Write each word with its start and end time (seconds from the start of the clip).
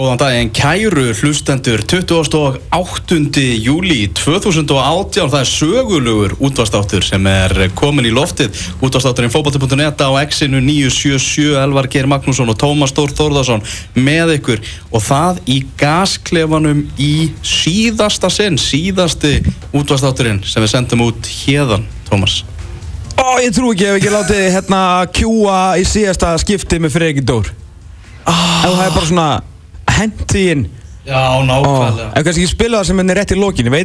Góðan 0.00 0.16
daginn, 0.16 0.48
kæru 0.56 1.10
hlustendur 1.12 1.82
28. 1.84 3.42
júli 3.60 4.06
2018, 4.16 5.26
það 5.28 5.34
er 5.36 5.48
sögulugur 5.50 6.34
útvastáttur 6.40 7.04
sem 7.04 7.26
er 7.28 7.66
komin 7.76 8.08
í 8.08 8.12
loftið 8.16 8.56
útvastátturinn 8.80 9.32
fókbalti.net 9.34 10.00
á 10.00 10.08
exinu 10.22 10.62
977 10.64 11.58
Elvar 11.60 11.90
Geir 11.92 12.08
Magnússon 12.08 12.48
og 12.48 12.56
Tómas 12.62 12.96
Þór 12.96 13.12
Þórðarsson 13.18 13.66
með 14.00 14.32
ykkur 14.38 14.64
og 14.88 15.04
það 15.04 15.42
í 15.52 15.58
gasklefanum 15.84 16.80
í 16.96 17.12
síðasta 17.44 18.32
sinn, 18.32 18.56
síðasti 18.56 19.34
útvastátturinn 19.76 20.40
sem 20.48 20.64
við 20.64 20.72
sendum 20.78 21.04
út 21.10 21.28
hérðan, 21.42 21.84
Tómas 22.08 22.40
Ó, 23.20 23.36
ég 23.44 23.52
trú 23.52 23.74
ekki 23.74 23.90
ef 23.90 24.00
ekki 24.00 24.16
látið 24.16 24.42
hérna 24.56 24.82
kjúa 25.12 25.60
í 25.76 25.84
síðasta 25.84 26.32
skipti 26.40 26.80
með 26.80 26.96
Freki 26.96 27.28
Dór 27.34 27.52
ah. 28.24 28.64
Það 28.64 28.84
er 28.88 28.96
bara 28.96 29.12
svona 29.12 29.30
hendi 30.00 30.46
inn. 30.54 30.68
Já, 31.00 31.40
nákvæmlega. 31.42 32.10
Ef 32.12 32.24
kannski 32.26 32.42
ekki 32.44 32.50
spila 32.52 32.80
það 32.80 32.88
sem 32.90 32.98
henni 33.00 33.14
er 33.14 33.18
rétt 33.18 33.32
í 33.32 33.38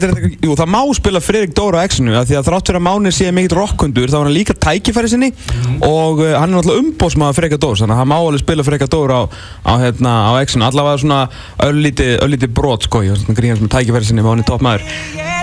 þetta, 0.04 0.32
jú, 0.44 0.56
það 0.60 0.70
má 0.74 0.80
spila 0.98 1.22
Fredrik 1.24 1.54
Dór 1.56 1.78
á 1.80 1.88
X-inu 1.88 2.12
Því 2.28 2.36
að 2.38 2.50
þrátt 2.50 2.70
fyrir 2.70 2.80
að 2.82 2.84
Máni 2.86 3.14
sé 3.16 3.30
mikill 3.32 3.56
rockundur 3.56 4.12
þá 4.12 4.18
var 4.18 4.28
hann 4.28 4.36
líka 4.36 4.56
tækifæri 4.66 5.12
sinni. 5.14 5.32
Og 5.80 6.20
uh, 6.22 6.34
hann 6.36 6.52
er 6.52 6.58
náttúrulega 6.58 6.84
umbóðsmaður 6.84 7.40
Freka 7.40 7.62
Dór 7.64 7.80
þannig 7.80 7.96
að 7.96 8.02
hann 8.04 8.12
má 8.12 8.18
alveg 8.20 8.44
spila 8.44 8.68
Freka 8.68 8.90
Dór 8.92 9.16
á, 9.16 9.22
á, 9.64 9.74
hérna, 9.86 10.18
á 10.28 10.32
X-inu. 10.44 10.68
Allavega 10.68 11.02
svona 11.06 11.22
öllítið 11.70 12.18
öllíti 12.28 12.52
brot 12.52 12.90
sko, 12.90 13.06
svona 13.16 13.40
gríðan 13.40 13.64
sem 13.64 13.72
tækifæri 13.72 14.12
sinni 14.12 14.26
var 14.26 14.36
hann 14.36 14.44
í 14.44 14.50
toppmaður 14.52 15.35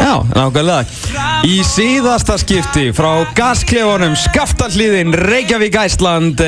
Já, 0.00 0.14
nákvæmlega. 0.36 0.84
Í 1.48 1.60
síðasta 1.64 2.36
skipti 2.40 2.90
frá 2.92 3.24
gasklefunum 3.36 4.16
Skaftallíðin, 4.18 5.14
Reykjavík, 5.16 5.78
Æsland 5.80 6.42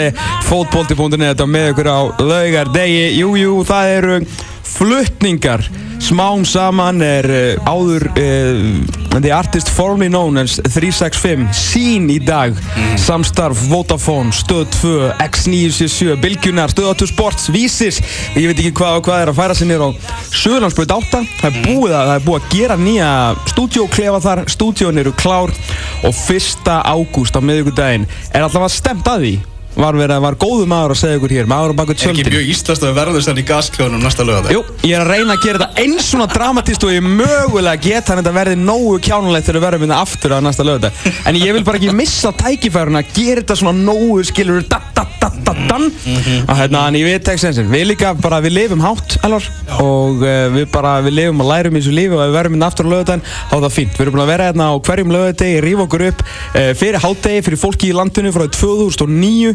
Fótbolti.net 0.48 1.40
og 1.40 1.48
með 1.48 1.70
ykkur 1.72 1.88
á 1.88 2.00
laugardegi. 2.20 3.06
Jú, 3.22 3.32
jú, 3.40 3.58
það 3.68 3.92
eru 3.96 4.18
flutningar 4.76 5.64
Smám 6.02 6.42
saman 6.48 6.98
er 7.04 7.28
uh, 7.30 7.68
áður 7.70 8.08
uh, 8.18 9.20
The 9.22 9.30
artist 9.30 9.68
formerly 9.70 10.08
known 10.08 10.40
as 10.40 10.56
365 10.56 11.52
Sín 11.54 12.08
í 12.10 12.16
dag. 12.18 12.56
Samstarf 12.98 13.60
Vodafone, 13.70 14.32
Stöð 14.34 14.66
2 14.80 14.94
X977, 15.22 16.16
Bilgjunar, 16.22 16.72
Stöð 16.72 16.96
2 17.04 17.10
Sports 17.12 17.46
Vísis, 17.52 18.00
ég 18.34 18.48
veit 18.50 18.58
ekki 18.58 18.72
hvað 18.80 18.98
og 18.98 19.06
hvað 19.06 19.22
er 19.22 19.32
að 19.32 19.38
færa 19.38 19.58
sér 19.58 19.70
nýra 19.70 19.90
á 19.90 19.90
Söðlandsbröð 20.42 20.96
8 20.96 21.22
Það 21.42 21.48
er 21.50 21.62
búið 21.68 21.96
að, 22.00 22.12
er 22.16 22.26
búið 22.26 22.40
að 22.40 22.50
gera 22.56 22.80
nýja 22.80 23.12
stúdíóklefa 23.52 24.24
þar, 24.26 24.44
stúdíón 24.56 25.04
eru 25.04 25.14
klár. 25.14 25.54
Og 26.02 26.26
1. 26.26 26.66
ágúst 26.82 27.38
á 27.38 27.40
miðugudaginn 27.44 28.10
er 28.32 28.42
alltaf 28.42 28.66
að 28.66 28.78
stemt 28.80 29.12
að 29.12 29.26
því 29.26 29.34
var, 29.76 29.96
verið, 29.96 30.18
var 30.24 30.36
góðu 30.40 30.66
maður 30.68 30.94
að 30.94 31.00
segja 31.00 31.18
ykkur 31.18 31.34
hér 31.36 31.48
maður 31.50 31.72
á 31.72 31.78
baku 31.80 31.94
Er 31.94 31.96
ekki 31.96 32.06
tjöldin 32.08 32.34
mjög 32.34 32.50
íslast 32.52 32.82
að 32.82 32.90
við 32.90 32.98
verðum 33.00 33.24
þannig 33.26 33.44
í 33.44 33.48
gaskljónum 33.52 34.04
næsta 34.04 34.26
lögða? 34.28 34.52
Jú, 34.52 34.62
ég 34.88 34.96
er 34.98 35.04
að 35.04 35.12
reyna 35.12 35.36
að 35.36 35.46
gera 35.46 35.62
þetta 35.62 35.84
eins 35.84 36.10
svona 36.12 36.28
dramatist 36.32 36.86
og 36.86 36.92
ég 36.92 37.06
mögulega 37.06 37.84
get 37.86 38.12
hann 38.12 38.20
þetta 38.20 38.34
verði 38.36 38.58
nógu 38.60 38.98
kjánulegt 39.06 39.48
þegar 39.48 39.60
við 39.60 39.66
verðum 39.68 39.86
hérna 39.86 40.02
aftur 40.04 40.36
á 40.36 40.38
næsta 40.44 40.66
lögða 40.68 40.92
En 41.28 41.40
ég 41.40 41.56
vil 41.56 41.64
bara 41.64 41.80
ekki 41.80 41.96
missa 41.96 42.34
tækifærun 42.36 43.00
að 43.00 43.14
gera 43.16 43.40
þetta 43.40 43.58
svona 43.62 43.76
nógu 43.80 44.20
skilur 44.28 44.66
da 44.68 44.82
da 44.92 45.06
da 45.68 45.72
da 45.72 45.78
dan 45.78 46.46
og 46.48 46.56
hérna, 46.56 46.86
en 46.88 46.96
ég 46.98 47.06
veit 47.06 47.28
ekki 47.28 47.40
sensin 47.40 47.70
Við 47.72 47.86
líka 47.92 48.12
bara, 48.18 48.40
við 48.44 48.52
lifum 48.56 48.82
hátt, 48.84 49.16
alvar 49.24 49.46
og 49.80 50.22
uh, 50.22 50.48
við 50.52 50.66
bara, 50.72 51.00
við 51.04 51.16
lifum 51.16 51.40
og 51.40 51.48
lærum 51.48 51.76
í 51.76 51.80
þessu 51.80 51.94
lífi 51.96 52.16
og 52.16 52.22
við 52.22 52.36
verðum 52.36 52.56
hérna 52.56 52.68
aftur 52.68 52.88
á 52.88 52.92
lögðan 52.92 53.24
þá 53.24 53.54
er 53.56 53.62
það 53.64 53.74
fínt. 53.76 53.96
Við 53.96 54.04
erum 54.04 54.16
búin 54.16 54.24
að 54.24 54.32
vera 54.32 54.48
hérna 54.50 54.68
á 54.68 54.74
hverjum 54.88 55.14
lögðadegi, 55.16 55.62
rífa 55.64 55.86
okkur 55.86 56.06
upp 56.10 56.22
uh, 56.26 56.70
fyrir 56.82 57.00
hátdegi, 57.06 57.44
fyrir 57.48 57.62
fólki 57.62 57.90
í 57.90 57.96
landinu 57.96 58.34
frá 58.34 58.46
2009 58.46 59.54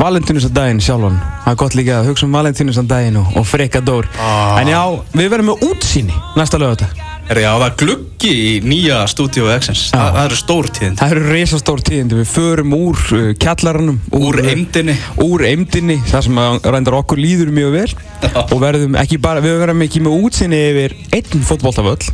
Valentínusadaginn 0.00 0.80
sjálfan. 0.84 1.18
Það 1.44 1.52
er 1.52 1.60
gott 1.64 1.76
líka 1.76 1.98
að 2.00 2.10
hugsa 2.12 2.26
um 2.28 2.36
Valentínusadaginn 2.38 3.20
og, 3.20 3.36
og 3.40 3.48
freka 3.48 3.82
dór 3.84 4.08
Ah. 4.20 4.60
En 4.60 4.68
já, 4.70 4.80
við 5.16 5.30
verðum 5.32 5.52
með 5.52 5.70
útsýni 5.70 6.16
næsta 6.38 6.60
lögata 6.60 6.88
Er 7.30 7.38
já, 7.38 7.50
það 7.54 7.64
er 7.68 7.74
gluggi 7.78 8.30
í 8.34 8.54
nýja 8.66 8.96
stúdíu 9.06 9.44
X-ins. 9.54 9.84
Það, 9.92 10.08
það 10.16 10.24
eru 10.24 10.38
stór 10.40 10.68
tíðin. 10.74 10.96
Það 10.98 11.12
eru 11.14 11.20
reysastór 11.30 11.82
tíðindi 11.86 12.16
Við 12.18 12.26
förum 12.32 12.72
úr 12.74 13.04
uh, 13.14 13.28
kjallaranum 13.38 14.00
Úr 14.18 14.40
eimdinni. 14.42 14.96
Úr 15.22 15.44
eimdinni 15.46 16.00
Það 16.10 16.24
sem 16.26 16.40
að 16.42 16.66
reyndar 16.74 16.96
okkur 16.98 17.22
líður 17.22 17.52
mjög 17.54 17.76
vel 17.76 17.86
Já. 17.94 18.34
Og 18.42 18.56
verðum 18.64 18.98
ekki 18.98 19.20
bara 19.22 19.44
Við 19.44 19.56
verðum 19.62 19.86
ekki 19.86 20.02
með 20.02 20.26
útsýni 20.26 20.60
yfir 20.72 20.96
einn 21.20 21.46
fótboltavöll 21.46 22.10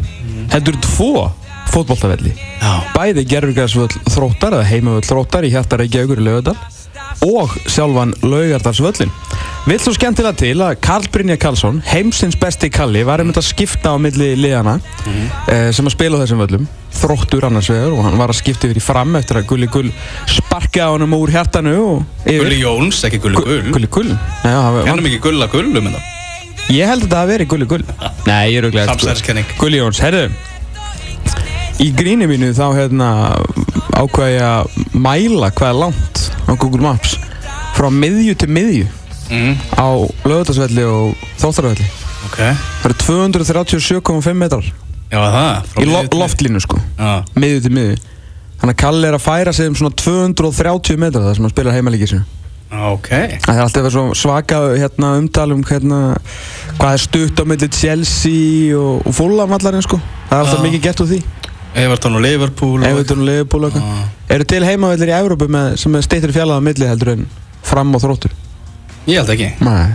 Heldur 0.52 0.76
tvo 0.84 1.10
fótboltavelli 1.72 2.34
Já. 2.36 2.72
Bæði 2.92 3.24
gerfurgræsvöll 3.32 3.88
þróttar 4.12 4.58
Eða 4.60 4.68
heimavöll 4.68 5.08
þróttar 5.08 5.48
í 5.48 5.54
hjarta 5.56 5.80
Reykjavíkur 5.80 6.20
í 6.20 6.28
Laugardal 6.28 6.58
Og 7.24 7.52
sjálfan 7.70 8.12
Laugardalsvöllin 8.22 9.10
Vill 9.66 9.80
svo 9.82 9.90
skemmtilega 9.96 10.36
til 10.38 10.60
að 10.62 10.76
Karl 10.84 11.08
Brynja 11.10 11.34
Karlsson, 11.42 11.80
heimsins 11.88 12.36
besti 12.38 12.68
Kalli, 12.70 13.00
var 13.06 13.18
um 13.24 13.32
þetta 13.32 13.42
að 13.42 13.48
skipta 13.48 13.94
á 13.94 13.96
milli 13.98 14.28
liðana 14.38 14.76
eh, 15.50 15.72
sem 15.74 15.88
að 15.88 15.94
spila 15.96 16.20
á 16.20 16.22
þessum 16.22 16.42
völlum. 16.44 16.68
Þróttur 16.96 17.48
annars 17.48 17.66
vegar 17.72 17.90
og 17.96 18.04
hann 18.06 18.14
var 18.20 18.30
að 18.30 18.38
skipta 18.38 18.68
yfir 18.68 18.78
í 18.78 18.84
fram 18.84 19.18
eftir 19.18 19.40
að 19.40 19.48
Gulli 19.50 19.66
Gull 19.74 19.90
sparkaði 20.30 20.86
á 20.86 20.94
honum 20.94 21.16
úr 21.18 21.34
hjartanu 21.34 21.74
og 21.82 22.22
yfir. 22.22 22.44
Gulli 22.44 22.60
Jóns, 22.62 23.02
ekki 23.08 23.18
Gulli 23.26 23.42
Gull. 23.42 23.72
Gulli 23.74 23.90
Gull? 23.98 24.14
Já, 24.46 24.60
Hennum 24.86 25.10
ekki 25.10 25.18
Gulla 25.26 25.50
Gullum 25.50 25.90
en 25.90 25.98
það. 25.98 26.12
ég 26.76 26.92
held 26.92 27.08
að 27.08 27.10
það 27.10 27.18
hafi 27.24 27.32
verið 27.34 27.50
Gulli 27.56 27.68
Gull. 27.74 27.84
Nei, 28.30 28.44
ég 28.54 28.60
er 28.60 28.68
auðvitað. 28.70 28.92
Samsæriskenning. 28.94 29.50
Gulli 29.58 29.82
Jóns, 29.82 29.98
herru, 30.06 30.28
í 31.82 31.90
gríni 31.96 32.26
mínu 32.30 32.52
þá 32.56 32.66
hérna 32.76 33.08
ákveði 33.96 34.36
ég 34.36 34.44
að 34.46 34.96
mæla 34.96 35.50
hvað 35.56 35.68
er 35.72 35.78
langt 35.82 36.22
á 36.48 36.52
Google 36.56 36.82
Maps 36.84 37.16
frá 37.76 37.90
miðju 37.92 38.36
til 38.42 38.52
miðju 38.52 38.86
Mm, 39.26 39.56
á 39.74 39.90
lögutarsvelli 40.22 40.84
og 40.86 41.16
þóttarvelli. 41.42 41.82
ok. 42.28 42.36
Það 42.38 42.84
eru 42.86 42.94
237,5 43.02 44.36
metrar 44.38 44.62
Já, 45.10 45.18
það. 45.18 45.72
í 45.82 45.86
lo 45.90 46.02
loftlínu 46.20 46.60
sko, 46.62 46.78
Já. 46.94 47.24
miðju 47.34 47.62
til 47.64 47.72
miðju. 47.74 47.96
Þannig 48.60 48.76
að 48.76 48.78
Kalli 48.84 49.08
er 49.08 49.16
að 49.18 49.24
færa 49.26 49.52
sig 49.52 49.66
um 49.66 49.74
svona 49.74 49.96
230 49.98 50.96
metrar 51.02 51.26
þar 51.26 51.34
sem 51.34 51.42
hann 51.42 51.50
spilar 51.56 51.74
heimalíkið 51.74 52.12
sinu. 52.12 52.22
Ok. 52.70 53.08
Það 53.10 53.50
er 53.56 53.64
alltaf 53.64 53.98
svaka 54.14 54.60
hérna, 54.78 55.10
umtal 55.18 55.52
um 55.52 55.64
hérna, 55.66 55.98
hvað 56.78 56.92
er 56.94 57.02
stutt 57.02 57.42
á 57.42 57.44
milli 57.50 57.68
Chelsea 57.68 58.78
og, 58.78 59.02
og 59.10 59.12
Fulham 59.14 59.52
allarinn 59.58 59.82
sko. 59.82 59.98
Það 60.30 60.38
er 60.38 60.44
alltaf 60.46 60.62
Já. 60.62 60.66
mikið 60.70 60.82
gert 60.86 61.02
úr 61.02 61.10
því. 61.10 61.20
Everton 61.76 62.16
og 62.16 62.24
Liverpool. 62.24 62.84
Everton 62.88 63.20
og 63.20 63.28
Liverpool 63.28 63.66
og 63.66 63.74
eitthvað. 63.74 64.08
Eru 64.32 64.48
til 64.48 64.64
heimavellir 64.64 65.12
í 65.12 65.16
Európu 65.18 65.48
sem 65.76 66.00
steittir 66.02 66.32
fjallaða 66.32 66.64
milli 66.64 66.88
heldur 66.88 67.12
en 67.12 67.26
fram 67.66 67.94
og 67.94 68.02
þróttur? 68.02 68.32
Ég 69.06 69.20
held 69.20 69.32
ekki. 69.36 69.52
Nei. 69.62 69.94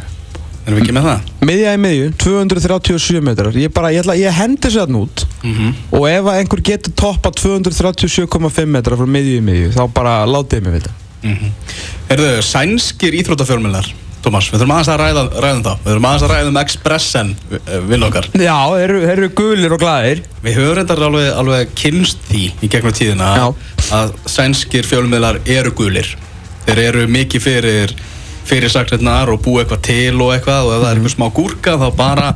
Erum 0.62 0.78
við 0.78 0.84
ekki 0.84 0.94
með 0.94 1.08
það? 1.08 1.30
Miðja 1.50 1.72
í 1.74 1.80
miðju, 1.82 2.10
237 2.22 3.22
metrar. 3.26 3.56
Ég 3.58 3.72
bara, 3.74 3.90
ég 3.92 4.04
ætla, 4.04 4.16
ég 4.20 4.36
hendi 4.38 4.70
sér 4.70 4.86
þarna 4.86 5.02
út. 5.08 5.24
Mhm. 5.42 5.72
Og 5.98 6.06
ef 6.10 6.30
einhver 6.36 6.62
getur 6.62 6.94
toppa 6.94 7.32
237,5 7.34 8.70
metra 8.70 9.00
frá 9.00 9.10
miðju 9.10 9.40
í 9.40 9.46
miðju, 9.48 9.72
þá 9.74 9.84
bara 9.94 10.14
látið 10.30 10.64
mig 10.68 10.74
vita. 10.78 10.94
Mhm. 11.24 11.52
Herðu, 12.10 12.32
sænskir 12.46 13.18
íþróttafjölmjölar. 13.18 13.90
Tómas, 14.22 14.48
við 14.54 14.62
þurfum 14.62 14.74
aðeins 14.76 14.90
að 14.94 15.00
ræða, 15.02 15.22
ræða 15.42 15.56
um 15.58 15.64
það. 15.66 15.78
Við 15.82 15.92
þurfum 15.92 16.08
aðeins 16.12 16.26
að 16.28 16.32
ræða 16.36 16.52
um 16.52 16.60
Expressen, 16.62 17.32
eh, 17.58 17.80
vinn 17.90 18.04
okkar. 18.06 18.28
Já, 18.38 18.58
þeir 18.70 18.84
eru- 18.86 19.02
þeir 19.08 19.24
gulir 19.40 19.74
og 19.74 19.80
glæðir. 19.82 20.22
Við 20.46 20.56
höfum 20.60 20.76
reyndar 20.78 21.04
alveg, 21.08 21.30
alveg 21.42 21.74
kynst 21.82 22.18
því 22.30 22.44
í 22.62 22.70
gegnum 22.70 22.94
tíðina 22.94 23.32
Já. 23.40 23.48
að 23.98 24.14
sænskir 24.30 24.86
fjölmiðlar 24.86 25.40
eru 25.50 25.72
gulir. 25.72 26.08
Þeir 26.68 26.78
eru 26.88 27.08
mikið 27.08 27.42
fyrir 27.42 27.96
fyrirsakirnar 28.46 29.30
og 29.34 29.42
búa 29.46 29.64
eitthvað 29.64 29.82
til 29.86 30.22
og 30.22 30.34
eitthvað 30.36 30.66
og 30.68 30.74
ef 30.76 30.82
það 30.84 30.92
er 30.92 31.00
eitthvað 31.00 31.16
smá 31.16 31.28
gúrka 31.34 31.78
þá 31.82 31.88
bara 31.96 32.36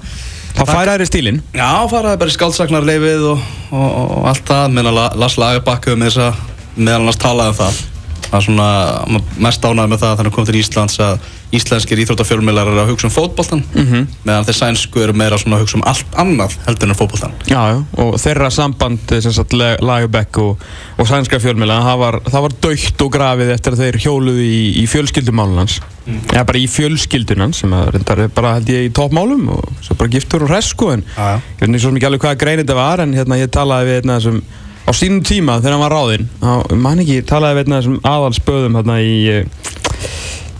Það 0.56 0.70
færa 0.72 0.92
þær 0.96 1.02
í 1.04 1.08
stílinn. 1.10 1.40
Já, 1.54 1.72
faraði 1.92 2.20
bara 2.22 2.32
í 2.32 2.36
skáldsaknarleifið 2.38 3.24
og, 3.34 3.42
og, 3.76 3.96
og 4.20 4.28
allt 4.32 4.46
það 4.48 4.70
meðan 4.78 4.96
La- 4.96 5.10
Lars 5.20 5.36
Lagerbakk 5.42 5.90
meðal 6.00 7.02
annars 7.02 7.18
talaði 7.20 7.52
um 7.52 7.58
það 7.60 7.82
það 8.30 8.38
er 8.40 8.46
svona 8.48 8.70
hann 9.06 9.26
mest 9.48 9.66
ánægð 9.66 9.92
með 9.92 10.04
það 10.04 10.16
þannig 10.20 10.32
að 10.32 10.36
kom 10.36 10.48
til 10.50 10.60
Íslands 10.60 11.00
að 11.04 11.32
íslenskir 11.56 12.02
íþróttafjölmiðlar 12.04 12.70
eru 12.72 12.82
að 12.82 12.92
hugsa 12.92 13.08
um 13.08 13.14
fótboltan 13.14 13.64
-hmm. 13.74 14.08
meðan 14.26 14.48
þeir 14.48 14.58
sænsku 14.60 15.04
eru 15.04 15.14
meira 15.14 15.38
að 15.38 15.62
hugsa 15.62 15.78
um 15.78 15.86
allt 15.86 16.18
annað 16.18 16.58
heldur 16.66 16.90
en 16.90 17.00
fótboltan 17.00 17.36
Já, 17.48 17.84
og 17.98 18.16
þeirra 18.20 18.50
samband 18.52 19.12
eh, 19.12 19.22
sagt 19.22 19.54
Lagerbäck 19.54 20.38
og, 20.38 20.58
og 20.98 21.08
sænska 21.08 21.40
fjölmjöla 21.40 21.82
það 21.86 22.22
það 22.32 22.42
var 22.42 22.56
dautt 22.62 23.02
og 23.02 23.12
grafið 23.12 23.54
eftir 23.54 23.74
að 23.74 23.84
þeir 23.84 24.00
hjóluðu 24.06 24.44
í, 24.44 24.84
í 24.84 24.86
fjölskyldumálun 24.88 25.64
hans 25.64 25.80
Já, 26.06 26.44
bara 26.44 26.60
í 26.60 26.68
fjölskyldun 26.70 27.42
hans 27.42 27.64
sem 27.64 27.72
að 27.74 27.96
reyndar 27.96 28.20
er 28.20 28.28
bara 28.28 28.56
held 28.58 28.70
ég 28.70 28.90
í 28.90 28.94
toppmálum 28.94 29.48
og 29.50 29.64
svo 29.82 29.96
bara 29.96 30.10
giftur 30.10 30.44
og 30.46 30.52
hress 30.52 30.74
sko 30.74 30.92
en 30.94 31.04
Já, 31.16 31.24
já. 31.34 31.40
ég 31.40 31.66
veit 31.66 31.70
ekki 31.70 31.82
svo 31.82 31.96
ekki 31.96 32.06
alveg 32.06 32.22
hvaða 32.22 32.42
grein 32.44 32.62
þetta 32.62 32.78
var 32.78 33.02
en 33.02 33.14
hérna 33.14 33.40
ég 33.42 33.50
talaði 33.50 33.90
við 33.90 34.00
hérna 34.00 34.20
þessum 34.20 34.44
á 34.86 34.92
sínum 34.94 35.24
tíma 35.26 35.58
þegar 35.60 35.76
hann 35.76 35.84
var 35.86 35.96
ráðinn 35.96 36.28
á, 36.46 36.52
man 36.78 37.02
ekki, 37.04 37.22
talaði 37.28 37.62
við 37.64 37.74
þessum 37.74 38.00
aðalspöðum 38.06 38.78
hérna 38.80 38.98
í 39.02 39.16
eh, 39.34 39.46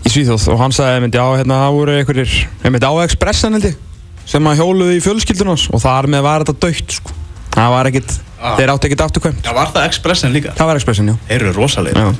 í 0.06 0.12
Svíþjóð 0.12 0.46
og 0.54 0.60
hann 0.62 0.74
sagði 0.74 0.98
einmitt, 1.00 1.18
já, 1.18 1.24
hérna, 1.38 1.60
það 1.64 1.76
voru 1.78 1.96
einhverjir, 2.00 2.34
einmitt 2.62 2.86
á 2.86 2.92
Expressan 3.04 3.56
held 3.58 3.68
ég, 3.70 3.76
sem 4.26 4.46
að 4.50 4.60
hjóluðu 4.62 4.96
í 4.96 5.02
fjölskyldun 5.04 5.50
hans 5.52 5.66
og 5.74 5.82
þar 5.82 6.08
með 6.12 6.26
var 6.26 6.44
þetta 6.44 6.66
dögt, 6.66 6.96
sko. 7.00 7.14
Það 7.56 7.70
var 7.72 7.90
ekkit, 7.90 8.16
Ah. 8.36 8.52
þeir 8.58 8.68
áttu 8.68 8.84
ekkit 8.90 9.00
afturkvæmt. 9.00 9.46
Já, 9.46 9.52
var 9.56 9.70
það 9.72 9.86
Expressen 9.88 10.34
líka? 10.34 10.50
Það 10.58 10.68
var 10.68 10.76
Expressan, 10.76 11.06
já. 11.08 11.14
Þeir 11.30 11.44
eru 11.46 11.52
rosalegir 11.56 12.02
já. 12.02 12.10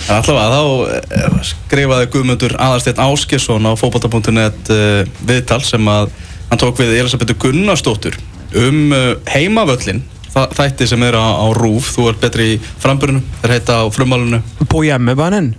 En 0.00 0.16
allavega 0.16 0.48
þá 0.50 0.62
eh, 0.96 1.36
skrifaði 1.46 2.08
Guðmundur 2.10 2.54
Aðarsteinn 2.58 3.02
Áskesson 3.04 3.68
á 3.68 3.72
fókbalta.net 3.78 4.70
uh, 4.74 5.04
viðtal 5.28 5.60
sem 5.62 5.86
að 5.92 6.10
hann 6.50 6.58
tók 6.58 6.80
við 6.80 6.96
Elisabethu 6.98 7.36
Gunnarsdóttur 7.38 8.16
um 8.58 8.90
heimavöllin 9.30 10.02
þætti 10.34 10.86
sem 10.90 11.02
er 11.06 11.16
á, 11.18 11.26
á 11.42 11.46
RÚF 11.56 11.90
þú 11.96 12.08
ert 12.10 12.20
betri 12.22 12.48
í 12.54 12.58
framburinu, 12.82 13.22
þeir 13.42 13.54
heita 13.56 13.80
á 13.82 13.84
frumálunu 13.90 14.42
På 14.70 14.84
hjemmebanen. 14.86 15.54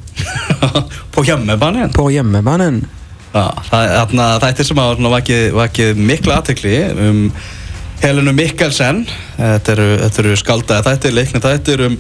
på 1.14 1.24
hjemmebanin 1.28 1.92
På 1.96 2.08
hjemmebanen. 2.12 2.82
Já, 3.32 3.46
það 3.68 3.82
er 3.84 3.98
þarna 3.98 4.28
þættir 4.44 4.68
sem 4.68 4.80
svona 4.82 5.12
vakið, 5.16 6.00
mikla 6.00 6.40
aðtekli 6.40 6.78
um 7.08 7.22
Helenu 8.02 8.34
Mikkelsen 8.34 9.04
þetta 9.38 9.76
eru, 9.76 9.86
þetta 10.02 10.24
eru 10.24 10.40
skaldaði 10.42 10.88
þættir, 10.90 11.14
leikni 11.16 11.42
þættir 11.44 11.86
um 11.86 11.98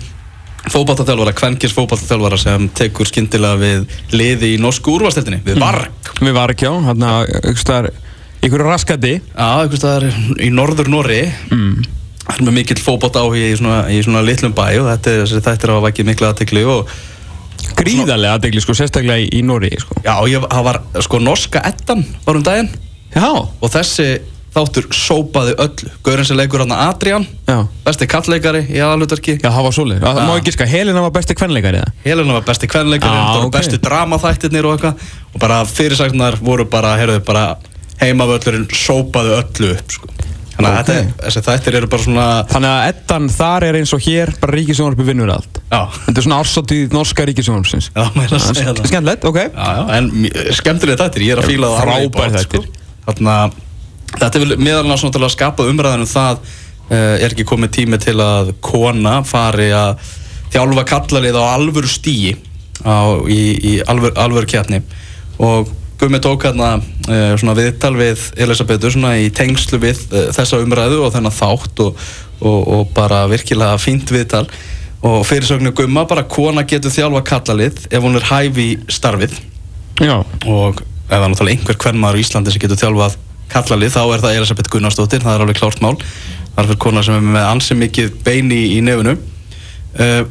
fótballtaþjálfara, 0.71 1.33
kvenkins 1.38 1.74
fótballtaþjálfara 1.74 2.38
sem 2.41 2.67
tekur 2.77 3.09
skyndilega 3.09 3.57
við 3.62 3.95
liði 4.13 4.51
í 4.56 4.59
norsku 4.62 4.94
úrvalstildinni, 4.97 5.41
við 5.45 5.62
Varg 5.62 6.12
Við 6.21 6.35
varum 6.38 6.53
ekki 6.53 6.69
á, 6.69 6.74
hann 6.85 7.06
að 7.07 7.31
ykkur 8.41 8.63
raskati. 8.65 9.15
Já, 9.21 9.47
einhvers 9.62 9.81
staðar 9.81 10.06
í 10.41 10.51
norður 10.53 10.89
Norri 10.91 11.24
Mm. 11.51 11.81
Er 12.29 12.44
með 12.45 12.53
mikill 12.59 12.81
fótbolt 12.81 13.18
áhugi 13.18 13.47
í 13.50 13.56
svona, 13.57 13.79
í 13.89 14.01
svona 14.06 14.21
litlum 14.25 14.53
bæ 14.53 14.65
og 14.81 14.89
þetta 14.91 15.13
er, 15.15 15.23
þessi 15.25 15.41
þættir 15.47 15.73
hafa 15.73 15.85
vakið 15.88 16.09
mikla 16.12 16.33
aðtekli 16.33 16.65
og 16.69 16.91
Gríðarlega 17.77 18.35
aðdegli, 18.38 18.62
sko, 18.62 18.73
sérstaklega 18.77 19.21
í, 19.21 19.29
í 19.38 19.41
Nóri, 19.45 19.69
sko. 19.81 19.95
já, 20.06 20.13
ég, 20.29 20.44
það 20.50 20.68
var 20.68 20.79
sko 21.06 21.19
norska 21.21 21.62
ettan 21.65 22.03
var 22.25 22.38
um 22.39 22.45
daginn 22.45 22.69
Já. 23.13 23.27
og 23.31 23.73
þessi 23.73 24.07
þáttur 24.51 24.88
sópaði 24.95 25.53
öllu 25.63 25.91
Gaurinn 26.03 26.27
sem 26.27 26.38
leikur 26.39 26.63
hann 26.63 26.73
Adrian 26.75 27.25
Já. 27.47 27.62
besti 27.85 28.07
kallleikari 28.12 28.63
í 28.67 28.81
aðalutverki 28.83 29.38
Já, 29.39 29.47
það 29.50 29.67
var 29.67 29.75
svolítið. 29.77 30.06
Það 30.06 30.27
má 30.27 30.33
ekki 30.35 30.53
sko, 30.56 30.67
Helena 30.74 31.03
var 31.06 31.13
besti 31.15 31.38
kvenleikari 31.39 31.81
það. 31.83 31.94
Helena 32.06 32.38
var 32.38 32.47
besti 32.50 32.69
kvenleikari, 32.71 33.15
Já, 33.15 33.24
það 33.29 33.38
voru 33.39 33.50
ok. 33.51 33.56
bestu 33.57 33.81
dramaþættirnir 33.88 34.67
og 34.67 34.75
eitthvað 34.75 35.06
og 35.31 35.44
bara 35.45 35.62
fyrirsagnar 35.71 36.39
voru 36.44 36.67
bara, 36.71 36.95
heyrðu, 37.00 37.21
bara 37.27 37.45
heimavöllurinn 38.01 38.67
sópaði 38.75 39.38
öllu 39.39 39.71
upp 39.77 39.95
sko. 39.95 40.12
Þannig 40.61 40.71
að 40.71 40.81
Ok. 40.81 40.87
þetta, 40.87 40.97
er- 41.01 41.25
þessi 41.25 41.41
þættir 41.47 41.77
eru 41.79 41.87
bara 41.91 42.03
svona 42.05 42.27
Þannig 42.51 42.71
að 42.71 42.87
Eddan 42.91 43.27
þar 43.35 43.63
er 43.67 43.77
eins 43.81 43.93
og 43.97 44.01
hér, 44.05 44.31
bara 44.41 44.55
ríkisjónarpi 44.57 45.05
vinnur 45.07 45.31
allt. 45.33 45.59
já, 45.71 45.81
Þetta 46.05 46.17
er 46.17 46.25
svona 46.27 46.39
ársáttíð 46.43 46.93
norska 46.95 47.25
ríkisjónarpsins. 47.29 47.89
já, 47.95 48.03
maður 48.15 48.31
er 48.31 48.37
að 48.37 48.45
segja 48.55 48.73
það 48.73 48.87
Skemmtilegt, 48.91 49.25
ok. 49.25 49.39
Já, 49.41 49.67
já, 49.75 49.83
en 49.97 50.11
skemmtilega 50.61 51.01
þættir, 51.03 51.25
ég 51.27 51.31
er 51.35 51.41
að 51.43 51.49
fíla 51.51 51.67
það 51.67 51.81
alveg 51.81 52.01
í 52.01 52.09
Frábær 52.09 52.17
botn, 52.17 52.37
þættir. 52.37 52.65
Þarna, 53.07 53.35
þetta 54.19 54.39
vel 54.43 54.57
meðal 54.57 55.11
til 55.11 55.21
að 55.25 55.31
skapa 55.35 55.63
umræðan 55.71 56.05
um 56.05 56.11
það 56.11 56.37
uh, 56.91 57.15
er 57.23 57.29
ekki 57.31 57.45
komið 57.47 57.71
tími 57.77 57.99
til 58.01 58.17
að 58.21 58.53
kona 58.61 59.21
fari 59.23 59.69
að 59.71 59.97
þjálfa 60.51 60.83
kallalið 60.85 61.37
á 61.39 61.43
alvöru 61.55 61.87
stíi 61.87 62.35
á, 62.83 63.15
í, 63.27 63.39
í 63.63 63.73
alvöru, 63.87 64.15
alvöru 64.19 64.49
kjarni 64.51 64.81
og 65.39 65.69
Gummi 66.01 66.19
tók 66.19 66.48
hérna 66.48 66.74
uh, 66.81 67.33
svona 67.38 67.53
viðtal 67.57 67.94
við 67.94 68.24
Elisabethu 68.42 68.89
svona 68.89 69.13
í 69.21 69.30
tengslu 69.38 69.77
við 69.83 70.00
uh, 70.09 70.27
þessa 70.33 70.59
umræðu 70.63 71.03
og 71.06 71.13
þennan 71.13 71.36
þátt 71.38 71.83
og, 71.86 72.00
og, 72.42 72.59
og 72.75 72.94
bara 72.98 73.24
virkilega 73.30 73.77
fínt 73.81 74.09
viðtal. 74.09 74.48
Og 75.06 75.21
fyrirsögnu 75.30 75.74
Gumma 75.77 76.07
bara 76.09 76.25
kona 76.30 76.65
getur 76.65 76.94
þjálfa 76.94 77.21
kallalið 77.30 77.86
ef 77.89 78.01
hún 78.01 78.18
er 78.18 78.25
hæf 78.31 78.57
í 78.62 78.69
starfið. 78.89 79.38
Já. 80.01 80.18
og 80.50 80.81
er 81.12 81.21
náttúrulega 81.21 81.59
einhver 81.59 81.77
hvern 81.77 82.00
maður 82.01 82.18
í 82.18 82.25
Íslandi 82.25 82.53
sem 82.53 82.62
getur 82.63 82.80
þjálfað 82.80 83.18
kallalið 83.51 83.94
þá 83.94 84.01
er 84.01 84.21
það 84.24 84.38
Elisabeth 84.39 84.71
Gunnarsdóttir, 84.74 85.21
það 85.21 85.36
er 85.36 85.45
alveg 85.45 85.59
klárt 85.59 85.81
mál. 85.83 85.95
Það 86.56 86.62
er 86.63 86.69
fyrir 86.71 86.83
kona 86.88 87.03
sem 87.06 87.18
er 87.18 87.33
með 87.36 87.50
ansi 87.50 87.77
mikið 87.77 88.13
beini 88.25 88.57
í, 88.57 88.69
í 88.77 88.83
nefnu 88.86 89.18
uh, 90.01 90.21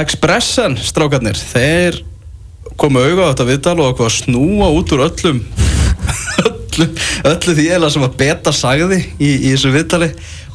Expressen 0.00 0.76
strákarnir, 0.78 1.38
þeir 1.38 2.02
komu 2.80 3.02
auga 3.04 3.28
á 3.28 3.30
þetta 3.32 3.48
viðtal 3.50 3.76
og 3.78 3.90
okkur 3.92 4.08
að 4.08 4.16
snúa 4.16 4.70
út 4.76 4.94
úr 4.96 5.04
öllum 5.08 5.42
öllu, 6.46 6.86
öllu 7.32 7.56
því 7.58 7.66
eða 7.76 7.90
sem 7.92 8.06
að 8.06 8.16
beta 8.20 8.54
sagði 8.54 9.02
í, 9.18 9.28
í 9.28 9.52
þessu 9.52 9.74
viðtali 9.74 10.10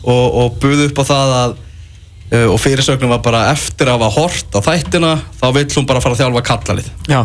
og, 0.06 0.26
og 0.42 0.58
buðu 0.62 0.90
upp 0.90 1.02
á 1.02 1.06
það 1.06 1.36
að 1.36 1.56
uh, 1.56 2.48
og 2.54 2.58
fyrirsögnum 2.62 3.14
var 3.16 3.22
bara 3.26 3.44
eftir 3.52 3.90
að 3.90 4.00
hafa 4.00 4.22
hort 4.22 4.58
á 4.58 4.60
þættina 4.66 5.12
þá 5.42 5.46
vill 5.58 5.68
hún 5.76 5.90
bara 5.90 6.02
fara 6.04 6.18
að 6.18 6.24
þjálfa 6.24 6.44
kallalið 6.50 6.90
Já, 7.12 7.20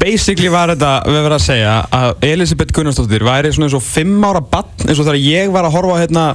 basically 0.00 0.52
var 0.52 0.72
þetta, 0.74 0.94
við 1.08 1.20
verðum 1.20 1.38
að 1.38 1.44
segja 1.48 1.74
að 2.00 2.26
Elisabeth 2.30 2.76
Gunnarsdóttir 2.76 3.26
væri 3.28 3.52
svona 3.54 3.68
eins 3.68 3.78
og 3.78 3.84
fimm 3.84 4.24
ára 4.24 4.42
bann, 4.54 4.72
eins 4.86 4.96
og 4.96 5.04
þegar 5.04 5.20
ég 5.22 5.52
var 5.54 5.68
að 5.68 5.78
horfa 5.78 6.00
hérna, 6.02 6.26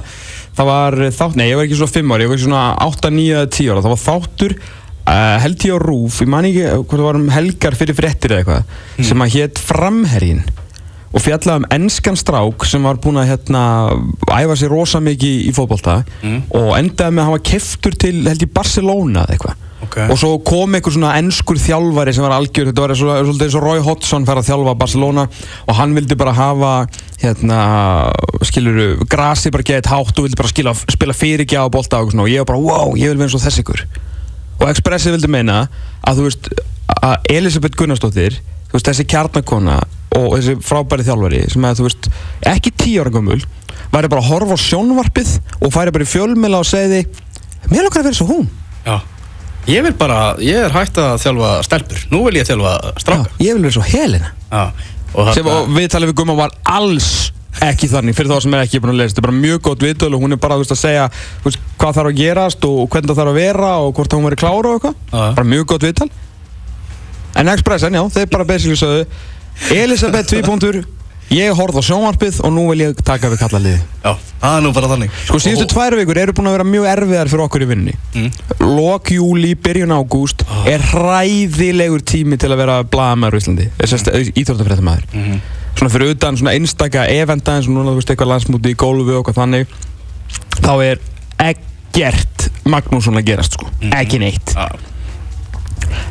það 0.54 0.70
var 0.70 1.00
þátt, 1.18 1.36
nei 1.40 1.48
ég 1.50 1.58
var 1.58 1.68
ekki 1.68 1.82
svona 1.82 1.96
fimm 1.98 2.14
ára, 2.14 2.24
ég 2.24 2.32
var 2.32 2.38
ekki 2.38 2.48
svona 2.48 2.64
8, 2.86 3.14
9, 3.18 3.44
10 3.58 3.74
ára, 3.74 3.84
það 3.84 3.96
var 3.96 4.04
þáttur 4.04 4.58
uh, 5.06 5.38
held 5.44 5.64
ég 5.68 5.74
á 5.76 5.78
Rúf, 5.82 6.20
ég 6.24 6.30
man 6.32 6.44
ekki 6.48 6.64
hvað 6.68 6.98
það 6.98 7.06
var 7.08 7.20
um 7.20 7.28
helgar 7.34 7.76
fyrir 7.78 7.96
fréttir 7.98 8.36
eða 8.36 8.44
eitthvað 8.44 9.08
sem 9.10 9.24
að 9.26 9.34
hétt 9.38 9.58
Framherjin 9.64 10.44
og 11.14 11.22
fjallaði 11.22 11.60
um 11.62 11.66
ennskan 11.76 12.16
strák 12.18 12.64
sem 12.66 12.82
var 12.82 12.96
búinn 12.98 13.20
að 13.22 13.28
hérna 13.30 13.60
æfa 14.34 14.56
sér 14.58 14.72
rosa 14.74 14.98
mikið 15.04 15.44
í 15.46 15.52
fótbolta 15.54 16.00
og 16.50 16.72
endaði 16.78 17.14
með 17.14 17.20
að 17.22 17.28
hann 17.28 17.36
var 17.36 17.44
keftur 17.52 17.94
til 18.02 18.16
held 18.26 18.42
ég 18.42 18.50
Barcelona 18.56 19.22
eða 19.22 19.36
eitthvað. 19.36 19.60
Ok. 19.84 19.98
og 20.08 20.16
svo 20.16 20.30
kom 20.40 20.72
einhver 20.74 20.94
svona 20.94 21.10
ennskur 21.20 21.58
þjálfari 21.60 22.14
sem 22.16 22.24
var 22.24 22.32
algjör, 22.38 22.70
þetta 22.70 22.80
var 22.86 22.94
svo- 22.96 23.18
svolítið 23.20 23.44
eins 23.50 23.56
og 23.58 23.64
Roy 23.66 23.80
Hodgson 23.84 24.24
fær 24.24 24.38
að 24.40 24.46
þjálfa 24.48 24.72
Barcelona 24.80 25.26
og 25.68 25.74
hann 25.76 25.92
vildi 25.94 26.16
bara 26.16 26.32
hafa 26.32 26.70
hérna, 27.20 27.58
skiluru, 28.48 29.04
grasi 29.10 29.52
bara 29.52 29.62
gett 29.68 29.86
hátt 29.92 30.16
og 30.18 30.24
vildi 30.24 30.38
bara 30.40 30.48
skila, 30.50 30.72
spila 30.74 31.12
fyrirgjá 31.12 31.66
á 31.66 31.68
bolta 31.68 32.00
og, 32.00 32.10
svona, 32.14 32.24
og 32.24 32.32
ég 32.32 32.40
var 32.42 32.48
bara, 32.54 32.62
wow, 32.64 32.94
ég 32.96 33.12
vil 33.12 33.18
vera 33.20 33.28
eins 33.28 33.36
og 33.36 33.44
þess 33.44 33.60
ykkur 33.62 33.84
og 34.60 34.68
Expressið 34.70 35.16
vildi 35.16 35.30
meina 35.32 35.64
að 36.04 36.20
þú 36.20 36.28
veist, 36.28 36.48
að 37.00 37.30
Elisabeth 37.34 37.78
Gunnarsdóttir 37.78 38.38
þú 38.70 38.76
veist, 38.76 38.88
þessi 38.90 39.06
kjarnakona 39.10 39.80
og 40.14 40.36
þessi 40.36 40.56
frábæri 40.62 41.06
þjálfari 41.06 41.42
sem 41.52 41.66
að 41.66 41.80
þú 41.80 41.88
veist, 41.88 42.10
ekki 42.54 42.74
tíu 42.84 43.02
ára 43.02 43.14
gömul 43.14 43.40
væri 43.94 44.10
bara 44.10 44.22
að 44.22 44.30
horfa 44.30 44.58
á 44.58 44.64
sjónvarpið 44.64 45.32
og 45.60 45.74
færi 45.74 45.94
bara 45.94 46.06
í 46.06 46.10
fjölmila 46.10 46.62
og 46.62 46.68
segði 46.68 47.04
mér 47.70 47.86
langar 47.86 48.02
að 48.02 48.08
vera 48.08 48.18
svo 48.18 48.28
hún. 48.30 48.48
Já. 48.84 48.96
Ég 49.64 49.84
vil 49.86 49.94
bara, 49.96 50.18
ég 50.44 50.66
er 50.66 50.74
hægt 50.74 50.98
að 51.00 51.14
þjálfa 51.22 51.52
stelpur. 51.64 52.02
Nú 52.12 52.20
vil 52.26 52.36
ég 52.36 52.48
þjálfa 52.48 52.74
Já, 53.00 53.14
ég 53.40 53.56
vil 53.56 53.64
vera 53.64 53.76
svo 53.78 53.84
Helena. 53.86 54.34
Já. 54.50 54.90
Og 55.14 55.30
sem 55.36 55.46
og 55.48 55.70
við 55.70 55.88
talið 55.94 56.10
við 56.10 56.18
Gumma 56.20 56.36
var 56.36 56.52
alls 56.68 57.08
ekki 57.62 57.88
þannig 57.88 58.16
fyrir 58.18 58.30
þá 58.34 58.40
sem 58.42 58.54
er 58.54 58.64
ekki 58.64 58.80
búin 58.82 58.94
að 58.94 58.98
lesa 59.02 59.14
þetta 59.14 59.22
er 59.22 59.28
bara 59.28 59.36
mjög 59.44 59.60
gott 59.62 59.84
viðtöl 59.86 60.14
og 60.14 60.20
hún 60.24 60.32
er 60.32 60.40
bara 60.42 60.56
veist, 60.58 60.72
að 60.74 60.80
segja 60.82 61.04
veist, 61.44 61.58
hvað 61.78 61.94
þarf 62.00 62.10
að 62.10 62.18
gerast 62.18 62.64
og 62.64 62.88
hvernig 62.90 63.08
það 63.12 63.20
þarf 63.20 63.30
að 63.34 63.38
vera 63.40 63.70
og 63.84 63.94
hvort 63.94 64.12
hún 64.18 64.24
verið 64.26 64.42
klára 64.42 64.72
og 64.72 64.74
eitthvað. 64.74 64.96
Já. 65.12 65.34
bara 65.38 65.44
mjög 65.54 65.66
gott 65.66 65.82
viðtal 65.86 66.10
en 67.36 67.48
Expressen, 67.48 67.94
já, 67.94 68.02
þeir 68.14 68.28
bara 68.30 68.44
basically 68.44 68.76
sögðu 68.78 69.06
Elisabeth 69.74 70.28
2 70.34 70.42
punktur 70.46 70.84
ég 71.32 71.54
horfði 71.56 71.80
á 71.80 71.84
sjónvarpið 71.88 72.40
og 72.44 72.52
nú 72.52 72.66
vil 72.68 72.82
ég 72.84 72.98
taka 73.06 73.30
við 73.32 73.38
kalla 73.40 73.58
liði 73.64 73.78
Já, 74.04 74.12
það 74.42 74.56
er 74.58 74.62
nú 74.66 74.72
bara 74.76 74.88
þannig. 74.92 75.10
Sko 75.24 75.38
síðustu 75.40 75.64
Og- 75.64 75.70
tvær 75.72 75.96
vikur 75.96 76.18
eru 76.20 76.32
búin 76.36 76.46
að 76.50 76.56
vera 76.58 76.66
mjög 76.68 76.84
erfiðar 76.90 77.30
fyrir 77.32 77.44
okkur 77.46 77.62
í 77.64 77.68
vinninni 77.70 77.94
Mm. 78.14 78.30
lok 78.76 79.08
júli, 79.10 79.54
byrjun 79.56 79.90
ágúst 79.96 80.44
er 80.68 80.78
hræðilegur 80.92 82.02
tími 82.04 82.36
til 82.38 82.50
að 82.52 82.56
vera 82.60 82.82
mm. 85.74 85.80
svona 85.80 85.92
fyrir 85.92 86.14
utan 86.14 86.38
svona 86.38 86.54
einstaka 86.54 87.08
eventa 87.10 87.58
eins 87.58 87.68
og 87.68 87.74
núna 87.76 87.92
þú 87.92 88.00
veist 88.00 88.14
eitthvað 88.14 88.32
landsmúti 88.32 88.72
í 88.74 88.78
gólfi 88.78 89.12
og 89.14 89.20
eitthvað 89.20 89.42
þannig 89.42 89.76
þá 90.62 90.72
er 90.84 91.02
ekkert 91.42 92.48
Magnússon 92.68 93.18
að 93.18 93.28
gerast 93.28 93.58
sko, 93.58 93.68
ekki 93.92 94.20
neitt. 94.22 94.54
Já, 94.54 94.68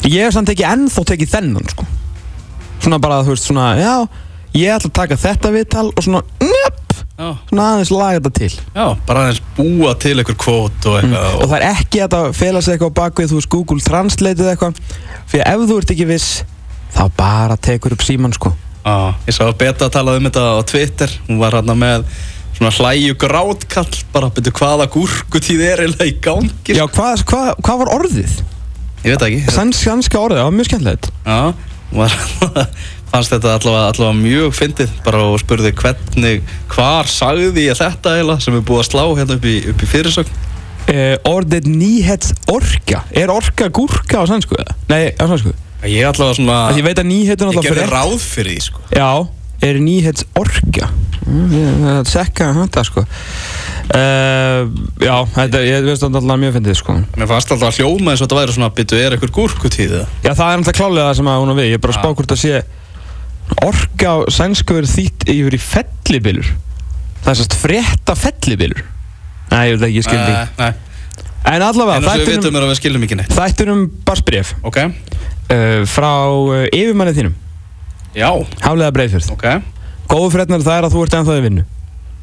ég 0.05 0.27
hef 0.27 0.35
samt 0.35 0.51
ekki 0.53 0.65
ennþá 0.67 1.05
tekið 1.09 1.33
þennan 1.33 1.71
sko. 1.73 1.87
Svona 2.83 2.99
bara 3.01 3.21
þú 3.25 3.33
veist 3.33 3.47
svona, 3.47 3.73
já 3.79 3.93
ég 4.53 4.73
ætla 4.75 4.91
að 4.91 4.97
taka 4.99 5.17
þetta 5.17 5.53
viðtal 5.55 5.87
og 5.89 6.05
svona 6.05 6.21
njöpp, 6.43 6.95
já, 7.17 7.29
svona 7.49 7.67
aðeins 7.71 7.93
laga 7.93 8.19
þetta 8.19 8.33
til. 8.39 8.51
Já, 8.75 8.85
bara 9.07 9.23
aðeins 9.25 9.41
búa 9.57 9.95
til 10.03 10.15
einhver 10.17 10.39
kvót 10.45 10.89
og 10.89 10.99
eitthvað 10.99 11.39
og 11.39 11.47
það 11.47 11.57
er 11.59 11.67
ekki 11.71 12.03
að 12.03 12.17
það 12.17 12.29
fela 12.41 12.61
sig 12.61 12.75
eitthvað 12.75 12.93
á 12.93 12.99
bakvið 13.01 13.31
þú 13.31 13.39
veist 13.39 13.53
Google 13.55 13.87
Translate 13.87 14.45
eða 14.45 14.53
eitthvað. 14.53 14.83
Fyrir 15.33 15.49
ef 15.49 15.65
þú 15.71 15.79
ert 15.81 15.95
ekki 15.95 16.09
viss 16.11 16.29
þá 16.93 17.03
bara 17.17 17.57
tekur 17.57 17.97
upp 17.97 18.05
síman 18.05 18.35
sko 18.35 18.53
Já, 18.83 18.95
ég 19.27 19.35
sá 19.35 19.43
að 19.47 19.57
Beta 19.61 19.87
talaði 19.91 20.19
um 20.19 20.27
þetta 20.27 20.43
á 20.43 20.61
Twitter. 20.67 21.11
Hún 21.29 21.39
var 21.39 21.55
hérna 21.55 21.75
með 21.79 22.07
svona 22.53 22.71
hlæju 22.75 23.15
grátkall 23.21 24.01
bara 24.13 24.31
byrju 24.35 24.51
hvaða 24.59 24.87
gúrkutíð 24.93 25.63
er 25.65 25.83
eiginlega 25.85 26.09
í 26.09 26.17
gangi? 26.23 26.75
Já, 26.75 26.83
hvað 26.91 27.23
hva, 27.31 27.43
hva 27.63 27.77
var 27.79 27.93
orðið? 27.95 28.35
Ég 29.03 29.15
veit 29.15 29.25
ekki. 29.27 29.39
Sannska 29.55 30.19
orðið, 30.19 30.41
það 30.41 30.49
var 30.49 30.57
mjög 30.57 30.69
skemmtilegt. 30.69 31.09
Já, 31.25 31.39
hún 31.89 32.03
var, 32.03 32.17
fannst 33.13 33.33
þetta 33.33 33.55
allavega, 33.57 33.89
allavega 33.93 34.19
mjög 34.19 34.55
fyndið 34.59 34.93
bara 35.05 35.25
og 35.31 35.39
spurði 35.41 35.73
hvernig, 35.79 36.47
hvar 36.75 37.09
sagði 37.11 37.67
ég 37.69 37.79
þetta 37.79 38.17
eiginlega 38.17 38.45
sem 38.45 38.57
er 38.59 38.65
búið 38.67 38.83
að 38.83 38.89
slá 38.91 39.03
hérna 39.19 39.37
upp 39.39 39.47
í, 39.47 39.57
upp 39.73 39.83
í 39.83 39.89
fyrirsögn? 39.95 40.39
Uh, 40.83 41.13
Orðið 41.29 41.69
nýhets 41.71 42.33
orka 42.51 43.05
Er 43.15 43.31
orka 43.31 43.69
gúrka 43.71 44.19
á 44.19 44.27
sannsku? 44.27 44.57
eða? 44.59 44.73
Nei, 44.91 45.13
á 45.15 45.23
sannsku 45.31 45.53
Ég 45.83 46.07
allavega 46.07 46.35
svona, 46.37 46.57
Því 46.71 46.81
Ég 46.81 46.85
veit 46.87 46.99
að 47.01 47.09
nýhetur 47.09 47.47
ég 47.47 47.49
náttúrulega 47.49 47.69
gerði 47.69 47.81
fyrir 47.81 47.93
ráð 47.93 48.27
fyrir 48.33 48.53
því 48.53 48.61
sko. 48.67 48.83
Já, 48.95 49.09
er 49.63 49.79
nýhets 49.83 50.25
ég- 51.23 51.83
að 51.93 52.07
sekka 52.11 52.49
þetta 52.59 52.83
sko. 52.87 53.03
Uh, 53.93 54.69
já, 55.03 55.15
þetta, 55.35 55.59
ég 55.67 55.83
veist 55.87 56.03
alltaf 56.07 56.23
mjög 56.39 56.53
fyndið 56.57 56.77
sko. 56.79 56.95
Mér 57.17 57.27
fannst 57.31 57.51
alltaf 57.51 57.67
að 57.73 57.81
hljóma 57.81 58.13
eins 58.13 58.21
og 58.23 58.27
þetta 58.29 58.39
væri 58.39 58.55
svona 58.55 58.71
byttu 58.77 58.99
er 58.99 59.15
eitthvað 59.17 59.35
gúrkutíð 59.37 59.97
eða? 59.99 60.07
Já, 60.23 60.31
það 60.33 60.47
er 60.47 60.57
alltaf 60.61 60.77
klálega 60.79 61.09
það 61.09 61.19
sem 61.19 61.31
að 61.33 61.41
hún 61.43 61.51
og 61.53 61.59
við. 61.59 61.67
Ég 61.71 61.77
er 61.79 61.83
bara 61.83 61.93
að 61.93 61.99
spá 61.99 62.09
hvort 62.13 62.33
að 62.35 62.41
sé 62.43 62.63
Orka 63.63 64.07
á 64.07 64.17
sænsku 64.31 64.77
verið 64.77 64.93
þýtt 64.97 65.25
yfir 65.33 65.55
í 65.57 65.59
fellibilur 65.61 66.47
Það 67.23 67.29
er 67.33 67.39
sérst 67.41 67.55
frétta 67.59 68.15
fellibilur 68.17 68.83
Nei, 69.51 69.65
ég 69.67 69.75
veit 69.77 69.87
ekki, 69.89 69.97
ég 69.99 70.07
skildi 70.07 70.31
Nei, 70.31 70.47
nei. 70.63 70.71
En 71.53 71.65
allavega, 71.67 71.97
En 71.99 72.05
þess 72.07 72.13
að 72.15 72.21
við 72.23 72.31
vitum 72.37 72.55
er 72.55 72.63
að 72.63 72.71
við 72.71 72.77
skilum 72.79 73.03
ekki 73.03 73.17
neitt. 73.19 73.33
þættinum 73.35 73.81
barsbref 74.07 74.53
Ok, 74.63 74.79
uh, 75.49 75.83
Frá 75.89 76.11
uh, 76.29 76.65
yfirmannið 76.71 77.19
þínum. 77.21 77.37
Já, 78.13 78.29
Hálega 78.61 78.93
Breiðfjörð. 78.93 79.31
Ok. 79.33 79.47
Góðu 80.11 80.33
fréttnar 80.35 80.61
það 80.65 80.77
er 80.79 80.87
að 80.87 80.93
þú 80.95 81.05
ert 81.07 81.15
ennþá 81.19 81.37
í 81.39 81.45
vinnu. 81.47 81.63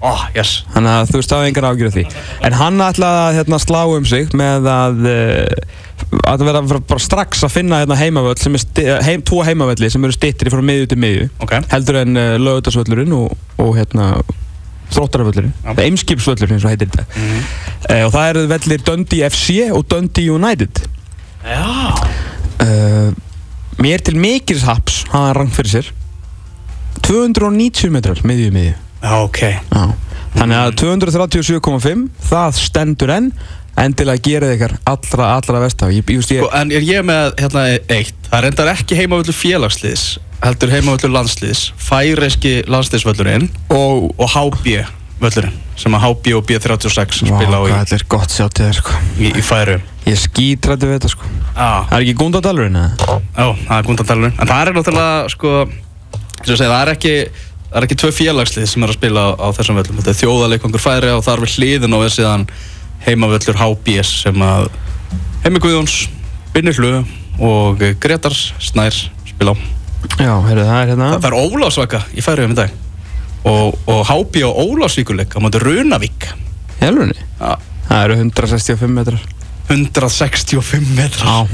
Oh, 0.00 0.20
yes. 0.32 0.62
Þannig 0.72 0.94
að 0.96 1.10
þú 1.10 1.18
veist 1.18 1.32
það 1.34 1.42
er 1.42 1.48
engar 1.50 1.66
ágjur 1.68 1.88
af 1.90 1.96
því. 1.98 2.04
En 2.48 2.54
hann 2.56 2.80
ætlaði 2.80 3.18
að 3.26 3.34
hérna, 3.36 3.58
slá 3.60 3.80
um 3.92 4.06
sig 4.08 4.30
með 4.38 4.68
að 4.72 5.02
uh, 5.10 6.22
að 6.30 6.44
vera 6.46 6.62
bara- 6.64 7.00
strax 7.04 7.42
að 7.44 7.52
finna 7.58 7.82
hérna, 7.82 7.98
heimavöll 8.00 8.38
sem 8.40 8.56
er 8.56 9.02
heim, 9.04 9.20
tvo 9.28 9.42
heimavölli 9.44 9.90
sem 9.92 10.06
eru 10.08 10.16
stittir 10.16 10.48
frá 10.54 10.62
miðju 10.64 10.88
til 10.94 11.00
miðju. 11.04 11.26
Ok, 11.44 11.52
heldur 11.74 12.00
en 12.00 12.16
uh, 12.16 12.30
lögutasvöllurinn 12.40 13.12
og, 13.18 13.34
og 13.60 13.74
hérna 13.76 14.08
þróttarvöllurinn, 14.90 15.52
Já. 15.66 15.74
eimskipsvöllurinn 15.84 16.56
eins 16.56 16.64
og 16.64 16.72
heitir 16.72 16.88
þetta. 16.94 17.04
Mhm. 17.20 17.44
uh, 17.90 18.00
og 18.06 18.14
það 18.16 18.30
eru 18.32 18.46
vellir 18.54 18.86
Dundee 18.88 19.28
FC 19.28 19.58
og 19.68 19.84
Dundee 19.92 20.32
United. 20.32 20.80
Já 21.44 21.60
uh, 22.64 23.10
mér 23.80 24.04
til 24.04 24.18
mikils 24.20 24.66
haps 24.68 25.02
hann 25.12 25.32
rangt 25.36 25.56
fyrir 25.56 25.74
sér. 25.78 25.90
290 27.06 27.92
metrar 27.94 28.20
miðju 28.26 28.52
miðju. 28.54 28.76
Já, 29.00 29.14
ok. 29.24 29.40
Já. 29.40 29.84
Þannig 30.36 30.60
að 30.60 30.74
237,5 30.84 32.04
það 32.30 32.60
stendur 32.60 33.14
enn. 33.16 33.32
Endilega 33.80 34.20
gerið 34.26 34.56
ykkar 34.56 34.72
allra, 34.90 35.28
allra 35.38 35.60
vestaf 35.62 35.92
ég, 35.94 36.04
ég, 36.04 36.24
Sko, 36.26 36.50
En 36.58 36.72
er 36.74 36.84
ég 36.84 37.04
með 37.06 37.36
hérna 37.38 37.62
eitt? 37.88 38.16
Það 38.26 38.42
reyndar 38.44 38.72
ekki 38.74 38.98
heimavöldur 38.98 39.36
félagsliðs 39.36 40.08
heldur 40.40 40.72
heimavöldur 40.72 41.12
landsliðs 41.12 41.66
færeiski 41.80 42.60
landsliðsvöllurinn 42.70 43.48
og 43.76 44.10
og 44.16 44.32
HB 44.34 44.80
völlurinn 45.20 45.58
sem 45.80 45.96
að 45.96 46.04
HB 46.06 46.34
og 46.38 46.46
B36 46.48 47.20
spila 47.22 47.60
á 47.60 47.62
í, 47.62 47.70
hvað 47.70 47.84
þetta 47.84 47.98
er 47.98 48.06
gott 48.16 48.34
sjá 48.34 48.46
til 48.48 48.66
þér 48.66 48.80
sko. 48.80 48.96
í, 49.18 49.30
í 49.30 49.44
færu 49.44 49.76
ég 50.08 50.18
skítrætti 50.18 50.88
við 50.88 50.98
þetta 50.98 51.12
sko. 51.12 51.28
Já, 51.50 51.70
það 51.90 51.94
er 51.96 52.04
ekki 52.06 52.16
gúndadalurinn 52.20 52.80
eða? 52.80 53.20
já, 53.36 53.46
það 53.66 53.76
er 53.76 53.88
gúndandalurinn 53.90 54.36
En 54.40 54.50
það 54.50 54.62
er 54.62 54.74
náttúrulega 54.78 55.30
sko 55.34 55.54
eins 55.60 56.48
og 56.48 56.52
ég 56.54 56.60
segi, 56.60 56.70
það 56.70 56.82
er 56.82 56.92
ekki 56.94 57.14
það 57.70 57.78
er 57.78 57.86
ekki 57.86 57.98
tvö 58.02 58.10
félagslið 58.16 58.68
sem 58.72 58.84
er 58.84 58.92
að 58.92 58.98
spila 58.98 59.24
á, 59.24 59.28
á 59.38 59.46
þessum 59.54 59.78
völlum. 59.78 59.98
Þetta 60.00 60.10
er 60.10 60.18
þjóðaleikongur 60.20 60.82
færi 60.82 61.12
og 61.14 61.24
þar 61.26 61.44
við 61.44 61.56
hliðin 61.58 61.94
og 61.94 62.02
við 62.02 62.14
síðan 62.16 62.46
heimavöllur 63.06 63.60
HBS 63.60 64.14
sem 64.24 64.42
að 64.44 64.70
Heimi 65.44 65.62
Guðjóns, 65.62 65.94
Binni 66.52 66.74
Hlu 66.76 66.90
og 67.46 67.84
Gretar 68.02 68.34
Snær 68.34 68.96
spila 69.28 69.54
á. 69.54 69.56
Já, 70.18 70.34
heyrðu, 70.48 70.66
það 70.66 70.80
er 70.80 70.90
hérna. 70.90 71.10
Það, 71.14 71.20
það 71.20 71.30
er 71.30 71.38
Ólafsvaka 71.44 72.02
í 72.12 72.24
færiðum 72.24 72.56
í 72.56 72.58
dag 72.58 72.74
og, 73.44 73.78
og 73.87 74.04
HB 74.09 74.44
og 74.49 74.62
Ólafsvíkuleik 74.66 75.37
á 75.37 75.38
móti 75.40 75.61
Runavík. 75.62 76.30
Helvunni 76.80 77.16
Já, 77.16 77.56
það 77.88 78.04
eru 78.04 78.16
165 78.20 78.94
metrar. 78.94 79.20
165 79.70 80.97
metrar? 80.97 81.50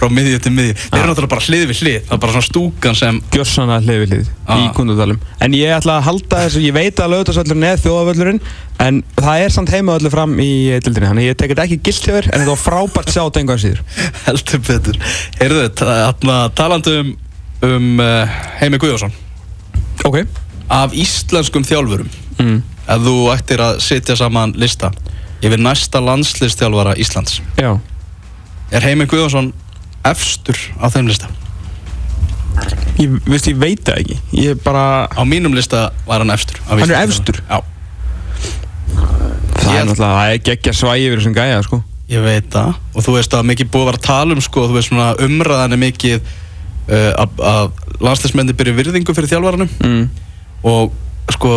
Frá 0.00 0.08
miðju 0.08 0.38
til 0.40 0.52
miðju. 0.56 0.74
Þeir 0.80 0.96
eru 0.96 1.08
náttúrulega 1.10 1.30
bara 1.34 1.44
hlið 1.44 1.62
við 1.68 1.80
hlið. 1.84 1.96
Það 2.06 2.14
er 2.14 2.20
bara 2.22 2.32
svona 2.32 2.46
stúkan 2.46 2.96
sem 2.96 3.18
gjörsana 3.34 3.76
hlið 3.84 3.98
við 4.00 4.14
hlið 4.14 4.30
í 4.56 4.68
gúndadalum 4.78 5.18
en 5.44 5.56
ég 5.58 5.74
ætla 5.76 5.98
að 5.98 6.06
halda 6.08 6.40
þessu. 6.46 6.62
Ég 6.64 6.76
veit 6.78 7.02
að 7.04 7.12
lögutasvöllurinn 7.14 7.66
er 7.68 7.82
þjóðavöllurinn 7.84 8.40
en 8.80 9.02
það 9.20 9.44
er 9.44 9.52
samt 9.52 9.74
heimavöldur 9.74 10.14
fram 10.14 10.38
í 10.40 10.50
dildinni 10.80 11.10
þannig 11.10 11.28
ég 11.28 11.36
tek 11.36 11.52
þetta 11.52 11.66
ekki 11.68 11.80
gilt 11.90 12.08
þér 12.08 12.30
en 12.30 12.38
þetta 12.38 12.54
var 12.54 12.62
frábært 12.64 13.12
sjá 13.12 13.20
þetta 13.26 13.42
einhvern 13.42 13.64
síður. 13.66 13.84
Heldur 14.26 14.64
betur. 14.70 15.02
Heyrðu 15.42 15.66
þetta, 15.68 16.38
talandi 16.56 17.00
um, 17.02 17.16
um 17.68 17.90
uh, 18.00 18.38
Heimi 18.62 18.80
Guðjónsson. 18.80 19.12
Ok 20.08 20.24
af 20.70 20.94
íslenskum 20.94 21.64
þjálfurum. 21.66 22.10
Mm. 22.40 22.60
ef 22.90 23.02
þú 23.04 23.14
ættir 23.34 23.60
að 23.62 23.80
setja 23.84 24.16
saman 24.18 24.54
lista 24.58 24.90
yfir 25.44 25.60
næsta 25.60 26.00
landslistjálfara 26.04 26.96
Íslands. 27.00 27.40
Já. 27.56 27.78
Er 28.70 28.84
Heimi 28.84 29.06
Guðjónsson 29.08 29.52
efstur 30.06 30.58
á 30.80 30.86
þeim 30.92 31.08
lista? 31.10 31.28
Ég, 33.00 33.12
veist, 33.24 33.48
ég 33.48 33.56
veit 33.60 33.82
það 33.86 34.02
ekki. 34.02 34.18
Ég 34.36 34.60
bara 34.64 35.08
á 35.08 35.22
mínum 35.24 35.54
lista 35.56 35.90
var 36.06 36.20
hann 36.20 36.32
efstur 36.34 36.60
Hann 36.68 36.82
er 36.84 36.98
efstur? 37.00 37.40
já. 37.48 37.60
Það 39.60 39.70
Ég 39.70 39.78
er 39.80 39.86
náttúrulega, 39.86 40.16
það 40.16 40.32
er 40.34 40.42
geggja 40.48 40.74
svægi 40.76 41.08
yfir 41.08 41.20
þessum 41.20 41.36
gæja, 41.36 41.62
sko. 41.64 41.82
Ég 42.10 42.24
veit 42.24 42.48
það. 42.50 42.74
Og 42.94 43.04
þú 43.06 43.14
veist 43.16 43.34
að 43.38 43.48
mikið 43.52 43.70
búið 43.70 43.86
vera 43.90 44.00
að 44.00 44.06
tala 44.08 44.34
um 44.34 44.42
sko, 44.42 44.64
þú 44.66 44.76
veist 44.76 44.90
svona 44.90 45.10
umræðan 45.22 45.76
er 45.76 45.80
mikið 45.80 46.16
uh, 46.18 47.26
að, 47.46 47.70
landslismenni 48.02 48.56
byrja 48.58 48.76
virðingu 48.80 49.14
fyrir 49.14 49.30
þjálfaranum. 49.30 49.70
Mm. 49.86 50.08
Og 50.66 50.92
sko 51.30 51.52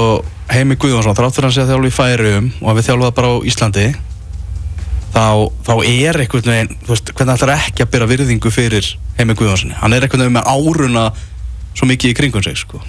Heimi 0.53 0.77
Guðjónsson, 0.77 1.15
þrátt 1.17 1.37
fyrir 1.37 1.47
að 1.47 1.49
hann 1.49 1.55
sé 1.55 1.63
að 1.63 1.71
þjálfa 1.71 1.89
í 1.89 1.95
Færium 1.95 2.49
og 2.61 2.71
að 2.71 2.79
við 2.79 2.87
þjálfa 2.89 3.07
það 3.07 3.15
bara 3.19 3.31
á 3.31 3.35
Íslandi 3.49 3.85
þá, 5.13 5.27
þá 5.65 5.73
er 5.87 6.19
einhvern 6.23 6.51
veginn, 6.51 6.73
veist, 6.87 7.13
hvernig 7.13 7.37
ætlar 7.37 7.53
ekki 7.55 7.85
að 7.85 7.93
byrja 7.93 8.09
virðingu 8.11 8.51
fyrir 8.53 8.89
Heimi 9.17 9.37
Guðjónssoni 9.39 9.79
hann 9.79 9.95
er 9.95 10.05
einhvern 10.05 10.25
veginn 10.25 10.37
með 10.37 10.51
áruna 10.51 11.05
svo 11.73 11.87
mikið 11.89 12.11
í 12.11 12.17
kringum 12.17 12.43
sig 12.45 12.59
sko. 12.59 12.81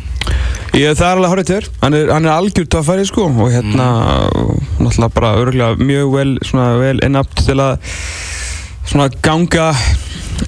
Ég, 0.77 0.93
það 0.99 1.07
er 1.07 1.15
alveg 1.15 1.33
horrið 1.33 1.51
til 1.51 1.69
hann 1.81 1.97
er, 1.97 2.11
er 2.13 2.29
algjör 2.35 2.69
töffari, 2.75 3.07
sko 3.09 3.29
og 3.31 3.53
hérna, 3.53 3.87
náttúrulega 4.77 5.15
bara 5.15 5.35
örgulega 5.41 5.79
mjög 5.81 6.13
vel, 6.19 6.35
vel 6.83 6.99
innapt 7.07 7.45
til 7.47 7.57
að 7.63 7.79
svona 8.85 9.09
ganga 9.25 9.71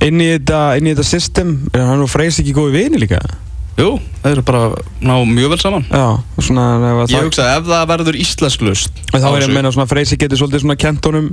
inn 0.05 0.21
í 0.21 0.29
þetta, 0.35 0.61
þetta 0.83 1.07
system. 1.07 1.57
Er 1.73 1.87
hann 1.89 2.05
og 2.05 2.11
Freys 2.13 2.41
ekki 2.43 2.57
góði 2.57 2.83
vini 2.83 3.01
líka 3.07 3.23
Jú, 3.77 3.91
þeir 4.23 4.31
eru 4.39 4.43
bara 4.49 4.61
ná 5.05 5.15
mjög 5.29 5.51
vel 5.53 5.59
saman. 5.61 5.83
Já, 5.91 6.05
og 6.17 6.45
svona 6.45 6.65
Ég 6.81 7.11
það- 7.13 7.27
hugsa 7.27 7.49
ef 7.59 7.67
það 7.69 7.83
verður 7.91 8.17
íslensklust 8.23 9.03
Og 9.13 9.21
þá 9.21 9.27
er 9.29 9.43
ég 9.43 9.49
að 9.51 9.55
meina 9.59 9.73
svona 9.75 9.87
Freysi 9.91 10.17
getur 10.17 10.41
svolítið 10.41 10.63
svona 10.65 10.77
kent 10.81 11.05
honum 11.05 11.29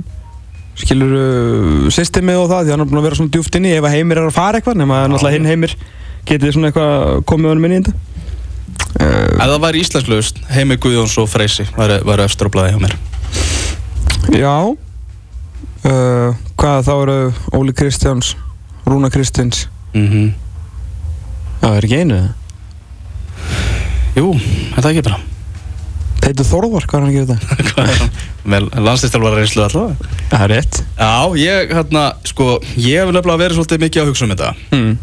skilur 0.76 1.12
uh, 1.14 1.90
systemið 1.94 2.40
og 2.42 2.48
það 2.50 2.64
því 2.66 2.70
hann 2.74 2.82
er 2.84 2.88
búin 2.90 3.00
að 3.00 3.06
vera 3.08 3.18
svona 3.20 3.30
djúft 3.32 3.56
inni 3.56 3.72
ef 3.78 3.84
að 3.86 3.94
heimir 3.94 4.18
er 4.20 4.26
að 4.28 4.34
fara 4.36 4.58
eitthvað 4.60 4.76
nema 4.82 4.98
að 5.04 5.12
náttúrulega 5.12 5.38
hinn 5.38 5.46
heimir 5.48 5.76
getið 6.28 6.52
svona 6.56 6.70
eitthvað 6.72 7.24
komið 7.30 7.52
honum 7.54 7.64
inn 7.68 7.76
í 7.76 7.80
þetta. 7.80 7.94
Uh, 8.94 9.38
Ef 9.38 9.48
það 9.50 9.60
væri 9.64 9.80
íslensklust, 9.84 10.36
Heimi 10.54 10.76
Guðjóns 10.82 11.14
og 11.22 11.28
Freysi 11.30 11.64
væri, 11.78 12.24
efstur 12.24 12.50
á 12.50 12.54
blæði 12.54 12.74
hjá 12.74 12.80
mér. 12.84 12.94
Já 14.34 14.54
uh, 15.84 16.34
Hvað 16.58 16.86
þá 16.88 16.92
eru 16.94 17.16
Óli 17.56 17.74
Kristjáns 17.76 18.34
Rúna 18.86 19.10
Kristjáns 19.14 19.66
mm 19.94 20.04
Já, 20.04 20.43
það 21.64 21.78
er 21.78 21.86
ekki 21.88 22.00
einu 22.02 22.18
það 22.22 22.32
Jú, 24.14 24.26
þetta 24.76 24.90
ekki 24.90 25.06
bara 25.08 25.22
Teitur 26.24 26.46
Þorvar, 26.48 26.84
hvað 26.88 26.96
er 26.96 27.02
hann 27.04 27.10
að 27.10 27.16
gera 27.18 27.34
þetta? 27.34 27.56
Hvað 27.74 27.88
er 27.90 27.98
hann? 28.00 28.12
Með 28.44 28.68
landslistjálfara 28.86 29.40
reynslu 29.40 29.64
allavega 29.64 30.12
Það 30.30 30.44
er 30.44 30.52
rétt 30.52 30.78
Já, 30.84 31.10
ég, 31.40 31.74
hérna, 31.74 32.04
sko, 32.28 32.46
ég 32.80 33.02
hef 33.02 33.12
nefnilega 33.12 33.42
verið 33.42 33.58
svolítið 33.58 33.82
mikið 33.84 34.02
að 34.02 34.10
hugsa 34.10 34.26
um 34.26 34.32
þetta 34.34 34.50
mm. 34.76 34.94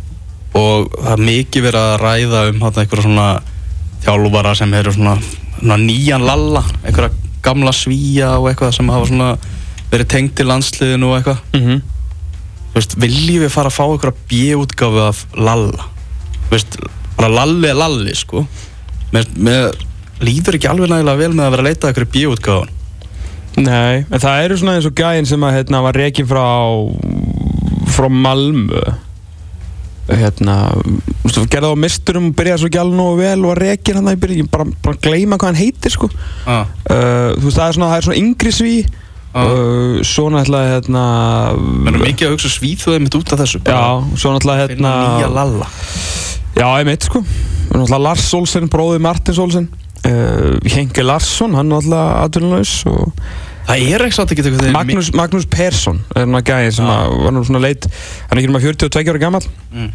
og 0.61 0.95
það 0.95 1.11
er 1.13 1.23
mikið 1.27 1.67
verið 1.67 1.81
að 1.81 1.95
ræða 2.01 2.41
um 2.49 2.63
hérna 2.65 2.85
einhverja 2.85 3.05
svona 3.07 3.27
þjálfara 4.01 4.55
sem 4.57 4.75
eru 4.79 4.95
svona, 4.95 5.15
svona 5.59 5.79
nýjan 5.83 6.25
lalla 6.25 6.63
einhverja 6.81 7.11
gamla 7.45 7.73
svíja 7.75 8.33
og 8.39 8.49
eitthvað 8.49 8.75
sem 8.77 8.91
hafa 8.93 9.09
svona 9.11 9.31
verið 9.91 10.11
tengt 10.15 10.37
til 10.39 10.49
landsliðinu 10.49 11.11
og 11.11 11.17
eitthvað 11.19 11.41
Mm 11.51 11.65
-hmm. 11.67 11.87
Þú 12.71 12.79
veist, 12.79 12.93
viljum 12.95 13.43
við 13.43 13.49
fara 13.51 13.67
að 13.67 13.75
fá 13.75 13.83
einhverja 13.83 14.19
bjöutgáfi 14.31 15.01
af 15.03 15.25
lalla 15.35 15.90
veist, 16.51 16.77
bara 17.17 17.31
lalli 17.31 17.71
lalli, 17.75 18.13
sko. 18.17 18.45
Mér, 19.11 19.27
mér 19.35 19.71
líður 20.21 20.57
ekki 20.59 20.69
alveg 20.71 20.91
nægilega 20.91 21.19
vel 21.19 21.33
með 21.33 21.47
að 21.47 21.55
vera 21.55 21.65
að 21.65 21.69
leita 21.69 21.87
að 21.87 21.91
einhverju 21.91 22.13
bjöutgáfan 22.15 22.77
Nei, 23.59 24.05
en 24.07 24.21
það 24.21 24.45
eru 24.45 24.57
svona 24.61 24.77
eins 24.77 24.87
og 24.87 24.95
gæinn 24.95 25.27
sem 25.27 25.41
að 25.43 25.57
hérna 25.57 25.81
var 25.83 25.97
rekin 25.99 26.27
frá 26.29 26.45
frá 27.91 28.07
Malmö. 28.07 28.79
Hérna 30.07 30.55
gerði 31.51 31.71
á 31.71 31.75
misturum 31.79 32.29
og 32.29 32.37
byrjaði 32.39 32.61
svo 32.61 32.69
ekki 32.71 32.79
alveg 32.79 32.95
nógu 32.95 33.19
vel 33.19 33.43
og 33.43 33.51
var 33.51 33.61
rekin 33.65 33.99
hann 33.99 34.07
í 34.11 34.19
byrjun, 34.23 34.49
bara, 34.51 34.67
bara 34.83 35.01
gleyma 35.03 35.39
hvað 35.39 35.51
hann 35.51 35.59
heitir 35.59 35.93
sko. 35.93 36.07
Ah, 36.47 36.71
uh, 36.87 37.35
þú 37.35 37.45
veist, 37.49 37.59
það 37.59 37.67
er 37.67 37.77
svona, 37.77 37.91
það 37.91 37.97
er 37.97 38.07
svona 38.07 38.21
yngri 38.21 38.55
sví 38.55 38.73
ah. 39.33 39.45
uh, 39.45 39.99
svo 40.07 40.27
náttúrulega 40.31 40.75
hérna 40.75 41.03
er 41.91 41.99
mikið 42.01 42.27
að 42.27 42.35
hugsa 42.35 42.51
svíþjóðið 42.55 43.05
mitt 43.05 43.19
út 43.19 43.35
af 43.35 43.43
þessu 43.43 43.61
já, 43.63 43.83
svo 44.15 44.33
náttúrulega 44.35 44.65
hérna 44.65 44.93
nýja 45.15 45.31
lalla 45.31 45.69
já, 46.57 46.65
ég 46.65 46.89
mitt 46.89 47.07
sko 47.07 47.23
Lars 47.71 48.27
Olsen, 48.35 48.67
bróði 48.67 48.99
Martins 48.99 49.39
Olsen. 49.39 49.69
Uh, 50.01 50.57
Henke 50.65 51.03
Larsson, 51.05 51.53
hann 51.55 51.69
náttúrulega 51.69 52.25
atvinnulegs 52.25 52.81
og 52.89 53.11
Það 53.67 53.83
er 53.93 54.03
ekki 54.03 54.15
satt 54.17 54.31
ekki 54.33 54.43
eitthvað 54.43 54.71
Magnús, 54.73 55.11
Magnús 55.13 55.45
Persson 55.47 55.99
er 56.17 56.25
svona 56.25 56.41
gæði 56.43 56.71
sem 56.79 56.87
að 56.89 57.11
var 57.21 57.35
nú 57.35 57.43
svona 57.45 57.61
leit 57.61 57.85
hann 57.85 58.33
er 58.33 58.41
ekki 58.41 58.49
um 58.49 58.57
42 58.57 59.11
ára 59.13 59.21
gammal 59.21 59.45
mm. 59.45 59.91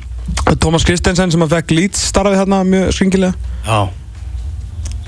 Thomas 0.62 0.86
Kristensen 0.86 1.34
sem 1.34 1.42
að 1.42 1.56
fekk 1.56 1.74
lít 1.74 1.98
starfið 1.98 2.40
þarna 2.40 2.62
mjög 2.66 2.88
skringilega. 2.94 3.50
Já. 3.66 3.90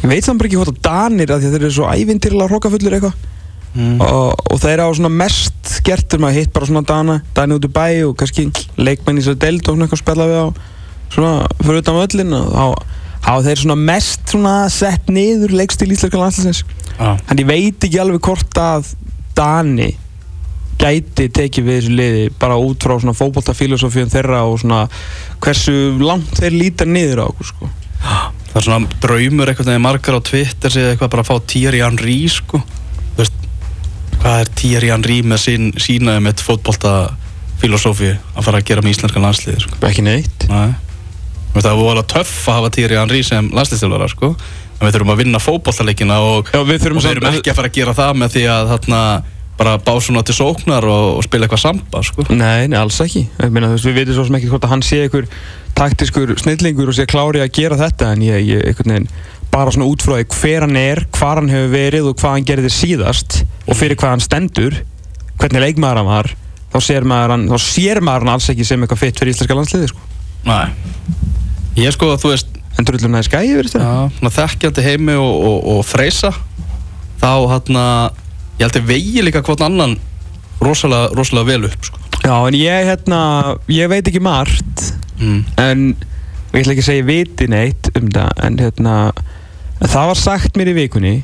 Ég 0.02 0.12
veit 0.12 0.26
samt 0.26 0.44
ekki 0.46 0.58
hvort 0.58 0.70
að 0.74 0.82
Danir 0.84 1.32
að 1.32 1.46
að 1.46 1.54
þeir 1.54 1.64
eru 1.64 1.74
svo 1.74 1.88
ævintýrlega 1.90 2.50
hrokkafullir 2.52 2.98
eitthvað. 2.98 3.16
Mm. 3.78 3.98
og, 4.00 4.30
og 4.48 4.60
þeir 4.62 4.80
á 4.80 4.88
svona 4.96 5.10
mest 5.12 5.74
gert 5.84 6.14
um 6.16 6.24
að 6.24 6.38
hitt 6.38 6.52
bara 6.54 6.66
svona 6.66 6.80
Dana 6.88 7.18
Dani 7.36 7.58
út 7.58 7.66
í 7.68 7.70
bæ 7.70 7.84
og 8.06 8.14
kannski 8.18 8.46
leikmenn 8.80 9.20
í 9.20 9.24
sér 9.26 9.36
deild 9.38 9.60
og 9.68 9.76
svona 9.76 9.84
eitthvað 9.84 10.00
spila 10.00 10.28
við 10.30 10.40
á 10.40 10.46
svona 11.12 11.46
fyrir 11.62 11.82
utan 11.82 11.98
völlin 11.98 12.36
þá 13.24 13.32
þeir 13.44 13.62
svona 13.62 13.78
mest 13.80 14.32
svona 14.32 14.56
sett 14.72 15.08
niður 15.12 15.54
leikstil 15.58 15.90
íslenska 15.92 16.20
landslæsins 16.20 16.64
Já. 16.98 17.16
en 17.16 17.40
ég 17.40 17.48
veit 17.48 17.88
ekki 17.88 18.00
alveg 18.02 18.22
hvort 18.24 18.60
að 18.62 18.92
Dani 19.38 19.92
gæti 20.78 21.26
tekið 21.34 21.66
við 21.66 21.78
þessu 21.80 21.94
liði 21.98 22.24
bara 22.38 22.58
út 22.62 22.82
frá 22.86 22.94
svona 23.00 23.16
fókbóltafílosófíun 23.18 24.12
þeirra 24.12 24.44
og 24.46 24.60
svona 24.62 24.84
hversu 25.42 25.74
langt 26.02 26.38
þeir 26.38 26.54
líta 26.54 26.86
niður 26.86 27.24
á 27.26 27.30
okkur 27.30 27.52
sko 27.52 27.70
Það 28.48 28.58
er 28.60 28.64
svona 28.64 28.98
draumur 29.02 29.50
eitthvað 29.50 29.68
þegar 29.68 29.82
margar 29.84 30.18
á 30.18 30.20
Twitter 30.24 30.72
segja 30.72 30.92
eitthvað 30.94 31.10
bara 31.14 31.24
að 31.24 31.30
fá 31.30 31.48
Thierry 31.50 31.82
Henry 31.82 32.18
sko 32.32 32.60
Þú 32.62 33.18
veist, 33.18 33.40
hvað 34.22 34.42
er 34.44 34.52
Thierry 34.62 34.92
Henry 34.94 35.18
með 35.26 35.42
sín, 35.42 35.72
sína 35.82 36.16
eitt 36.22 36.42
fótbolta 36.46 36.92
filosófi 37.58 38.12
að 38.14 38.46
fara 38.46 38.60
að 38.62 38.68
gera 38.70 38.84
með 38.86 38.94
íslenska 38.94 39.22
landsliði 39.22 39.64
sko. 39.66 39.80
ekki 39.88 40.06
neitt 40.06 40.46
Nei. 40.50 40.70
Það 41.54 41.80
var 41.80 41.90
alveg 41.94 42.10
töff 42.12 42.34
að 42.46 42.58
hafa 42.58 42.70
Thierry 42.76 42.98
Henry 42.98 43.22
sem 43.26 43.48
landsliðstjálfara 43.54 44.10
sko. 44.12 44.34
En 44.78 44.86
við 44.86 44.94
þurfum 44.94 45.14
að 45.14 45.22
vinna 45.24 45.40
fótboltaleikina 45.42 46.20
og, 46.22 46.52
Já, 46.54 46.60
við 46.62 46.84
þurfum 46.84 47.00
og 47.00 47.06
við 47.06 47.16
erum 47.16 47.32
ekki 47.32 47.50
að 47.50 47.58
fara 47.58 47.70
að 47.70 47.78
gera 47.80 47.94
það 47.98 48.20
með 48.20 48.36
því 48.36 48.44
að 48.54 48.72
þarna 48.74 49.00
bara 49.58 49.72
bá 49.82 49.90
svona 49.98 50.22
til 50.22 50.36
sóknar 50.36 50.84
og, 50.86 51.06
og 51.18 51.24
spila 51.26 51.48
eitthvað 51.48 51.64
samba 51.64 52.02
sko. 52.06 52.26
Nei, 52.30 52.68
nei, 52.70 52.76
alls 52.78 53.00
ekki. 53.02 53.24
Meina, 53.50 53.72
veist, 53.72 53.88
Við 53.88 53.96
veitum 53.98 54.18
svo 54.20 54.26
sem 54.28 54.38
ekki 54.38 54.52
hvort 54.52 54.68
að 54.68 54.74
hann 54.76 54.84
sé 54.86 55.00
einhver 55.02 55.26
taktiskur 55.78 56.34
snillingur 56.38 56.92
og 56.92 56.94
sé 56.94 57.08
klári 57.10 57.42
að 57.42 57.50
gera 57.58 57.78
þetta 57.80 58.12
en 58.14 58.22
ég, 58.26 58.44
ég 58.46 58.68
einhvern 58.70 58.94
veginn 58.94 59.10
bara 59.50 59.72
svona 59.74 59.88
út 59.88 60.04
frá 60.04 60.18
því 60.18 60.26
hver 60.36 60.66
hann 60.66 60.78
er, 60.78 61.02
hvar 61.16 61.40
hann 61.40 61.50
hefur 61.50 61.72
verið 61.72 62.10
og 62.10 62.18
hvað 62.20 62.36
hann 62.36 62.48
gerði 62.50 62.72
síðast 62.74 63.40
og 63.64 63.78
fyrir 63.78 63.98
hvað 63.98 64.14
hann 64.14 64.24
stendur 64.24 64.76
hvernig 65.40 65.64
leikmaður 65.64 66.02
hann 66.02 66.10
var 66.10 66.30
þá 66.74 66.78
sér 66.84 67.06
maður 67.08 67.34
hann, 67.34 67.46
sér 67.62 68.02
maður 68.04 68.26
hann 68.26 68.34
alls 68.34 68.50
ekki 68.52 68.66
sem 68.68 68.84
eitthvað 68.84 69.02
fitt 69.06 69.22
fyrir 69.22 69.34
íslenska 69.34 69.58
landsliði 69.58 69.90
sko. 69.90 70.06
Nei 70.46 70.66
Ég 71.78 71.94
sko 71.94 72.12
að 72.12 72.22
þú 72.24 72.32
veist 72.32 72.58
en 72.78 72.86
drullur 72.86 73.12
næði 73.12 73.26
skæði 73.28 73.54
verið 73.58 73.74
þetta 73.76 74.32
þekkjandi 74.36 74.84
heimi 74.86 75.14
og, 75.18 75.34
og, 75.48 75.58
og 75.72 75.80
freysa 75.86 76.32
þá 77.18 77.32
hérna 77.52 77.84
ég 78.58 78.66
held 78.66 78.78
að 78.80 78.90
vegi 78.90 79.24
líka 79.24 79.42
hvort 79.46 79.62
annan 79.66 79.96
rosalega, 80.62 81.10
rosalega 81.14 81.48
vel 81.52 81.68
upp 81.68 81.88
sko. 81.88 82.02
Já, 82.24 82.34
en 82.34 82.56
ég 82.58 82.88
hérna, 82.88 83.20
ég 83.70 83.90
veit 83.90 84.06
ekki 84.10 84.22
margt 84.22 84.84
mm. 85.20 85.40
en 85.62 85.84
ég 86.52 86.60
ætla 86.62 86.74
ekki 86.74 86.84
að 86.84 86.88
segja 86.90 87.02
ég 87.02 87.08
viti 87.08 87.48
neitt 87.50 87.90
um 87.98 88.10
það 88.14 88.44
en 88.46 88.60
hérna 88.62 88.94
það 89.82 90.12
var 90.12 90.20
sagt 90.22 90.58
mér 90.58 90.72
í 90.72 90.76
vikunni 90.78 91.14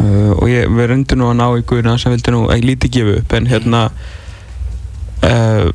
uh, 0.00 0.32
og 0.38 0.44
ég 0.50 0.72
við 0.72 0.92
reyndi 0.92 1.18
nú 1.20 1.28
að 1.30 1.38
ná 1.40 1.46
í 1.56 1.64
guðuna 1.68 1.98
sem 2.00 2.14
vildi 2.14 2.34
nú 2.34 2.46
ekki 2.52 2.68
lítið 2.70 2.94
gefa 2.96 3.16
upp 3.20 3.36
en 3.38 3.48
hérna 3.52 3.82
uh, 5.28 5.68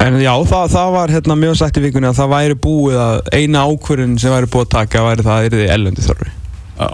en 0.00 0.20
já 0.22 0.32
það, 0.46 0.64
það 0.74 0.92
var 0.94 1.12
hérna 1.16 1.34
mjög 1.38 1.56
sagt 1.58 1.78
í 1.80 1.82
vikunni 1.82 2.08
að 2.10 2.18
það 2.20 2.28
væri 2.34 2.54
búið 2.54 2.98
að 3.02 3.30
eina 3.34 3.64
ákvörðin 3.66 4.18
sem 4.22 4.30
væri 4.34 4.46
búið 4.52 4.66
að 4.66 4.74
taka 4.76 5.02
væri 5.08 5.24
það 5.26 5.38
að 5.38 5.48
það 5.50 5.62
er 5.64 5.72
ellendi 5.74 6.04
þorfi 6.06 6.30
Já. 6.78 6.88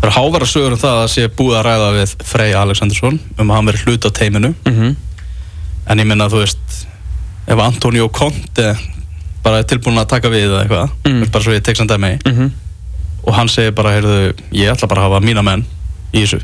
Það 0.00 0.08
er 0.10 0.14
hávara 0.18 0.46
sögur 0.46 0.74
um 0.76 0.80
það 0.82 0.98
að 1.00 1.06
sé 1.14 1.28
búið 1.32 1.54
að 1.56 1.62
ræða 1.64 1.86
við 1.96 2.10
Frey 2.28 2.52
Alexandersson 2.60 3.20
um 3.40 3.50
að 3.50 3.56
hann 3.56 3.68
veri 3.70 3.78
hluta 3.86 4.10
á 4.12 4.16
teiminu. 4.18 4.50
Mm 4.66 4.74
-hmm. 4.74 4.96
en 5.88 5.98
ég 5.98 6.06
minna 6.06 6.26
að 6.26 6.34
þú 6.34 6.42
veist 6.42 6.86
ef 7.48 7.58
Antonio 7.58 8.08
Conte 8.08 8.74
bara 9.42 9.58
er 9.58 9.64
tilbúin 9.64 9.98
að 9.98 10.06
taka 10.12 10.28
við 10.28 10.44
eða 10.50 10.60
eitthvað 10.64 10.90
Mm. 11.04 11.30
bara 11.32 11.44
svo 11.44 11.52
ég 11.52 11.62
tek 11.62 11.76
samt 11.76 11.90
dæmi 11.90 12.18
Mm 12.26 12.32
-hmm. 12.36 12.50
og 13.26 13.34
hann 13.34 13.48
segir 13.48 13.72
bara, 13.72 13.90
heyrðu, 13.92 14.34
ég 14.52 14.70
ætla 14.72 14.88
bara 14.88 15.00
að 15.00 15.04
hafa 15.10 15.20
mína 15.24 15.42
menn 15.42 15.64
í 16.12 16.20
þessu. 16.20 16.40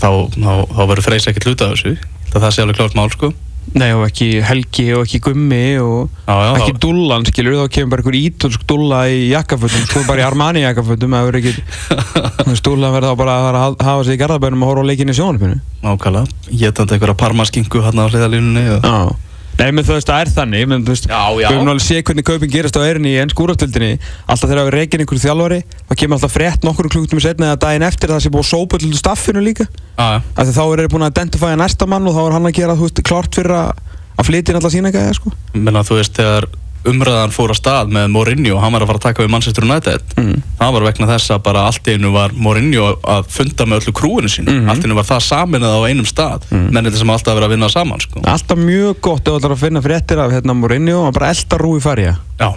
Þá, 0.00 0.30
þá, 0.32 0.66
þá 0.72 0.86
verður 0.88 1.02
Freys 1.02 1.26
ekkert 1.26 1.44
hluta 1.44 1.64
af 1.64 1.70
þessu. 1.72 1.88
Ég 1.90 1.98
held 2.24 2.34
að 2.36 2.42
það 2.42 2.50
sé 2.50 2.62
alveg 2.62 2.76
klárt 2.76 2.94
mál 2.94 3.10
sko 3.10 3.32
Nei 3.78 3.92
og 3.94 4.02
ekki 4.08 4.28
Helgi 4.42 4.86
og 4.98 5.04
ekki 5.06 5.20
Gummi 5.28 5.60
og 5.78 6.08
Já, 6.26 6.34
já, 6.34 6.50
ekki 6.58 6.72
þá- 6.74 6.80
Dullan 6.82 7.26
skilur 7.28 7.54
þá 7.60 7.68
kemur 7.76 7.90
bara 7.92 8.02
einhver 8.02 8.18
ítalsk 8.18 8.64
Dulla 8.66 9.00
í 9.06 9.20
jakkafötum 9.30 9.84
sko 9.86 10.02
bara 10.08 10.24
í 10.24 10.26
Armani 10.26 10.64
jakkafötum 10.64 11.14
það 11.14 11.28
verður 11.28 11.40
ekki 11.40 12.60
Dullan 12.66 12.94
verður 12.96 13.12
þá 13.14 13.20
bara 13.22 13.36
að 13.40 13.76
hafa 13.86 14.04
sig 14.08 14.18
í 14.18 14.20
garðabænum 14.24 14.64
og 14.66 14.72
horfa 14.72 14.82
á 14.82 14.88
leikinni 14.90 15.14
í 15.14 15.18
sjónarpinu 15.20 15.60
Nákvæmlega, 15.86 16.26
ég 16.64 16.74
tændi 16.76 16.96
einhverja 16.98 17.18
parmaskingu 17.22 17.84
hérna 17.86 18.04
á 18.04 18.10
hliðalínunni 18.10 18.66
og... 18.74 18.82
Já 18.84 19.29
Nei, 19.60 19.68
menn 19.76 19.84
þú 19.84 19.96
veist, 19.98 20.08
það 20.08 20.22
er 20.24 20.32
þannig, 20.34 20.66
menn 20.70 20.86
þú 20.86 20.94
veist. 20.94 21.08
Við 21.10 21.46
höfum 21.50 21.66
náttúrulega 21.68 21.84
séð 21.84 22.02
hvernig 22.08 22.26
kaupin 22.30 22.52
gerast 22.54 22.78
á 22.80 22.82
erinni 22.82 23.12
í 23.12 23.18
ennsku 23.20 23.44
úrastöldinni 23.44 23.90
Alltaf 24.24 24.48
þegar 24.48 24.70
við 24.70 24.74
reygin 24.78 25.04
einhverju 25.04 25.24
þjálfari 25.26 25.60
þá 25.84 25.94
kemur 26.00 26.16
alltaf 26.16 26.32
frétt 26.34 26.64
nokkur 26.64 26.88
klukkutum 26.88 27.20
setna 27.20 27.50
eða 27.50 27.60
daginn 27.66 27.84
eftir 27.84 28.08
að 28.08 28.16
það 28.16 28.24
sé 28.24 28.32
búið 28.32 28.46
að 28.46 28.50
sópa 28.54 28.80
til 28.80 28.90
staffinu 28.96 29.44
líka. 29.44 29.68
Þá 30.00 30.40
er 30.40 30.80
þeir 30.80 30.90
búin 30.94 31.04
að 31.04 31.12
identifæja 31.12 31.60
næsta 31.60 31.88
mann 31.90 32.08
og 32.08 32.16
þá 32.16 32.22
er 32.24 32.36
hann 32.38 32.48
að 32.48 32.56
gera, 32.56 32.78
þú 32.78 32.88
veist, 32.88 33.02
klart 33.10 33.36
fyrir 33.36 33.56
að 33.58 33.86
að 34.20 34.28
flytja 34.28 34.52
inn 34.52 34.60
alla 34.60 34.72
sína 34.72 34.92
gæða, 34.94 35.14
sko. 35.16 35.32
Menna 35.56 35.84
þú 35.86 36.00
veist 36.00 36.18
þegar 36.18 36.48
umræðan 36.88 37.32
fór 37.34 37.52
að 37.52 37.58
stað 37.60 37.90
með 37.92 38.06
Mourinho 38.14 38.56
hann 38.62 38.72
var 38.72 38.80
að 38.84 38.88
fara 38.88 38.98
að 39.00 39.04
taka 39.04 39.22
við 39.24 39.30
Manchester 39.34 39.64
United 39.66 40.00
Mm. 40.16 40.42
það 40.58 40.72
var 40.72 40.82
vegna 40.86 41.06
þess 41.10 41.30
að 41.34 41.42
bara 41.44 41.60
allt 41.68 41.88
einu 41.92 42.10
var 42.14 42.30
Mourinho 42.32 42.86
að 43.04 43.26
funda 43.28 43.66
með 43.68 43.80
öllu 43.82 43.92
krúinu 43.92 44.28
sín 44.32 44.48
Mhm. 44.48 44.68
allt 44.70 44.84
einu 44.84 44.94
var 44.96 45.04
það 45.04 45.20
saminað 45.28 45.76
á 45.76 45.80
einum 45.90 46.06
stað 46.08 46.40
mm. 46.50 46.70
mennir 46.72 46.96
sem 46.96 47.10
alltaf 47.10 47.36
verið 47.36 47.44
að 47.48 47.54
vinna 47.56 47.68
saman 47.68 48.00
sko. 48.00 48.20
Alltaf 48.24 48.58
mjög 48.58 49.00
gott 49.00 49.20
ef 49.28 49.32
þú 49.34 49.38
ætlar 49.40 49.52
að 49.56 49.62
finna 49.64 49.82
fréttir 49.84 50.18
af 50.24 50.32
hérna 50.32 50.54
Mourinho 50.56 51.06
og 51.06 51.12
bara 51.14 51.28
elda 51.34 51.58
rúi 51.58 51.80
farja 51.80 52.16
Já, 52.40 52.50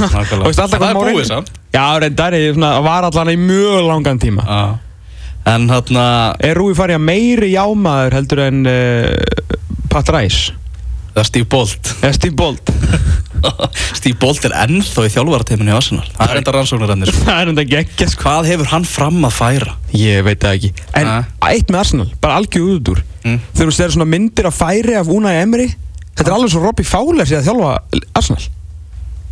nákvæmlega 0.00 0.40
Og 0.44 0.48
veist 0.48 0.58
alltaf 0.64 0.80
það 0.80 0.88
er 0.90 0.94
Mourinho- 0.96 1.20
búið 1.20 1.28
samt 1.28 1.50
Já, 1.72 1.84
reyndar, 2.00 2.32
svona, 2.54 2.72
var 2.82 3.04
allan 3.04 3.28
í 3.28 3.36
mjög 3.36 3.86
langan 3.88 4.18
tíma 4.18 4.44
Já. 4.48 4.78
en 5.52 5.68
hérna 5.68 6.34
Er 6.40 6.54
Rúi 6.56 6.74
Farja 6.74 6.98
meiri 6.98 7.52
jámaður 7.52 8.12
heldur 8.16 8.38
en 8.48 8.66
uh, 8.66 9.12
Pat 9.90 10.08
Rice? 10.08 10.52
það 11.14 11.20
er 11.20 12.12
Steve 12.12 12.34
Bolt 12.36 12.70
Steve 13.98 14.16
Bolt? 14.22 14.44
Er 14.48 14.54
ennþá 14.64 15.04
í 15.08 15.12
þjálfarateiminu 15.14 15.72
í 15.72 15.76
Arsenal 15.76 16.04
það 16.16 16.32
er 16.34 16.40
enda 16.42 16.54
rannsóknarennir 16.56 17.12
sko. 17.12 17.24
Það 17.28 17.40
er 17.42 17.52
enda 17.52 17.64
geggja 17.72 18.08
sko 18.12 18.26
hvað 18.26 18.48
hefur 18.52 18.70
hann 18.72 18.86
fram 18.88 19.18
að 19.28 19.34
færa 19.38 19.74
Ég 19.96 20.22
veit 20.26 20.40
það 20.44 20.56
ekki 20.58 20.70
En 21.02 21.08
Nei. 21.10 21.22
eitt 21.52 21.70
með 21.74 21.80
Arsenal, 21.84 22.08
bara 22.22 22.38
algjör 22.42 22.76
út 22.78 22.92
úr 22.96 23.02
Mm. 23.22 23.36
Þegar 23.54 23.68
þú 23.68 23.72
sér 23.76 23.92
svona 23.94 24.06
myndir 24.10 24.46
af 24.48 24.56
færi 24.58 24.96
af 24.98 25.06
Unai 25.06 25.36
Emery 25.44 25.68
Þetta 26.18 26.24
er 26.26 26.34
alveg 26.34 26.50
svo 26.50 26.62
Robbie 26.64 26.82
Fowler 26.88 27.28
sé 27.30 27.36
að 27.38 27.44
þjálfa 27.46 27.68
Arsenal 28.18 28.40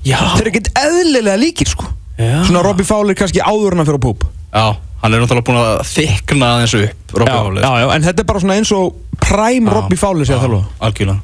já, 0.06 0.14
Þeir 0.36 0.44
eru 0.44 0.52
ekkert 0.52 0.70
eðlilega 0.78 1.40
líkir 1.42 1.70
sko 1.72 1.88
Já. 2.14 2.36
Svona 2.46 2.62
Robbie 2.62 2.86
Fowler 2.86 3.18
kannski 3.18 3.42
áður 3.42 3.74
en 3.74 3.82
að 3.82 3.90
fyrir 3.90 3.98
á 3.98 4.06
púp 4.06 4.28
já 4.54 4.62
hann 5.00 5.16
er 5.16 5.24
náttúrulega 5.24 5.46
búin 5.48 5.58
að 5.58 5.82
þykna 5.90 6.52
aðeins 6.54 6.76
upp 6.78 7.16
Robbie 7.18 7.34
já, 7.34 7.40
Fowler. 7.42 7.66
já, 7.66 7.72
já, 7.82 7.86
en 7.96 8.06
þetta 8.06 8.22
er 8.22 8.28
bara 8.30 8.44
svona 8.44 8.56
eins 8.60 8.72
og 8.78 9.18
Prime 9.26 9.74
Robbie 9.74 9.98
Fowler 10.04 10.28
sé 10.30 10.36
að 10.36 10.44
þjálfa 10.44 10.62
algjörlega 10.86 11.18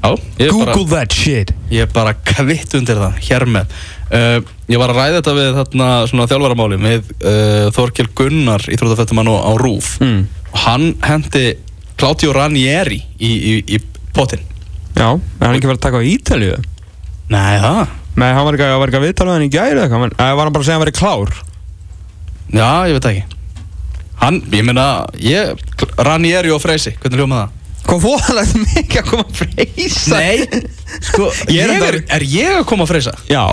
Já, 0.00 0.14
er 0.40 0.48
Google 0.48 0.86
bara, 0.86 0.86
that 0.94 1.12
shit 1.12 1.50
ég 1.68 1.84
er 1.84 1.90
bara 1.92 2.14
kvitt 2.16 2.72
undir 2.78 2.96
það, 2.96 3.18
hér 3.26 3.44
með 3.52 3.74
uh, 4.16 4.38
Ég 4.70 4.80
var 4.80 4.92
að 4.92 5.00
ræða 5.00 5.18
þetta 5.18 5.34
við 5.36 5.48
þarna 5.58 5.88
svona 6.08 6.26
þjálfaramáli 6.30 6.78
með 6.80 7.10
uh, 7.18 7.66
Þorkjell 7.76 8.08
Gunnar 8.16 8.64
í 8.70 8.78
Þróttafettumann 8.80 9.28
á 9.28 9.52
Rúf 9.60 9.98
mm. 10.00 10.22
og 10.54 10.62
hann 10.64 10.86
hendi 11.04 11.44
Claudio 12.00 12.32
Ranieri 12.32 13.02
í, 13.20 13.28
í, 13.28 13.54
í 13.76 13.80
potinn 14.16 14.46
Já, 14.96 15.12
er 15.12 15.44
hann 15.44 15.58
ekki 15.58 15.68
verið 15.68 15.82
að 15.82 15.84
taka 15.84 16.00
á 16.00 16.08
Ítalíu? 16.14 16.56
Nei, 17.30 17.60
það 17.60 17.82
Nei, 18.20 18.30
hann 18.34 18.46
var 18.46 18.56
ekki, 18.56 18.70
ekki 18.88 19.00
að 19.00 19.06
viðtala 19.06 19.34
við 19.34 19.36
hann 19.36 19.46
í 19.46 19.52
gæri 19.52 19.84
eða 19.84 20.00
en 20.00 20.16
var 20.16 20.46
hann 20.46 20.56
bara 20.56 20.64
að 20.64 20.66
segja 20.66 20.72
að 20.72 20.80
hann 20.80 20.86
verið 20.86 20.98
klár? 21.02 21.36
Já, 22.50 22.70
ég 22.88 22.96
veit 22.96 23.12
ekki 23.12 23.38
Hann, 24.20 24.42
ég 24.52 24.64
meina, 24.66 24.90
ég 25.20 25.60
Ranieri 26.00 26.50
og 26.52 26.60
Freysi, 26.60 26.96
hvernig 27.00 27.20
hljóma 27.22 27.44
það? 27.44 27.59
Hvað 27.88 28.04
fóðalegt 28.04 28.56
mikið 28.60 29.00
að 29.00 29.08
koma 29.10 29.24
að 29.26 29.38
freysa? 29.40 30.20
Nei, 30.20 30.62
sko, 31.08 31.28
Ég 31.50 31.56
ég 31.56 31.76
er 31.76 31.86
er, 31.88 32.00
er 32.18 32.24
ég 32.30 32.56
að 32.60 32.66
koma 32.70 32.86
að 32.86 32.92
Freysa? 32.92 33.14
Já. 33.30 33.44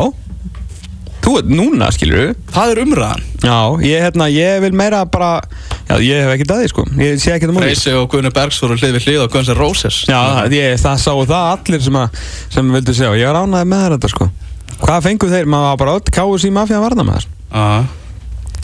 Þú 1.27 1.33
ert 1.41 1.49
núna, 1.51 1.87
skilur 1.91 2.19
við 2.21 2.35
Það 2.55 2.69
er 2.71 2.79
umræðan. 2.85 3.23
Já, 3.43 3.55
ég, 3.83 4.03
hérna, 4.05 4.27
ég 4.31 4.59
vil 4.63 4.71
meira 4.79 5.01
bara 5.11 5.31
Já, 5.89 5.97
ég 6.03 6.21
hef 6.23 6.33
ekkert 6.35 6.53
að 6.53 6.61
því, 6.61 6.69
sko. 6.71 6.85
Ég 7.01 7.19
sé 7.23 7.33
ekkert 7.33 7.51
um 7.51 7.57
úr 7.59 7.65
Freysi 7.65 7.93
og 7.97 8.05
Gunni 8.11 8.31
Bergs 8.35 8.59
voru 8.63 8.77
hlið 8.79 8.95
við 8.97 9.07
hlið 9.07 9.23
á 9.23 9.27
Guns 9.33 9.49
N' 9.51 9.57
Roses. 9.59 9.97
Já, 10.07 10.19
ég, 10.53 10.75
það 10.83 11.01
sáu 11.03 11.23
það 11.27 11.47
allir 11.55 11.83
sem, 11.87 11.99
að, 12.03 12.21
sem 12.53 12.71
vildu 12.77 12.95
sjá. 12.95 13.09
Ég 13.19 13.31
var 13.31 13.39
ánægði 13.43 13.69
með 13.73 13.85
þetta, 13.95 14.11
sko. 14.13 14.29
Hvað 14.83 15.07
fengu 15.07 15.29
þeir? 15.31 15.47
Maður 15.49 15.69
var 15.71 15.79
bara 15.81 15.95
öll 15.97 16.13
KSI 16.19 16.51
Mafia 16.53 16.79
varna 16.83 17.07
með 17.07 17.17
þess 17.17 17.29
Já. 17.47 17.65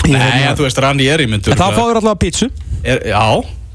Ég, 0.03 0.11
Nei, 0.11 0.19
hérna- 0.19 0.47
en 0.51 0.57
þú 0.59 0.65
veist, 0.67 0.79
Ranieri 0.83 1.27
myndur 1.31 1.55
En 1.55 1.59
þá 1.59 1.67
fáður 1.73 1.99
allavega 2.01 2.19
pítsu. 2.21 2.49
Er, 2.83 2.99
Já, 3.07 3.23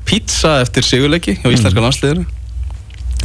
pizza 0.08 0.58
eftir 0.64 0.86
sigurleiki 0.86 1.36
hjá 1.38 1.48
íslenska 1.52 1.84
landsliðinu. 1.84 2.26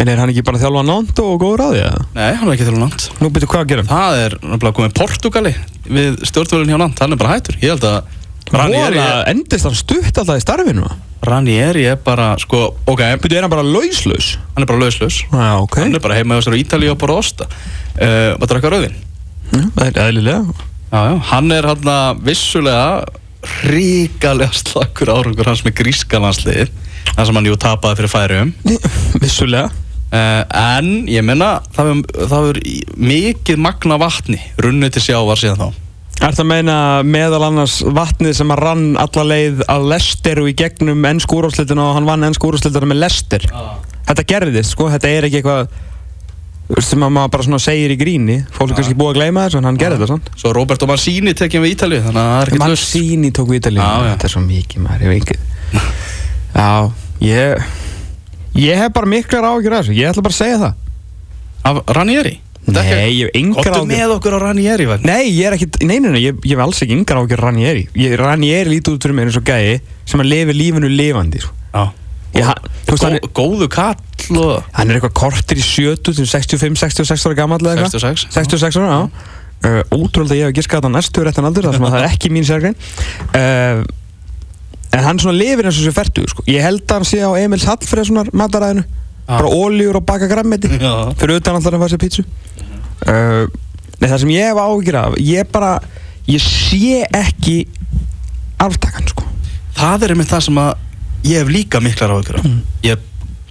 En 0.02 0.10
er 0.10 0.18
hann 0.18 0.32
ekki 0.34 0.42
bara 0.46 0.58
að 0.58 0.64
þjálfa 0.66 0.82
nánt 0.88 1.20
og 1.22 1.34
góður 1.42 1.62
á 1.62 1.68
því, 1.70 1.82
eða? 1.86 2.04
Nei, 2.18 2.30
hann 2.40 2.48
er 2.50 2.56
ekki 2.56 2.66
til 2.66 2.80
langt 2.82 3.04
Nú 3.22 3.30
byrju 3.30 3.50
hvað 3.52 3.62
að 3.62 3.68
gera? 3.70 3.84
Það 3.92 4.22
er 4.24 4.36
náttúrulega 4.42 4.78
komið 4.80 4.96
Portugali 4.98 5.52
við 5.86 6.18
stjórnvölinn 6.32 6.74
hjá 6.74 6.80
land, 6.82 7.02
hann 7.04 7.14
er 7.14 7.20
bara 7.22 7.36
hættur. 7.36 7.60
Ég 7.62 7.76
held 7.76 7.86
að 7.86 8.00
Ranieri 8.54 8.98
Voða, 8.98 9.06
er, 9.22 9.30
endist 9.34 9.68
hann 9.70 9.78
stutt 9.78 10.18
alltaf 10.20 10.40
í 10.40 10.44
starfinu? 10.44 10.90
Ranieri 11.24 11.86
er 11.94 12.02
bara, 12.04 12.34
sko, 12.42 12.64
ok. 12.90 13.06
Byrju, 13.22 13.38
er 13.38 13.46
hann 13.46 13.54
bara 13.54 13.64
lauslaus? 13.66 14.34
Hann 14.58 14.66
er 14.66 14.70
bara 14.74 14.82
lauslaus. 14.82 15.22
Já, 15.30 15.48
ok. 15.62 15.78
Hann 15.86 15.96
er 15.98 16.04
bara 16.04 16.18
heima 16.18 16.38
hjá 16.40 16.48
sér 16.48 16.58
á 16.58 16.62
Ítalíu 16.64 16.92
og 16.96 17.00
bara 17.06 17.16
osta 17.22 17.48
uh, 17.48 18.34
Var 18.34 18.44
það 18.44 18.58
eitthvað 18.58 18.76
rauðin? 18.76 18.98
Já, 19.54 19.62
Það 19.78 19.86
er 19.88 20.02
eðlilega. 20.08 20.70
Já, 20.94 21.00
já, 21.10 21.16
hann 21.32 21.54
er 21.54 21.70
hann 21.70 21.90
að 21.94 22.24
vissulega 22.28 22.88
ríkalega 23.68 24.54
slakur 24.56 25.12
árangur 25.14 25.50
hans 25.50 25.64
með 25.66 25.78
gríska 25.82 26.20
landsliðið 26.24 26.72
þar 27.14 27.28
sem 27.30 27.40
hann 27.40 27.48
jú 27.50 27.56
tapaði 27.60 28.00
fyrir 28.00 28.12
færium 28.14 28.52
Vissulega. 29.22 29.70
Uh, 30.14 30.44
en 30.54 30.90
ég 31.10 31.24
menna 31.26 31.56
það 31.74 31.88
hefur- 32.30 32.60
mikið 33.02 33.58
magna 33.66 33.98
vatni 33.98 34.38
runnið 34.62 34.94
til 34.98 35.02
sjávar 35.08 35.40
síðan 35.42 35.58
þá. 35.64 35.80
Er 36.22 36.36
það 36.38 36.44
að 36.44 36.50
meina 36.52 36.76
meðal 37.04 37.40
annars 37.48 37.80
vatnið 37.82 38.36
sem 38.38 38.52
að 38.54 38.62
rann 38.62 38.84
alla 39.02 39.24
leið 39.32 39.64
að 39.74 39.88
Lester 39.90 40.40
og 40.44 40.52
í 40.52 40.54
gegnum 40.62 41.08
ennsku 41.10 41.40
úrvarsleituna 41.40 41.88
og 41.90 41.98
hann 41.98 42.06
vann 42.08 42.28
ennsku 42.30 42.52
úrvarsleituna 42.52 42.92
með 42.94 43.02
Lester? 43.02 43.48
Þetta 44.06 44.28
gerðist 44.30 44.76
sko, 44.76 44.92
þetta 44.94 45.10
er 45.10 45.28
ekki 45.28 45.42
eitthvað 45.42 45.74
sem 46.80 47.04
að 47.04 47.14
maður 47.14 47.32
bara 47.36 47.46
segir 47.62 47.92
í 47.94 47.98
gríni. 48.00 48.38
Fólk 48.56 48.72
er 48.72 48.80
kannski 48.80 48.96
búið 48.98 49.14
að 49.14 49.20
gleyma 49.20 49.46
þessu 49.46 49.60
en 49.60 49.68
hann 49.68 49.80
gerði 49.80 50.00
þetta 50.00 50.10
svona 50.14 50.40
Svo 50.40 50.54
Roberto 50.56 50.88
Mancini 50.90 51.34
tekjum 51.38 51.66
við 51.66 51.74
er 52.46 52.52
hlust 52.54 52.64
Mancini 52.64 53.32
tók 53.36 53.52
við 53.52 53.66
Já, 53.84 53.90
já. 54.08 54.12
Þetta 54.14 54.30
er 54.30 54.34
svo 54.34 54.44
mikið 54.48 54.86
maður, 54.86 55.04
Já, 56.54 56.70
ég 57.20 57.66
Ég 58.54 58.78
hef 58.78 58.94
bara 58.94 59.10
miklar 59.10 59.48
ágjur 59.50 59.74
að 59.74 59.80
þessu, 59.82 59.94
ég 59.98 60.12
ætla 60.12 60.24
bara 60.24 60.36
að 60.36 60.38
segja 60.38 60.58
það. 60.62 60.74
Af 61.64 61.80
Ranieri? 61.98 62.34
Nei, 62.64 62.84
ég 63.18 63.32
hef 63.34 63.56
Kottu 63.58 63.74
ágjur 63.74 63.90
með 63.90 64.14
okkur 64.14 64.36
á 64.38 64.40
Ranieri 64.44 64.86
vegna 64.88 65.16
Nei, 65.18 65.32
ég 65.34 65.50
er 65.50 65.56
ekki, 65.58 65.68
nei, 65.84 65.98
nei, 65.98 66.12
nei, 66.14 66.22
ég, 66.22 66.38
ég 66.46 66.54
hef 66.54 66.62
alls 66.64 66.84
ekki 66.86 66.96
yngar 66.96 67.20
ágjör 67.24 67.42
Ranieri. 67.48 67.88
Ég, 67.98 68.14
Ranieri 68.20 68.76
lítið 68.78 68.96
út 68.96 69.08
fyrir 69.08 69.18
mig 69.18 69.28
eins 69.28 69.40
og 69.42 69.50
gæi 69.50 69.82
sem 70.06 70.22
að 70.22 70.30
lifi 70.30 70.56
lífinu 70.60 70.92
lifandi 70.94 71.42
sko. 71.44 71.58
Já 72.34 72.50
veist, 72.90 73.04
Gó, 73.04 73.30
Góðu 73.44 73.70
kall 73.74 74.38
og 74.40 74.64
hann 74.74 74.90
er 74.90 74.98
eitthvað 75.00 75.16
kortir 75.20 75.60
í 75.60 75.64
70 75.66 76.16
til 76.18 76.28
65, 76.30 76.78
66 76.80 77.26
ára 77.28 77.38
gammal 77.38 77.60
eða 77.62 77.74
eitthvað. 77.86 77.98
66 78.00 78.34
66 78.34 78.80
ára, 78.82 78.94
já. 78.94 79.42
Uh, 79.64 79.82
Ótrúlega 79.96 80.36
ég 80.40 80.50
hef 80.50 80.56
giskað 80.58 80.82
þetta 80.82 80.94
næstu 80.96 81.24
réttan 81.24 81.46
aldur 81.48 81.68
þar 81.70 81.78
sem 81.78 81.86
að 81.88 81.94
það 81.96 82.02
er 82.04 82.16
ekki 82.16 82.32
mín 82.34 82.48
sérgrein. 82.48 82.80
Uh, 83.32 83.84
En 84.94 85.02
hann 85.02 85.18
svona 85.18 85.34
lifir 85.34 85.66
eins 85.66 85.78
og 85.82 85.88
sér 85.88 85.96
færtu 85.96 86.22
sko. 86.30 86.44
Ég 86.46 86.62
held 86.62 86.84
að 86.86 87.00
hann 87.00 87.08
sé 87.10 87.18
á 87.26 87.32
Emils 87.42 87.64
Hallfreðssonar 87.66 88.28
mataræðinu 88.38 88.84
bara 89.26 89.50
ólíur 89.50 89.98
og 89.98 90.04
baka 90.06 90.28
grammeti 90.30 90.70
fyrir 90.70 91.40
utan 91.40 91.56
alltaf 91.58 91.74
að 91.74 91.80
fara 91.82 91.94
sér 91.96 92.02
pítsu. 92.04 92.26
Uh, 93.08 93.48
Nei, 93.98 94.06
það 94.12 94.20
sem 94.22 94.34
ég 94.36 94.52
hef 94.52 94.60
áhyggjur 94.62 94.98
af 95.00 95.16
ég 95.24 95.50
bara, 95.54 95.72
ég 96.30 96.44
sé 96.44 97.00
ekki 97.16 97.56
aftakan 98.62 99.10
sko. 99.10 99.26
Það 99.80 100.06
er 100.06 100.14
einmitt 100.14 100.30
það 100.30 100.46
sem 100.50 100.60
að 100.62 100.74
ég 101.24 101.40
hef 101.40 101.52
líka 101.52 101.82
miklar 101.84 102.16
áhyggjur 102.16 102.40
af 102.42 102.50
Ég 102.84 102.98
er 102.98 103.02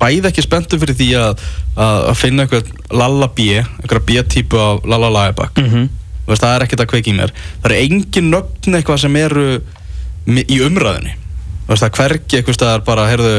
bæði 0.02 0.28
ekki 0.32 0.44
spenntur 0.44 0.80
fyrir 0.82 0.98
því 0.98 1.08
að, 1.20 1.42
að, 1.78 2.12
finna 2.18 2.46
einhver 2.46 2.68
lalla 2.90 3.28
B 3.30 3.48
einhverja 3.62 4.06
B-típu 4.08 4.58
af 4.58 4.86
lalla 4.88 5.10
lagabak 5.12 5.58
mm 5.58 5.68
-hmm. 5.70 5.88
það 6.34 6.54
er 6.54 6.64
ekkert 6.66 6.84
að 6.84 6.90
kveiki 6.92 7.16
mér. 7.16 7.32
Það 7.62 7.70
eru 7.70 7.82
engin 7.84 8.30
nöfn 8.30 8.74
eitthvað 8.74 9.02
sem 9.04 9.16
eru 9.16 9.48
í 10.26 10.60
umræðinni 10.62 11.18
það 11.68 11.96
hvergi 11.96 12.38
eitthvað 12.38 12.54
staðar 12.54 12.84
bara 12.86 13.08
heyrðu, 13.10 13.36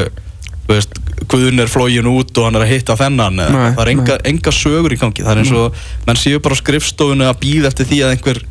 veist, 0.68 1.00
Guðun 1.30 1.62
er 1.64 1.70
flógin 1.72 2.10
út 2.10 2.38
og 2.38 2.48
hann 2.48 2.58
er 2.58 2.66
að 2.66 2.74
hitta 2.74 2.96
þennan 3.00 3.38
Nei, 3.38 3.70
það 3.76 3.84
er 3.84 3.92
enga, 3.94 4.18
enga 4.28 4.52
sögur 4.52 4.94
í 4.94 5.00
gangi. 5.00 5.24
Það 5.24 5.32
er 5.32 5.42
eins 5.44 5.54
og 5.56 5.78
menn 6.08 6.20
séu 6.20 6.42
bara 6.44 6.58
á 6.58 6.62
skrifstofunni 6.62 7.28
að 7.30 7.40
býða 7.44 7.70
eftir 7.72 7.88
því 7.88 8.00
að 8.04 8.16
einhver 8.16 8.42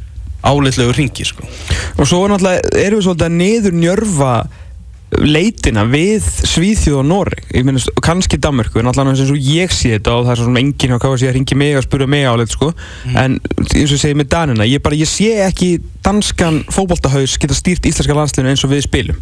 álitlegur 0.43 0.97
ringi 0.97 1.27
sko. 1.27 1.47
Og 1.99 2.09
svo 2.09 2.23
er 2.25 2.33
náttúrulega, 2.33 2.73
erum 2.83 3.01
við 3.01 3.07
svolítið 3.07 3.29
að 3.29 3.37
niður 3.37 3.77
njörfa 3.83 4.33
leitina 5.21 5.85
við 5.89 6.25
Svíþjóð 6.49 6.99
og 7.03 7.07
Noreg 7.09 7.53
ég 7.53 7.67
minnst, 7.67 7.91
kannski 8.05 8.39
Danmörku, 8.43 8.81
en 8.81 8.91
allan 8.91 9.13
eins 9.13 9.23
og 9.27 9.37
ég 9.37 9.73
sé 9.75 9.95
þetta 9.97 10.17
og 10.17 10.27
það 10.27 10.35
er 10.35 10.41
svo 10.41 10.49
sem 10.49 10.61
enginn 10.63 10.95
hjá 10.95 11.01
KFC 11.03 11.29
að 11.29 11.37
ringi 11.37 11.59
mig 11.59 11.77
og 11.79 11.87
spura 11.87 12.09
mig 12.11 12.25
áleit 12.27 12.55
sko 12.55 12.73
en 13.13 13.39
eins 13.39 13.75
og 13.77 13.97
ég 13.97 14.03
segi 14.03 14.19
með 14.19 14.33
Danina, 14.33 14.69
ég 14.69 14.83
bara, 14.85 14.99
ég 14.99 15.11
sé 15.11 15.35
ekki 15.47 15.75
danskan 16.05 16.63
fótboltahaus 16.73 17.37
geta 17.41 17.57
stýrt 17.57 17.89
íslenska 17.91 18.17
landslinu 18.17 18.53
eins 18.53 18.65
og 18.65 18.73
við 18.73 18.87
spilum 18.89 19.21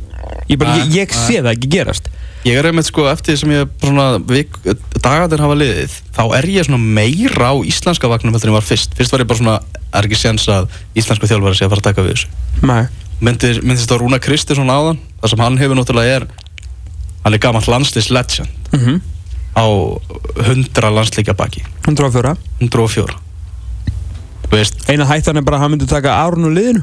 ég 0.51 0.61
bara, 0.61 0.79
ég, 0.83 0.95
ég 1.03 1.17
sé 1.17 1.41
það 1.41 1.55
ekki 1.57 1.75
gerast 1.79 2.11
Ég 2.41 2.57
er 2.57 2.65
einmitt 2.71 2.89
sko 2.89 3.05
eftir 3.11 3.35
því 3.35 3.41
sem 3.43 3.51
ég 3.53 3.73
svona 3.83 4.07
dagarnir 5.05 5.43
hafa 5.45 5.57
liðið 5.61 5.97
þá 6.17 6.23
er 6.39 6.47
ég 6.49 6.65
svona 6.65 6.81
meira 6.81 7.51
á 7.53 7.55
íslenska 7.69 8.09
vagnum 8.09 8.33
heldur 8.33 8.49
en 8.49 8.55
ég 8.55 8.57
var 8.57 8.65
fyrst. 8.65 8.97
Fyrst 8.97 9.13
var 9.13 9.21
ég 9.21 9.29
bara 9.29 9.41
svona 9.43 9.59
er 9.93 10.09
ekki 10.09 10.17
séns 10.17 10.47
að 10.49 10.71
íslensku 10.97 11.29
þjálfari 11.29 11.59
sé 11.59 11.67
að 11.67 11.75
fara 11.75 11.83
að 11.85 11.89
taka 11.91 12.05
við 12.07 12.15
þessu. 12.15 12.31
Nei. 12.65 12.85
Myndir, 13.21 13.61
á 13.93 13.97
Rúna 14.01 14.19
Kristinsson 14.23 14.71
áðan? 14.73 14.99
Þar 15.21 15.33
sem 15.35 15.43
hann 15.45 15.59
hefur 15.61 15.77
náttúrulega 15.77 16.21
er 16.21 16.27
hann 17.25 17.35
er 17.37 17.43
gammal 17.43 17.63
landslýs 17.69 18.11
legend 18.11 18.49
Mm 18.71 18.81
-hmm. 18.81 19.01
á 19.59 19.65
100 20.47 20.91
landslíkja 20.95 21.35
baki 21.35 21.63
104 21.87 22.37
104 22.61 23.17
Þú 24.51 24.57
veist, 24.57 24.89
eina 24.91 25.05
hættan 25.05 25.37
er 25.37 25.43
bara 25.43 25.57
að 25.57 25.61
hann 25.61 25.71
myndi 25.71 25.87
taka 25.87 26.11
árun 26.11 26.45
og 26.45 26.51
liðinu. 26.51 26.83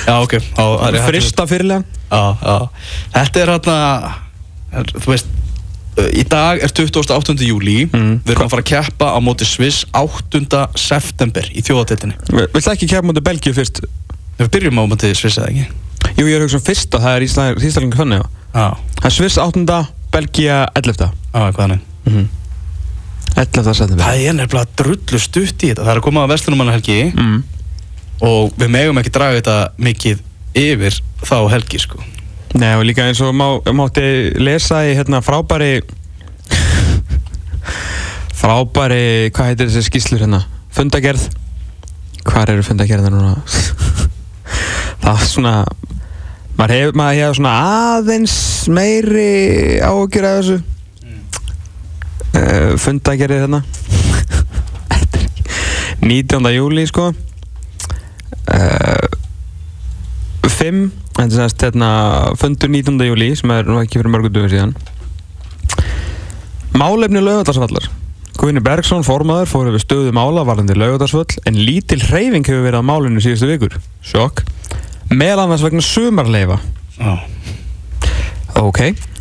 Já, 0.07 0.15
ok. 0.19 0.33
Þá, 0.55 0.63
það 0.63 0.95
er- 0.95 1.07
frista 1.07 1.45
fyrirlega 1.47 1.83
Já, 2.11 2.21
já. 2.43 2.69
Þetta 3.13 3.39
er 3.43 3.51
hérna 3.53 3.77
Þú 4.99 5.07
veist 5.13 5.25
Í 5.97 6.23
dag 6.30 6.62
er 6.63 6.71
28. 6.71 7.34
júli 7.43 7.89
Mm. 7.89 8.19
Við 8.23 8.32
erum 8.36 8.45
að 8.45 8.52
fara 8.54 8.63
að 8.63 8.69
keppa 8.69 9.08
á 9.12 9.19
móti 9.19 9.45
Sviss 9.47 9.86
8. 9.93 10.67
september 10.78 11.43
í 11.52 11.62
þjóðatillinni 11.65 12.15
Vilt 12.54 12.67
ekki 12.71 12.88
kemja 12.88 13.08
mútið 13.10 13.25
Belgíu 13.25 13.54
fyrst? 13.58 13.82
Við 14.39 14.49
byrjum 14.54 14.80
á 14.80 14.84
móti 14.88 15.12
Sviss 15.17 15.38
eða 15.41 15.49
ekki 15.49 15.67
Jú, 16.19 16.25
ég 16.28 16.36
er 16.36 16.41
að 16.41 16.47
hugsa 16.47 16.60
um 16.60 16.65
fyrsta, 16.65 16.99
það 16.99 17.15
er 17.15 17.25
Íslandingar 17.28 17.99
þannig. 17.99 18.23
Já, 18.54 18.67
Það 18.99 19.06
er 19.10 19.15
Sviss 19.15 19.38
8. 19.38 19.80
Belgía 20.12 20.58
11. 20.75 21.10
já, 21.34 21.52
hvað 21.52 21.60
hann 21.65 21.71
er 21.71 21.82
Mm 22.10 22.13
-hmm. 22.15 22.28
11. 23.36 23.73
september 23.73 24.06
Það 24.06 24.25
er 24.28 24.34
nefnilega 24.34 24.67
drullu 24.75 25.19
stutt 25.19 25.63
í 25.63 25.67
þetta 25.69 25.84
Það 25.84 25.91
er 25.91 25.97
að 25.99 26.06
koma 26.08 26.23
að 26.23 26.32
Vestlunumanna 26.34 26.71
helgi 26.71 27.12
mm. 27.15 27.43
Og 28.21 28.54
við 28.58 28.69
megum 28.69 28.97
ekki 28.97 29.12
draga 29.15 29.36
þetta 29.39 29.58
mikið 29.78 30.19
yfir 30.56 31.02
þá 31.23 31.49
helgi 31.52 31.80
sko 31.80 31.99
Nei, 32.57 32.71
og 32.73 32.85
líka 32.88 33.05
eins 33.05 33.19
og 33.21 33.35
má, 33.38 33.45
mátti 33.77 34.33
lesa 34.41 34.81
í 34.89 34.95
hérna 34.97 35.19
frábæri 35.21 35.83
frábæri, 38.39 39.29
hvað 39.35 39.51
heitir 39.51 39.69
þessi 39.69 39.85
skýslur 39.85 40.23
hérna? 40.25 40.39
Fundagerð 40.73 41.27
Hvar 42.25 42.49
eru 42.49 42.63
fundagerðar 42.65 43.13
núna? 43.13 43.35
það 45.03 45.13
er 45.13 45.27
svona 45.29 45.53
maður 46.57 46.73
hefur, 46.73 46.97
maður 46.99 47.21
hefur 47.21 47.38
svona 47.39 47.53
aðeins 47.93 48.35
meiri 48.73 49.29
ágjur 49.85 50.27
af 50.31 50.35
þessu 50.39 50.57
uh, 52.33 52.71
fundagerðir 52.81 53.45
hérna 53.45 53.62
Þetta 54.89 55.21
er 55.21 55.23
ekki 55.27 55.41
19. 56.09 56.49
júli 56.57 56.83
sko 56.89 57.12
uh, 57.13 58.78
5 60.69 60.89
þetta 61.17 61.25
er 61.25 61.36
semst 61.36 61.63
hérna 61.65 61.89
fundur 62.39 62.71
19. 62.71 62.99
júli 63.10 63.29
sem 63.38 63.53
er 63.55 63.69
nú 63.69 63.79
ekki 63.82 63.99
fyrir 63.99 64.13
mörgum 64.13 64.34
dögum 64.36 64.51
síðan. 64.51 64.75
Málefni 66.77 67.23
laugadarsvallar 67.23 67.89
Guðni 68.39 68.62
Bergson, 68.63 69.03
formaður, 69.03 69.49
fór 69.51 69.67
yfir 69.67 69.84
stöðu 69.84 70.13
mála 70.15 70.45
varðandi 70.47 70.77
laugadarsvöll 70.77 71.41
en 71.49 71.58
lítil 71.60 71.99
hreyfing 72.05 72.47
hefur 72.47 72.63
verið 72.63 72.86
á 72.86 72.89
málinu 72.89 73.23
síðustu 73.23 73.49
vikur. 73.49 73.75
Sjokk. 74.05 74.45
Meðal 75.12 75.47
annars 75.47 75.65
vegna 75.65 75.84
sumarleifa 75.84 76.62
Já 76.99 77.17
Ok, 78.59 78.79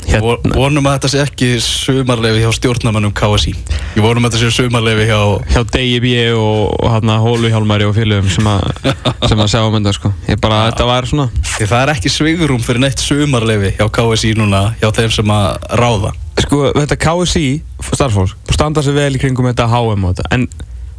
hérna 0.08 0.54
Vonum 0.56 0.86
að 0.88 0.96
þetta 0.96 1.10
sé 1.12 1.20
ekki 1.22 1.48
sumarlefi 1.62 2.42
hjá 2.42 2.50
stjórnarmannum 2.56 3.12
KSI 3.16 3.52
Ég 3.94 4.02
vonum 4.02 4.26
að 4.26 4.34
þetta 4.34 4.40
sé 4.42 4.56
sumarlefi 4.56 5.06
hjá 5.08 5.20
hjá 5.52 5.60
Degi 5.74 6.00
B 6.02 6.14
og, 6.32 6.74
og 6.74 6.94
hérna 6.94 7.18
Hóluhjálmari 7.22 7.86
og 7.86 7.94
félögum 7.96 8.30
sem 8.32 8.48
að 8.50 8.66
sem 9.30 9.42
að 9.44 9.50
sjá 9.52 9.60
um 9.62 9.76
þetta 9.76 9.94
sko. 9.94 10.12
Ég 10.26 10.40
bara, 10.42 10.64
þetta 10.70 10.88
var 10.88 11.08
svona 11.10 11.28
Því 11.54 11.68
það 11.70 11.82
er 11.82 11.92
ekki 11.94 12.14
svigurum 12.14 12.64
fyrir 12.64 12.82
neitt 12.82 13.04
sumarlefi 13.04 13.74
hjá 13.78 13.86
KSI 13.98 14.34
núna 14.38 14.64
hjá 14.80 14.90
þeim 14.96 15.14
sem 15.20 15.34
að 15.34 15.68
ráða. 15.82 16.14
Sko, 16.38 16.62
þetta 16.74 16.98
KSI 17.02 17.46
starfsfólk 17.92 18.54
standa 18.54 18.82
sér 18.82 18.96
vel 18.96 19.12
í 19.14 19.22
kringum 19.22 19.46
þetta 19.50 19.68
HM 19.70 20.06
og 20.06 20.14
þetta 20.16 20.30
en, 20.34 20.48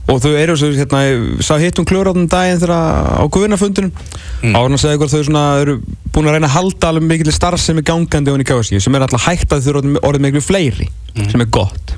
og 0.10 0.22
þau 0.24 0.32
eru 0.34 0.56
svo, 0.58 0.72
hérna, 0.74 1.04
ég 1.06 1.45
sá 1.45 1.54
hittum 1.62 1.86
kljóraðum 1.88 2.28
daginn 2.32 2.60
þegar 2.62 3.22
á 3.22 3.24
guðunafundunum 3.30 3.91
mm. 3.93 4.56
á 4.56 4.60
hann 4.60 4.76
að 4.76 4.82
segja 4.82 4.98
ykkur 4.98 5.12
þau 5.12 5.24
svona 5.28 5.45
eru 5.62 5.78
búin 6.13 6.30
að 6.30 6.38
reyna 6.38 6.50
að 6.50 6.56
halda 6.58 6.89
alveg 6.89 7.06
mikill 7.06 7.34
starf 7.36 7.62
sem 7.62 7.78
er 7.78 7.86
gangandi 7.86 8.34
ofan 8.34 8.43
í 8.43 8.48
KSI 8.50 8.82
sem 8.82 8.98
er 8.98 9.06
alltaf 9.06 9.28
hægt 9.28 9.54
að 9.54 9.65
þau 9.65 9.72
eru 9.74 9.84
orðið- 10.02 10.26
miklu 10.26 10.43
fleiri 10.45 10.89
sem 11.19 11.41
er 11.43 11.50
gott. 11.54 11.95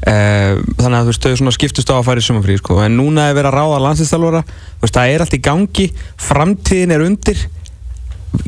Uh, 0.00 0.56
þannig 0.78 0.96
að 0.96 1.02
þú 1.02 1.10
veist, 1.10 1.26
þau 1.26 1.40
svona 1.42 1.52
skiptust 1.52 1.90
á 1.92 1.94
að 1.98 2.06
fara 2.06 2.22
í 2.22 2.24
sumafrí 2.24 2.56
sko. 2.56 2.78
en 2.80 2.96
núna 2.96 3.26
er 3.28 3.36
verið 3.36 3.50
að 3.50 3.58
ráða 3.58 3.82
landsinstalvara 3.84 4.40
það 4.80 5.12
er 5.12 5.24
allt 5.24 5.36
í 5.36 5.42
gangi. 5.44 5.86
Framtíðin 6.16 6.94
er 6.96 7.04
undir. 7.04 7.42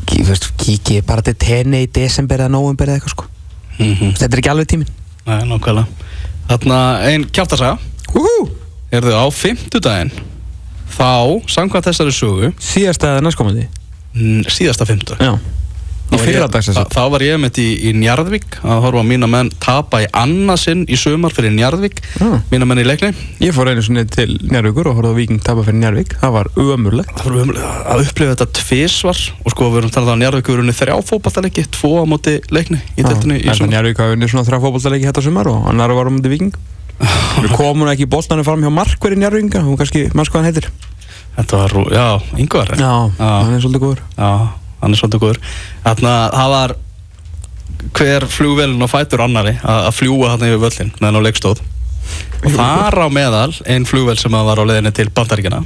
Þú 0.09 0.23
veist, 0.31 0.49
kíkið 0.57 1.05
bara 1.05 1.21
til 1.21 1.35
tenni 1.37 1.83
í 1.85 1.91
desember 1.93 2.41
eða 2.41 2.55
november 2.55 2.89
eða 2.89 2.97
eitthvað 2.97 3.15
sko. 3.17 3.29
mm 3.77 3.93
-hmm. 3.93 4.17
þetta 4.17 4.33
er 4.33 4.41
ekki 4.41 4.53
alveg 4.53 4.67
tíminn. 4.67 4.91
Nei, 5.25 5.45
Er 8.93 9.01
þau 9.01 9.25
á 9.25 9.27
fimmtudaginn 9.33 10.13
Þá, 10.93 11.41
samkvæmt 11.49 11.87
þessari 11.89 12.13
sögu 12.13 12.53
síðasta 12.61 13.15
eða 13.15 13.25
næstkomandi? 13.25 13.65
Mm, 14.13 14.43
Síðasta 14.53 14.85
fimmtudag 14.85 15.23
já, 15.25 15.31
Í 16.13 16.19
fyrradags 16.21 16.67
þess 16.69 16.77
Þá 16.77 16.93
þá 16.93 17.05
var 17.15 17.23
ég 17.25 17.39
með 17.41 17.57
í, 17.63 17.65
í 17.89 17.93
Njarðvík 17.97 18.59
að 18.61 18.83
horfa 18.83 19.01
á 19.01 19.05
mína 19.09 19.29
menn 19.33 19.49
tapa 19.63 20.03
í 20.03 20.07
annarsinn 20.13 20.83
í 20.85 20.99
sumar 20.99 21.33
fyrir 21.33 21.55
Njarðvík 21.55 22.03
Já. 22.19 22.27
mína 22.51 22.67
menn 22.69 22.83
í 22.83 22.85
leikni. 22.85 23.09
Ég 23.41 23.55
fór 23.55 23.71
einu 23.71 23.81
svona 23.81 24.03
til 24.13 24.35
Njárvíkur 24.45 24.91
og 24.91 24.99
horfði 24.99 25.15
á 25.15 25.17
Víking 25.17 25.41
tapa 25.41 25.65
fyrir 25.65 25.79
Njárvík 25.81 26.13
Það 26.21 26.35
var 26.35 26.51
ömurlegt. 26.53 27.15
Það 27.17 27.31
var 27.31 27.47
umlega 27.47 27.71
að 27.95 28.03
upplifa 28.05 28.35
þetta 28.35 28.49
tvisvar. 28.59 29.23
Og 29.41 29.55
sko 29.55 29.71
við 29.73 29.81
erum 29.81 29.95
talað 29.95 30.11
um 30.11 30.13
að 30.13 30.21
Njarðvík 30.21 30.53
eru 30.53 30.65
unni 30.67 30.77
þrjá 30.77 30.99
fótballtaleiki, 31.09 31.65
tvo 31.79 31.95
á 31.97 32.05
móti 32.13 32.35
leikni 32.53 32.83
í 32.93 33.07
deltinu 33.07 33.39
í 33.41 33.47
sumar. 33.49 33.73
Njárvík 33.73 34.03
hafa 34.03 34.19
unnið 34.19 34.35
svona 34.35 34.45
þrjá 34.51 34.61
fótboltaleiki 34.67 35.09
þetta 35.09 35.25
sumar 35.25 35.49
og 35.49 35.65
annar 35.73 35.97
var 35.97 36.13
um 36.13 36.21
þetta 36.21 36.35
Víking 36.35 36.53
Við 37.43 37.53
komum 37.57 37.89
ekki 37.91 38.05
í 38.05 38.09
boltanum 38.09 38.45
fram 38.47 38.63
hjá 38.63 38.71
Markveri 38.73 39.17
Njárvíkinga 39.19 39.63
og 39.67 39.79
kannski 39.81 40.05
manns 40.13 40.29
hvað 40.31 40.43
hann 40.43 40.49
heitir. 40.51 40.69
Þetta 41.33 41.59
var, 41.63 41.75
já, 41.89 42.05
yngvar 42.37 42.73
Já, 42.77 42.91
Já. 43.17 43.29
hann 43.43 43.53
er 43.57 43.61
svolítið 43.63 43.83
góður. 43.83 44.01
Já, 44.17 44.29
hann 44.83 44.93
er 44.93 44.99
svolítið 45.01 45.23
góður. 45.23 45.39
Þannig 45.83 46.09
að 46.13 46.35
það 46.37 46.49
var 46.53 46.75
hver 47.97 48.25
flugvelin 48.31 48.85
og 48.85 48.91
fætur 48.91 49.23
annari 49.25 49.55
að 49.59 49.87
að 49.89 49.95
fljúa 49.97 50.33
hann 50.33 50.45
yfir 50.47 50.61
völlin 50.61 50.91
meðan 51.01 51.19
á 51.19 51.25
leikstóð. 51.25 51.63
Og 52.43 52.51
þar 52.57 52.99
á 53.01 53.07
meðal 53.11 53.51
ein 53.71 53.85
flugvel 53.89 54.17
sem 54.19 54.35
að 54.35 54.45
var 54.51 54.61
á 54.61 54.63
leiðinni 54.67 54.91
til 54.95 55.09
Bandaríkjana 55.15 55.63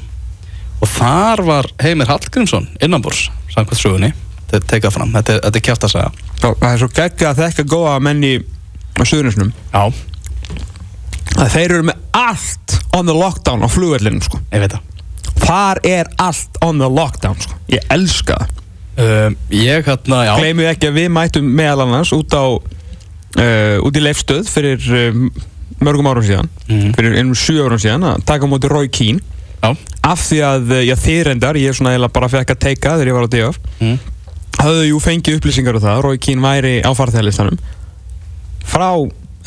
og 0.78 0.90
þar 0.94 1.42
var 1.48 1.68
Heimir 1.82 2.06
Hallgrímsson 2.10 2.68
innanbúrs 2.86 3.24
samkvæmt 3.50 3.80
sögunni 3.82 4.12
þetta 4.48 4.60
er 4.60 4.68
tekað 4.70 4.94
fram, 4.94 5.14
þetta 5.16 5.40
þetta 5.48 5.58
er 5.58 5.64
kjæft 5.66 5.88
að 5.88 5.94
segja 5.96 6.12
Það 6.44 6.68
er 6.70 6.82
svo 6.84 6.90
geggja 7.00 7.32
að 7.32 7.40
þekka 7.42 7.66
góða 7.74 7.96
menni 8.06 8.32
á 8.94 9.02
Suðurnesnum 9.02 9.50
Já, 9.74 9.82
að 11.38 11.50
þeir 11.54 11.74
eru 11.78 11.88
með 11.90 11.98
allt 12.18 12.78
on 12.98 13.06
the 13.10 13.14
lockdown 13.16 13.66
á 13.66 13.68
flugvellinu 13.70 14.22
sko. 14.26 14.40
ég 14.54 14.64
veit 14.64 14.72
það 14.78 14.86
Þar 15.48 15.80
er 15.86 16.08
allt 16.20 16.58
on 16.66 16.80
the 16.82 16.88
lockdown 16.90 17.38
sko. 17.40 17.54
Ég 17.72 17.84
elska 17.94 18.40
það 18.98 19.28
um, 19.28 19.36
Ég 19.54 19.86
hérna, 19.86 20.24
já 20.26 20.32
Gleimið 20.40 20.70
ekki 20.72 20.90
að 20.90 20.98
við 20.98 21.12
mættum 21.14 21.52
meðal 21.60 21.86
annars 21.86 22.12
út 22.16 22.34
á 22.34 22.46
uh, 22.58 23.78
út 23.86 23.96
í 24.00 24.02
leifstöð 24.04 24.50
fyrir 24.50 24.82
um, 24.98 25.28
mörgum 25.84 26.10
árum 26.10 26.26
síðan 26.26 26.50
Mhm. 26.68 26.90
fyrir 26.98 27.14
einum 27.20 27.36
sjö 27.38 27.62
árum 27.68 27.80
síðan 27.80 28.04
að 28.10 28.24
taka 28.28 28.44
á 28.44 28.52
móti 28.52 28.68
Rói 28.72 28.90
Kín 28.92 29.22
Já, 29.62 29.72
af 30.04 30.20
því 30.28 30.40
að, 30.46 30.72
uh, 30.74 30.82
já 30.86 30.96
þið 31.00 31.22
reyndar, 31.30 31.56
ég 31.58 31.70
er 31.72 31.78
svona 31.78 31.94
eiginlega 31.94 32.14
bara 32.18 32.28
fekk 32.34 32.52
að 32.56 32.60
teika 32.66 32.98
þegar 32.98 33.08
ég 33.12 33.16
var 33.18 33.26
á 33.30 33.34
DF 33.34 33.60
mm. 33.80 33.96
hafðu 34.58 34.84
jú 34.90 35.00
fengið 35.06 35.38
upplýsingar 35.40 35.78
á 35.80 35.86
það 35.86 36.02
Rói 36.08 36.18
Kín 36.22 36.42
væri 36.44 36.74
á 36.82 36.92
farþæðalistanum 36.98 37.58
frá, 38.68 38.90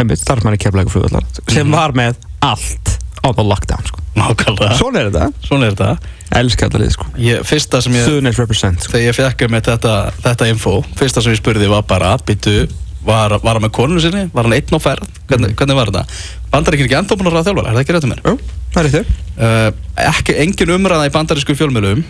einmitt, 0.03 0.23
starfmæri 0.25 0.59
keflæku 0.61 0.91
flugvallar 0.95 1.25
sem 1.49 1.67
Mhm. 1.67 1.73
var 1.77 1.93
með 1.93 2.15
allt 2.43 2.97
á 3.21 3.29
the 3.37 3.45
lockdown 3.45 3.85
sko. 3.87 3.99
nákvæmlega. 4.17 4.77
Svona 4.79 4.99
er 5.01 5.11
þetta, 5.11 5.33
Svona 5.47 5.67
er 5.67 5.75
þetta. 5.75 5.99
Elska 6.41 6.69
þetta 6.69 6.81
lið 6.81 6.93
sko. 6.95 7.05
ég, 7.19 7.43
Fyrsta 7.45 7.81
sem 7.83 7.93
ég 7.93 8.07
Suðurnes 8.09 8.39
represent 8.39 8.81
sko. 8.83 8.93
þegar 8.93 9.13
ég 9.13 9.19
fekk 9.19 9.49
með 9.53 9.63
þetta, 9.71 9.95
þetta 10.25 10.49
info 10.49 10.83
fyrsta 10.97 11.23
sem 11.23 11.33
ég 11.35 11.41
spurði 11.43 11.69
var 11.69 11.83
bara 11.83 12.17
býtu, 12.19 12.69
var, 13.05 13.31
var 13.43 13.55
hann 13.59 13.63
með 13.63 13.71
konunu 13.77 14.01
sinni? 14.01 14.31
Var 14.33 14.45
hann 14.45 14.53
einn 14.53 14.77
á 14.77 14.81
ferð, 14.81 15.07
hvernig, 15.29 15.55
hvernig 15.57 15.77
var 15.77 15.87
þetta? 15.93 16.05
Bandar 16.53 16.75
ekki 16.75 16.85
ekki 16.89 16.99
enda 16.99 17.17
búin 17.17 17.31
að 17.31 17.37
ráða 17.39 17.47
þjálfara, 17.49 17.69
er 17.69 17.75
það 17.77 17.85
ekki 17.85 17.95
rétt 17.97 18.05
um 18.05 18.11
mér? 18.11 18.23
Jú, 18.25 18.35
það 18.75 18.85
er 18.85 18.91
þetta 18.91 19.05
uh, 19.41 19.71
ekki, 20.11 20.37
engin 20.45 20.75
umræða 20.77 21.07
í 21.09 21.13
bandarísku 21.15 21.57
fjölmjölum 21.57 22.05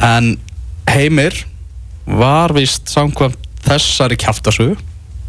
en 0.00 0.36
Heimir 0.88 1.44
var 2.06 2.52
vist 2.52 2.86
samkvæmt 2.92 3.36
þessari 3.64 4.16
kjaftasögu 4.20 4.76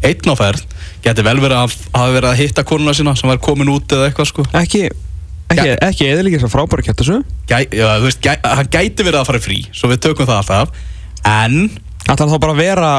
einn 0.04 0.32
á 0.32 0.34
ferð, 0.36 0.62
geti 1.04 1.24
vel 1.24 1.36
verið 1.40 1.56
að 1.62 1.74
hafa 1.96 2.12
verið 2.14 2.30
að 2.30 2.40
hitta 2.42 2.64
konuna 2.68 2.94
sína 2.96 3.14
sem 3.16 3.30
var 3.30 3.38
komin 3.42 3.70
út 3.72 3.92
eða 3.96 4.08
eitthvað 4.10 4.28
sko. 4.30 4.44
Ekki, 4.60 4.82
ekki, 5.54 5.68
ekki 5.88 6.08
eðlíkja 6.12 6.40
þess 6.42 6.48
að 6.50 6.54
frábæra 6.56 6.86
kættasögu 6.86 7.22
Gæ, 7.48 7.58
já, 7.70 7.86
þú 8.00 8.08
veist, 8.08 8.20
gæ, 8.26 8.32
hann 8.44 8.70
gæti 8.76 9.06
verið 9.06 9.20
að 9.22 9.28
fara 9.30 9.40
í 9.40 9.46
frí 9.46 9.58
svo 9.72 9.90
við 9.92 10.02
tökum 10.08 10.26
það 10.28 10.42
alltaf. 10.42 10.84
En 11.26 11.56
Ætla 12.06 12.22
hann 12.22 12.34
þá 12.34 12.38
bara 12.42 12.52
að 12.54 12.60
vera 12.62 12.90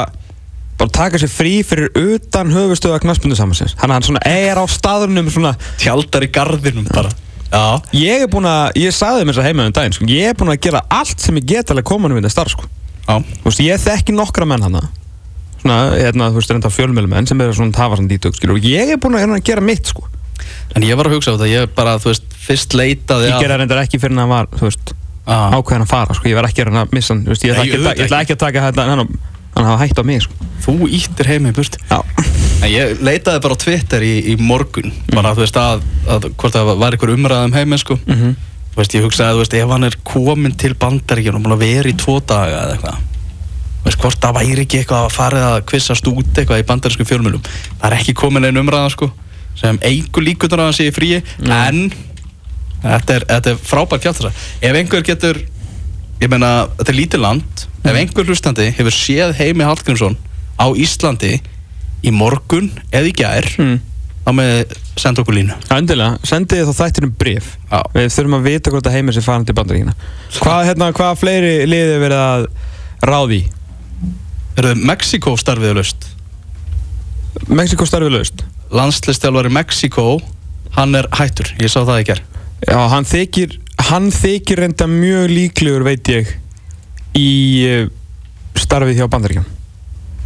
bara 0.77 0.91
taka 0.93 1.17
sér 1.21 1.31
frí 1.31 1.53
fyrir 1.65 1.87
utan 1.97 2.51
höfustöða 2.53 2.99
knaspundu 3.01 3.37
samansins 3.39 3.71
Þannig 3.79 3.87
að 3.87 3.95
hann 3.97 4.05
svona 4.05 4.21
er 4.29 4.59
á 4.61 4.65
staðunum 4.69 5.29
svona 5.33 5.53
tjaldar 5.81 6.25
í 6.27 6.29
gardinum 6.35 6.85
bara. 6.91 7.09
Já, 7.47 7.79
Ég 7.95 8.25
er 8.25 8.29
búinn 8.29 8.45
að, 8.51 8.75
ég 8.83 8.91
sagði 8.93 9.23
þeim 9.23 9.31
þess 9.31 9.39
að 9.41 9.47
heima 9.47 9.65
um 9.69 9.73
daginn 9.77 9.95
sko. 9.95 10.07
Ég 10.11 10.27
er 10.27 10.35
búinn 10.37 10.51
að 10.51 10.59
gera 10.67 10.81
allt 10.91 11.23
sem 11.23 11.39
ég 11.39 11.47
get 11.47 11.71
alveg 11.71 11.87
koma 11.87 12.09
um 12.11 12.17
þetta 12.19 12.33
starf 12.33 12.51
sko. 12.53 12.67
já, 13.07 13.15
Þú 13.15 13.47
veist, 13.47 13.63
ég 13.63 13.79
þekki 13.87 14.15
nokkra 14.17 14.45
menn 14.49 14.65
hana 14.67 14.83
Svona, 15.61 15.77
hérna, 15.97 16.29
þú 16.31 16.41
veist, 16.41 16.53
reynda 16.53 16.69
fjölmjölumenn 16.73 17.27
sem 17.29 17.41
eru 17.41 17.55
svona 17.57 17.73
tafa 17.75 17.97
svona 17.97 18.11
dítök, 18.11 18.35
skilur 18.37 18.59
Og 18.59 18.67
ég 18.67 18.93
er 18.93 19.01
búinn 19.01 19.17
að 19.17 19.25
hérna, 19.25 19.39
gera 19.43 19.63
mitt, 19.65 19.89
sko. 19.89 20.05
En 20.77 20.85
ég 20.85 20.97
var 20.99 21.09
að 21.09 21.17
hugsa 21.17 21.33
á 21.33 21.35
þetta 21.35 21.49
ég 21.49 21.71
bara, 21.75 21.97
þú 22.01 22.11
veist, 22.11 22.27
fyrst 22.47 22.75
leitaði 22.77 23.31
Ég 23.31 23.41
gera 23.41 23.57
reyndar 23.57 23.81
ekki 23.81 23.99
fyrir 24.01 24.13
hann 24.13 24.27
að 24.27 24.33
var, 24.35 24.49
þú 24.53 24.67
veist 24.67 24.93
að 25.27 25.57
ákveðin 25.57 25.83
að 25.83 25.91
fara, 25.91 26.15
sko, 26.15 26.29
ég 26.29 26.37
var 26.37 26.47
ekki 26.47 26.63
að 26.63 26.69
reyna 26.69 26.83
að 26.85 26.93
missa 26.95 27.13
hann, 27.13 27.23
þú 27.25 27.33
veist, 27.33 27.45
ég 27.47 27.55
ætla 27.55 27.65
ekki, 27.91 28.05
að 28.05 28.37
að 28.37 28.41
taka 28.43 28.65
þetta, 28.67 28.85
hann, 28.87 29.01
hann 29.57 29.67
hafa 29.67 29.81
hætt 29.81 29.99
á 29.99 30.03
mig, 30.07 30.21
sko. 30.23 30.47
Þú 30.63 30.75
íttir 30.97 31.31
heim 31.31 31.49
í 31.49 31.53
burt 31.57 31.75
Já, 31.89 31.99
en 32.61 32.71
ég 32.71 33.01
leitaði 33.03 33.43
bara 33.43 33.57
á 33.57 33.63
Twitter 33.63 34.05
í, 34.07 34.13
í 34.31 34.37
morgun 34.39 34.93
bara, 35.11 35.33
þú 35.35 35.43
veist, 35.43 35.59
að, 35.59 35.83
að 36.07 36.29
hvort 36.31 36.55
það 36.55 36.71
var 36.79 36.95
einhver 36.95 37.13
umræðum 37.17 37.57
heimi, 37.57 37.81
sko. 37.81 37.99
Mhm. 38.07 38.37
Þú 38.71 38.83
veist, 38.83 38.93
ég 38.93 39.05
hugsaði, 39.07 39.33
þú 39.35 39.43
veist, 39.43 39.57
ef 39.57 39.71
hann 39.73 39.87
er 39.87 39.95
komin 40.05 40.57
til 40.61 40.75
bandaríkjum 40.77 41.39
og 41.39 41.45
búin 41.47 41.57
að 41.57 41.63
vera 41.65 41.89
í 41.89 41.95
tvo 41.97 42.19
daga 42.21 42.59
eða 42.61 42.75
eitthvað 42.77 43.05
veist, 43.87 44.01
hvort 44.03 44.19
það 44.23 44.37
væri 44.41 44.65
ekki 44.65 44.81
eitthvað 44.81 45.07
að 45.07 45.15
farið 45.15 45.47
að 45.47 45.61
kvissast 45.71 46.11
út 46.11 46.41
eitthvað 46.41 46.61
í 46.61 46.67
bandarísku 46.67 47.07
fjölmjölum 47.07 47.47
það 47.47 47.87
er 47.89 47.97
ekki 47.97 48.17
komin 48.17 48.47
einn 48.47 48.61
umræða, 48.61 48.93
sko 48.93 49.11
sem 49.57 49.79
eigur 49.81 50.25
líkutur 50.25 50.61
að 50.61 50.69
hann 50.69 50.77
sé 50.77 50.89
í 50.91 50.93
fríi 50.93 51.21
en 51.41 51.87
þetta 52.83 53.17
er, 53.17 53.27
þetta 53.31 53.53
er 53.53 53.61
frábært 53.65 54.05
kjátt 54.05 54.19
þess 54.21 54.29
að 54.29 54.69
ef 54.69 54.79
einhver 54.81 55.05
getur 55.07 55.41
ég 56.21 56.31
meina, 56.31 56.67
þetta 56.77 56.93
er 56.93 56.99
lítið 56.99 57.23
land 57.23 57.67
ef 57.87 57.97
einhver 57.97 58.27
hlustandi 58.27 58.71
hefur 58.77 58.95
séð 58.95 59.35
Heimi 59.37 59.65
Hallgrímsson 59.65 60.17
á 60.57 60.67
Íslandi 60.73 61.37
í 62.05 62.13
morgun 62.13 62.69
eða 62.91 63.09
í 63.09 63.13
gær 63.17 63.47
mm. 63.57 63.77
þá 64.25 64.31
með 64.37 64.75
senda 64.97 65.21
okkur 65.23 65.37
línu. 65.37 65.57
Endilega, 65.73 66.17
sendið 66.25 66.69
þá 66.69 66.81
þættir 66.81 67.07
um 67.07 67.13
bref 67.21 67.51
Já. 67.69 67.81
Við 67.93 68.09
þurfum 68.15 68.37
að 68.37 68.47
vita 68.47 68.73
hvort 68.73 68.89
að 68.89 68.97
heimir 68.97 69.17
sem 69.17 69.25
farin 69.25 69.45
til 69.47 69.57
bandaríkina 69.57 69.93
Hvað, 70.39 70.63
hérna, 70.71 70.89
hvað 70.97 71.21
fleiri 71.21 71.53
liði 71.69 72.01
verið 72.01 72.23
að 72.23 72.47
ráði 73.05 73.39
í? 73.41 73.45
Eru 74.57 74.73
Mexiko 74.89 75.35
starfið 75.37 75.75
löst 75.77 76.07
Mexiko 77.53 77.85
starfið 77.85 78.13
laust. 78.15 78.41
Landslistjálfari 78.73 79.51
Mexiko 79.53 80.17
hann 80.77 80.95
er 80.97 81.07
hættur, 81.15 81.51
ég 81.61 81.69
sá 81.71 81.83
það 81.85 82.01
í 82.01 82.07
ger 82.09 82.23
Já, 82.65 82.79
hann 82.91 83.05
þykir 83.07 83.53
hann 83.87 84.09
þykir 84.13 84.63
reynda 84.63 84.87
mjög 84.89 85.29
líklegur 85.31 85.85
veit 85.85 86.09
ég 86.11 86.31
í 87.17 87.27
uh, 87.69 87.85
starfið 88.57 89.03
hjá 89.03 89.07
bandaríkjum 89.13 89.45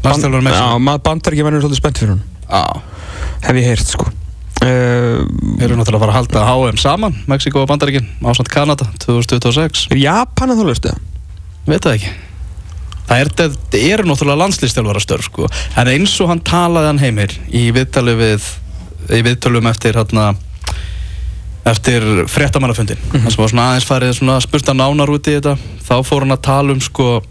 landslistjálfari 0.06 0.48
Mexiko 0.48 0.72
Já, 0.72 0.98
bandaríkjum 1.10 1.50
verður 1.50 1.66
svolítið 1.68 1.84
spennt 1.84 2.02
fyrir 2.02 2.16
hún 2.16 2.24
Já, 2.48 2.64
Hef 3.42 3.58
ég 3.58 3.68
heyrt, 3.68 3.88
sko. 3.90 4.08
Uh, 4.62 5.24
eru 5.64 5.74
náttúrulega 5.78 5.98
að 5.98 6.04
fara 6.04 6.12
að 6.12 6.18
halda 6.20 6.42
HM 6.48 6.82
saman 6.82 7.16
Mexiko 7.32 7.64
og 7.64 7.70
Bandaríkin, 7.72 8.08
ásand 8.22 8.52
Kanada 8.54 8.86
2026, 9.02 9.88
Er 9.96 10.02
Japan 10.04 10.54
að 10.54 10.62
þú 10.62 10.68
laustu? 10.72 10.92
veit 11.68 11.82
það 11.82 11.96
ekki 12.00 12.12
Það 13.12 13.22
er, 13.22 13.32
það 13.36 13.82
eru 13.82 14.08
náttúrulega 14.08 14.40
landslistjálfara 14.40 15.02
störf 15.04 15.28
sko. 15.28 15.50
en 15.76 15.90
eins 15.92 16.14
og 16.24 16.30
hann 16.32 16.44
talaði 16.48 16.88
hann 16.88 17.02
heimir 17.02 17.34
í 17.52 17.66
viðtali 17.76 18.16
við 18.16 18.46
í 19.12 19.20
viðtölum 19.26 19.68
eftir 19.68 20.00
hérna 20.00 20.32
eftir 21.68 22.06
fréttamannafundin 22.32 22.98
mm 22.98 23.20
-hmm. 23.20 23.30
sem 23.30 23.42
var 23.44 23.50
svona 23.50 23.68
aðeins 23.70 23.86
farið 23.86 24.14
svona 24.18 24.40
spurta 24.42 24.74
nánar 24.74 25.12
út 25.12 25.28
í 25.28 25.36
þetta 25.38 25.58
þá 25.88 25.96
fór 26.04 26.24
hann 26.26 26.38
að 26.38 26.42
tala 26.48 26.72
um 26.72 26.82
sko 26.82 27.22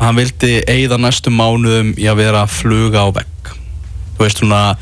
hann 0.00 0.16
vildi 0.16 0.62
eigða 0.66 0.98
næstu 0.98 1.30
mánuðum 1.30 1.94
í 1.98 2.08
að 2.08 2.16
vera 2.16 2.42
að 2.42 2.54
fluga 2.56 3.04
á 3.04 3.08
vegg 3.12 3.52
þú 4.16 4.24
veist 4.24 4.38
svona 4.38 4.76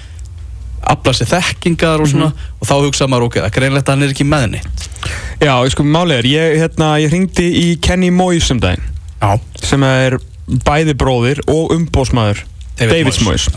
afla 0.83 1.13
sér 1.13 1.27
þekkingar 1.27 2.01
og 2.01 2.09
svona 2.09 2.33
og 2.61 2.69
þá 2.69 2.75
hugsaði 2.85 3.11
maður 3.11 3.27
ok, 3.27 3.35
það 3.35 3.45
er 3.45 3.57
greinlegt 3.59 3.89
að 3.89 3.95
hann 3.95 4.03
er 4.03 4.15
ekki 4.15 4.25
með 4.25 4.47
neitt 4.51 4.89
Já, 5.41 5.55
sko, 5.71 5.83
málið 5.83 6.19
er, 6.19 6.27
ég, 6.27 6.59
hérna, 6.63 6.99
ég 6.99 7.11
hringdi 7.11 7.49
í 7.61 7.67
Kenny 7.83 8.11
Moyes 8.11 8.51
um 8.51 8.61
daginn 8.61 8.98
Já, 9.19 9.33
sem 9.63 9.85
er 9.87 10.19
bæði 10.65 10.95
bróðir 10.99 11.43
og 11.51 11.75
umbósmaður 11.75 12.45
David 12.79 13.25
Moyes. 13.27 13.49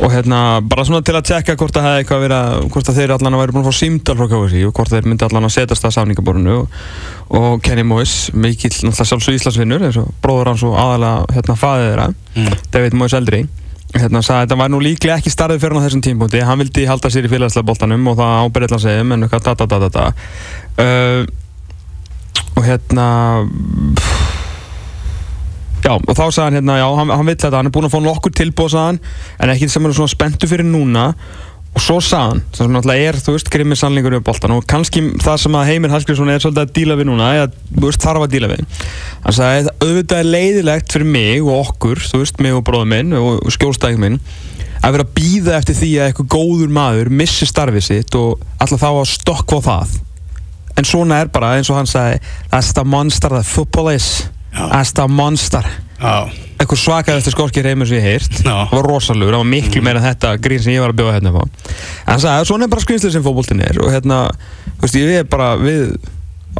Og 0.00 0.12
hérna, 0.12 0.60
bara 0.60 0.84
svona 0.84 1.00
til 1.04 1.14
að 1.16 1.30
tjekka 1.30 1.56
hvort 1.56 1.76
það 1.76 1.86
hefði 1.86 2.02
eitthvað 2.02 2.24
verið 2.24 2.36
að, 2.36 2.66
hvort 2.74 2.90
að 2.90 2.98
þeir 2.98 3.14
allan 3.14 3.36
að 3.36 3.40
væri 3.40 3.54
búin 3.56 3.64
að 3.64 3.70
fá 3.70 3.78
símdal 3.78 4.16
frá 4.18 4.26
KFC 4.32 4.64
og 4.68 4.74
hvort 4.76 4.92
þeir 4.92 5.08
myndi 5.08 5.26
allan 5.26 5.48
að 5.48 5.54
setjast 5.54 5.86
að 5.88 5.94
samningaborinu 5.96 6.56
og, 6.58 6.82
og 7.40 7.62
Kenny 7.64 7.84
Moyes, 7.88 8.14
mikill 8.36 8.72
náttúrulega 8.74 9.08
sjálfsög 9.08 9.38
Íslandsvinnur, 9.38 10.00
bróður 10.20 10.52
hans 10.52 10.64
og 10.68 10.76
aðalega 10.80 11.38
hérna 11.38 11.56
faðið 11.62 11.88
þeirra, 11.88 12.06
mm. 12.36 12.58
David 12.76 12.98
Moyes 13.00 13.16
eldri 13.16 13.42
hérna 13.96 14.22
sagði 14.22 14.36
að 14.36 14.44
þetta 14.44 14.58
var 14.60 14.70
nú 14.70 14.80
líklega 14.84 15.18
ekki 15.18 15.32
starfið 15.34 15.64
fyrir 15.64 15.74
hann 15.74 15.82
á 15.82 15.86
þessum 15.88 16.02
tímpúndi, 16.06 16.42
hann 16.46 16.60
vildi 16.60 16.84
halda 16.86 17.10
sér 17.10 17.26
í 17.26 17.30
félagslega 17.32 17.66
boltanum 17.66 18.04
og 18.12 18.20
það 18.20 18.36
ábyrðið 18.44 18.76
að 18.76 18.84
segja 18.84 19.06
en 19.06 19.24
eitthvað 19.26 19.48
da 19.48 19.54
da 19.64 19.78
da 19.80 19.88
da 19.96 20.04
uh, 20.84 21.24
og 22.54 22.62
hérna 22.68 23.08
já 25.84 25.92
og 25.96 26.10
þá 26.14 26.24
sagði 26.24 26.46
hann 26.46 26.58
hérna 26.60 26.80
já 26.80 26.88
hann, 27.00 27.14
hann 27.16 27.30
vill 27.30 27.36
þetta, 27.36 27.56
hann 27.56 27.70
er 27.70 27.76
búinn 27.76 27.88
að 27.88 27.94
fá 27.94 28.02
nokkur 28.04 28.34
tilbúð 28.36 28.74
sagði 28.74 28.88
hann, 28.88 29.04
en 29.40 29.54
ekki 29.54 29.70
sem 29.70 29.84
hann 29.84 29.94
er 29.94 30.00
svona 30.00 30.14
spenntu 30.16 30.50
fyrir 30.50 30.68
núna. 30.68 31.10
Og 31.10 31.50
og 31.70 31.82
svo 31.82 32.00
saðan, 32.02 32.40
það 32.50 32.64
sem 32.64 32.72
náttúrulega 32.74 33.10
er 33.10 33.18
þú 33.22 33.32
veist, 33.36 33.50
grimmið 33.54 33.78
sannleikur 33.78 34.14
við 34.16 34.22
boltan 34.26 34.54
og 34.56 34.64
kannski 34.70 35.02
það 35.22 35.36
sem 35.44 35.58
að 35.58 35.68
Heimir 35.68 35.92
Hallgrímsson 35.92 36.32
er 36.32 36.42
svolítið 36.42 36.64
að 36.64 36.72
díla 36.78 36.96
við 36.98 37.06
núna 37.06 37.28
eða, 37.36 37.50
þú 37.76 37.84
veist, 37.84 38.02
þarf 38.02 38.24
að 38.26 38.32
díla 38.32 38.48
við. 38.50 38.80
Hann 39.22 39.36
sagði, 39.36 39.74
auðvitað 39.86 40.22
er 40.22 40.30
leiðilegt 40.34 40.96
fyrir 40.96 41.10
mig 41.14 41.44
og 41.44 41.52
okkur, 41.60 42.02
þú 42.10 42.22
veist, 42.24 42.42
mig 42.42 42.56
og 42.58 42.64
bróðum 42.66 42.90
minn 42.96 43.14
og 43.20 43.54
skjólstæðing 43.54 44.02
minn 44.02 44.18
að 44.80 44.96
vera 44.96 45.06
að 45.06 45.14
býða 45.20 45.56
eftir 45.60 45.76
því 45.76 45.92
að 46.00 46.10
eitthvað 46.10 46.30
góður 46.34 46.74
maður 46.74 47.12
missi 47.20 47.46
starfið 47.46 47.86
sitt 47.86 48.18
og 48.18 48.44
alltaf 48.58 48.82
þá 48.82 48.90
að 48.90 49.10
stokkva 49.12 49.62
það. 49.68 49.96
En 50.80 50.88
svona 50.88 51.22
er 51.22 51.30
bara 51.30 51.54
eins 51.58 51.70
og 51.70 51.78
hann 51.78 51.90
sagði 51.90 52.18
that's 52.50 52.74
the 52.74 52.86
monster 52.88 53.30
that 53.30 53.46
football 53.46 53.92
is 53.92 54.24
the 54.94 55.06
monster. 55.08 55.64
Eitthvað 56.60 56.76
svakar 56.80 57.16
eftir 57.16 57.32
skorkir 57.32 57.64
heimur 57.64 57.86
sem 57.88 57.96
ég 58.00 58.04
heirt 58.04 58.38
það 58.44 58.72
var 58.76 58.86
rosalur, 58.88 59.32
það 59.32 59.40
var 59.42 59.48
miklu 59.48 59.82
meira 59.82 60.00
en 60.00 60.04
þetta 60.10 60.36
grín 60.44 60.60
sem 60.60 60.72
ég 60.74 60.80
var 60.80 60.92
að 60.92 60.96
bjóða 61.00 61.14
hérna 61.16 61.32
á. 61.32 61.44
En 61.44 62.12
hann 62.12 62.20
sagði, 62.20 62.46
svona 62.50 62.64
er 62.64 62.68
bara 62.72 62.80
skrýmslið 62.84 63.12
sem 63.12 63.22
fótboltin 63.24 63.60
er 63.64 63.80
og 63.80 63.90
hérna, 63.92 64.30
þú 64.78 64.82
veist, 64.84 64.94
ég 65.00 65.20
er 65.20 65.24
bara 65.24 65.56
við, 65.60 65.94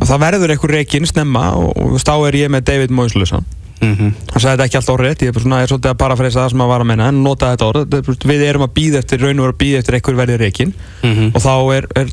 og 0.01 0.07
það 0.09 0.21
verður 0.25 0.51
eitthvað 0.55 0.71
reikinn 0.77 1.07
snemma 1.07 1.51
og, 1.57 1.73
þú 1.77 1.91
veist, 1.97 2.09
þá 2.09 2.29
er 2.29 2.35
ég 2.41 2.49
með 2.51 2.69
David 2.73 2.91
Moislösa 2.91 3.43
Mm 3.81 3.97
-hmm. 3.97 4.13
hann 4.33 4.41
sagði 4.41 4.57
þetta 4.57 4.65
ekki 4.65 4.77
alltaf 4.77 4.95
orðið 4.95 5.23
ég 5.23 5.37
er 5.37 5.41
svona, 5.41 5.57
ég 5.57 5.63
er 5.63 5.69
svolítið 5.69 5.91
að 5.91 5.95
parafreysa 5.95 6.41
það 6.41 6.51
sem 6.51 6.61
að 6.61 6.67
vara 6.69 6.85
að 6.85 6.87
menna, 6.87 7.09
en 7.09 7.23
nota 7.23 7.57
þetta 7.57 7.65
orð. 7.65 7.95
Er, 7.95 8.03
við 8.29 8.43
erum 8.49 8.63
að 8.63 8.75
býða 8.77 8.99
eftir, 8.99 9.21
raun 9.21 9.41
og 9.41 9.47
að 9.49 9.57
býða 9.57 9.79
eftir 9.79 9.95
eitthvað 9.95 10.17
verðið 10.21 10.39
reikinn 10.39 10.75
Mhm. 11.03 11.31
og 11.35 11.41
þá 11.43 11.77
er, 11.77 11.87
er 11.97 12.05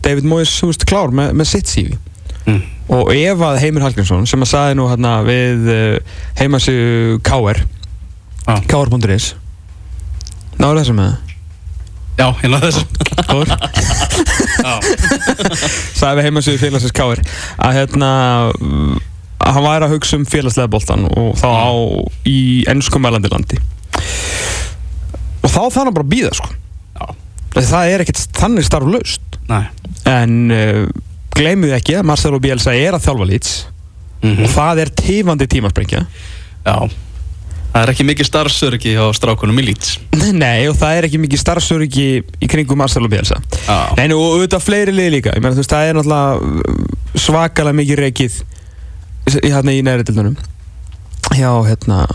Mm. 2.47 2.61
og 2.95 3.09
ef 3.11 3.41
að 3.43 3.57
Heimir 3.59 3.83
Hallgrímsson 3.83 4.27
sem 4.29 4.43
að 4.45 4.51
sagði 4.53 4.75
nú 4.79 4.85
hérna 4.87 5.17
við 5.27 5.65
uh, 5.73 6.19
heimasíu 6.39 7.17
KR 7.27 7.59
Já. 8.47 8.53
KR.is 8.71 9.33
náður 10.55 10.79
þessu 10.79 10.95
með 10.95 11.15
Já, 12.17 12.29
hérna 12.39 12.61
þessu 12.63 12.85
það 13.27 13.51
Já. 14.63 14.75
sagði 15.99 16.13
við 16.21 16.27
heimasíu 16.29 16.61
félagsins 16.61 16.95
KR 16.95 17.19
að 17.67 17.75
hérna 17.81 18.11
að 18.47 19.51
hann 19.53 19.67
væri 19.67 19.89
að 19.89 19.95
hugsa 19.97 20.17
um 20.17 20.23
félagslega 20.27 20.71
boltan 20.71 21.03
og 21.11 21.35
þá 21.39 21.47
á 21.51 21.71
í 22.31 22.39
ennskum 22.71 23.03
mælandi 23.03 23.31
landi 23.33 23.59
og 25.43 25.51
þá 25.51 25.59
hann 25.81 25.91
bara 25.91 26.05
að 26.07 26.13
býða 26.15 26.31
sko 26.39 26.49
Já. 26.95 27.05
það 27.59 27.91
er 27.91 28.05
ekkert 28.05 28.23
þannig 28.39 28.67
starflaust 28.71 29.37
en 30.07 30.39
uh, 30.55 30.87
gleymið 31.37 31.75
ekki 31.77 31.97
að 31.99 32.07
Marcelo 32.09 32.39
Bielsa 32.43 32.73
er 32.75 32.97
að 32.97 33.05
þjálfa 33.07 33.27
lýts 33.31 33.51
Mhm. 34.23 34.43
og 34.47 34.49
það 34.49 34.79
er 34.81 34.89
tífandi 34.97 35.45
tímasprengja. 35.47 35.99
Já. 36.65 36.77
Það 37.73 37.83
er 37.83 37.89
ekki 37.91 38.05
mikið 38.07 38.25
starfsöryggi 38.25 38.91
á 38.97 39.05
strákunum 39.13 39.59
í 39.61 39.65
Leeds. 39.67 39.91
Nei, 40.33 40.65
og 40.71 40.75
það 40.79 40.95
er 40.97 41.05
ekki 41.05 41.19
mikið 41.21 41.41
starfsöryggi 41.43 42.05
í 42.41 42.47
kringum 42.49 42.79
Marcelo 42.81 43.07
Bielsa. 43.11 43.37
Já. 43.67 43.93
Nei, 43.99 44.07
og 44.15 44.23
auðvitað 44.39 44.63
fleiri 44.65 44.95
lið 44.95 45.11
líka. 45.19 45.35
Ég 45.37 45.43
meina, 45.43 45.53
þú 45.53 45.61
veist, 45.61 45.73
það 45.75 45.89
er 45.91 45.99
náttúrulega 45.99 47.21
svakalega 47.21 47.77
mikið 47.77 48.01
reikið 48.01 48.39
í 49.43 49.51
hérna 49.53 49.75
í 49.77 49.83
næri 49.85 50.07
dildunum 50.07 50.37
hjá, 51.35 51.51
hérna 51.67 52.07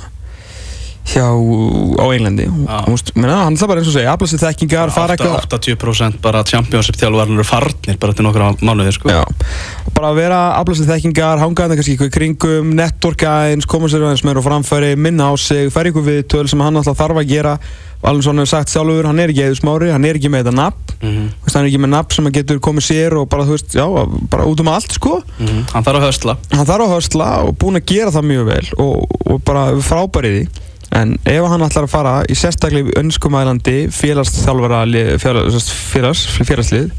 hjá, 1.09 1.27
á 1.27 2.05
Englandi 2.15 2.47
og, 2.47 2.69
hann 2.71 3.57
ætla 3.57 3.69
bara 3.69 3.83
eins 3.83 3.91
og 3.91 3.97
segja 3.97 4.15
afla 4.15 4.29
sér 4.31 4.43
þekkingar, 4.45 4.93
fara 4.95 5.17
eitthvað 5.17 5.49
80% 5.49 6.21
bara 6.23 6.45
championship 6.47 6.99
þjálfarnir 7.01 7.41
eru 7.41 7.47
farnir 7.49 7.99
bara 8.03 8.17
til 8.17 8.27
nokkra 8.27 8.53
mánuðir 8.63 8.97
sko 8.97 9.11
og 9.11 9.93
bara 9.97 10.13
að 10.13 10.21
vera 10.23 10.41
afla 10.61 10.79
sér 10.79 10.93
þekkingar, 10.95 11.43
hanga 11.43 11.67
þetta 11.67 11.79
kannski 11.81 11.97
í 11.99 12.13
kringum, 12.19 12.75
networka 12.79 13.39
eins, 13.51 13.69
koma 13.69 13.91
sér 13.91 14.07
aðeins 14.07 14.25
meira 14.27 14.43
á 14.43 14.47
framfæri, 14.47 14.93
minna 14.97 15.31
á 15.31 15.35
sig, 15.35 15.73
færi 15.75 15.93
ykkur 15.93 16.07
við 16.07 16.23
töl 16.33 16.47
sem 16.51 16.63
hann 16.63 16.79
alltaf 16.81 17.01
þarf 17.03 17.23
að 17.23 17.35
gera 17.35 17.57
alveg 18.03 18.27
svona 18.27 18.45
sagt 18.49 18.73
sjálfur, 18.73 19.07
hann 19.07 19.21
er 19.23 19.31
ekki 19.31 19.45
eða 19.47 19.59
smári, 19.59 19.91
hann 19.95 20.07
er 20.07 20.19
ekki 20.19 20.31
með 20.33 20.43
þetta 20.43 20.55
nafn. 20.59 20.97
Þú 21.03 21.11
veist, 21.47 21.55
hann 21.55 21.63
er 21.63 21.69
ekki 21.71 21.83
með 21.85 21.93
nafn 21.93 22.17
sem 22.17 22.31
getur 22.35 22.61
komið 22.63 22.87
sér 22.89 23.17
og 23.21 23.29
bara, 23.31 23.47
veist, 23.47 23.77
já, 23.79 23.85
bara 24.33 24.47
út 24.51 24.63
um 24.63 24.73
allt, 24.73 24.97
sko. 24.99 25.21
Mhm. 25.39 25.63
Hann 25.73 25.87
þarf 25.87 26.01
að 26.01 26.09
höstla 26.09 26.37
Hann 26.51 26.67
þarf 26.67 26.87
að 26.87 26.95
höstla 26.97 27.31
og 27.47 27.57
búin 27.59 27.79
að 27.79 27.87
gera 27.93 28.15
það 28.15 28.29
mjög 28.33 28.45
vel 28.51 28.67
og, 28.83 29.17
og 29.27 29.43
bara 29.47 29.65
frábærið 29.79 30.39
því. 30.39 30.69
En 30.93 31.15
ef 31.25 31.47
hann 31.49 31.65
ætlar 31.65 31.87
að 31.87 31.93
fara 31.93 32.17
í 32.29 32.35
sérstaklega 32.37 32.97
önskumælandi 33.01 33.77
félagsþjálfara, 33.97 34.83
félags, 35.23 35.71
félags, 35.93 36.25
félagslið, 36.37 36.91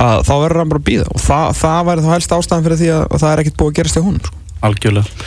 að 0.00 0.26
þá 0.28 0.34
verður 0.34 0.62
hann 0.62 0.74
bara 0.74 0.82
að 0.82 0.90
býða 0.90 1.06
og 1.08 1.22
það, 1.24 1.46
það 1.60 1.86
væri 1.88 2.04
þá 2.04 2.10
helst 2.14 2.36
ástæðan 2.36 2.66
fyrir 2.66 2.80
því 2.82 2.92
að, 2.96 3.06
að 3.06 3.24
það 3.24 3.32
er 3.32 3.42
ekkert 3.44 3.58
búið 3.62 3.72
að 3.72 3.78
gerast 3.80 3.96
í 4.00 4.04
honum, 4.04 4.20
sko. 4.28 4.44
Algjörlega. 4.68 5.26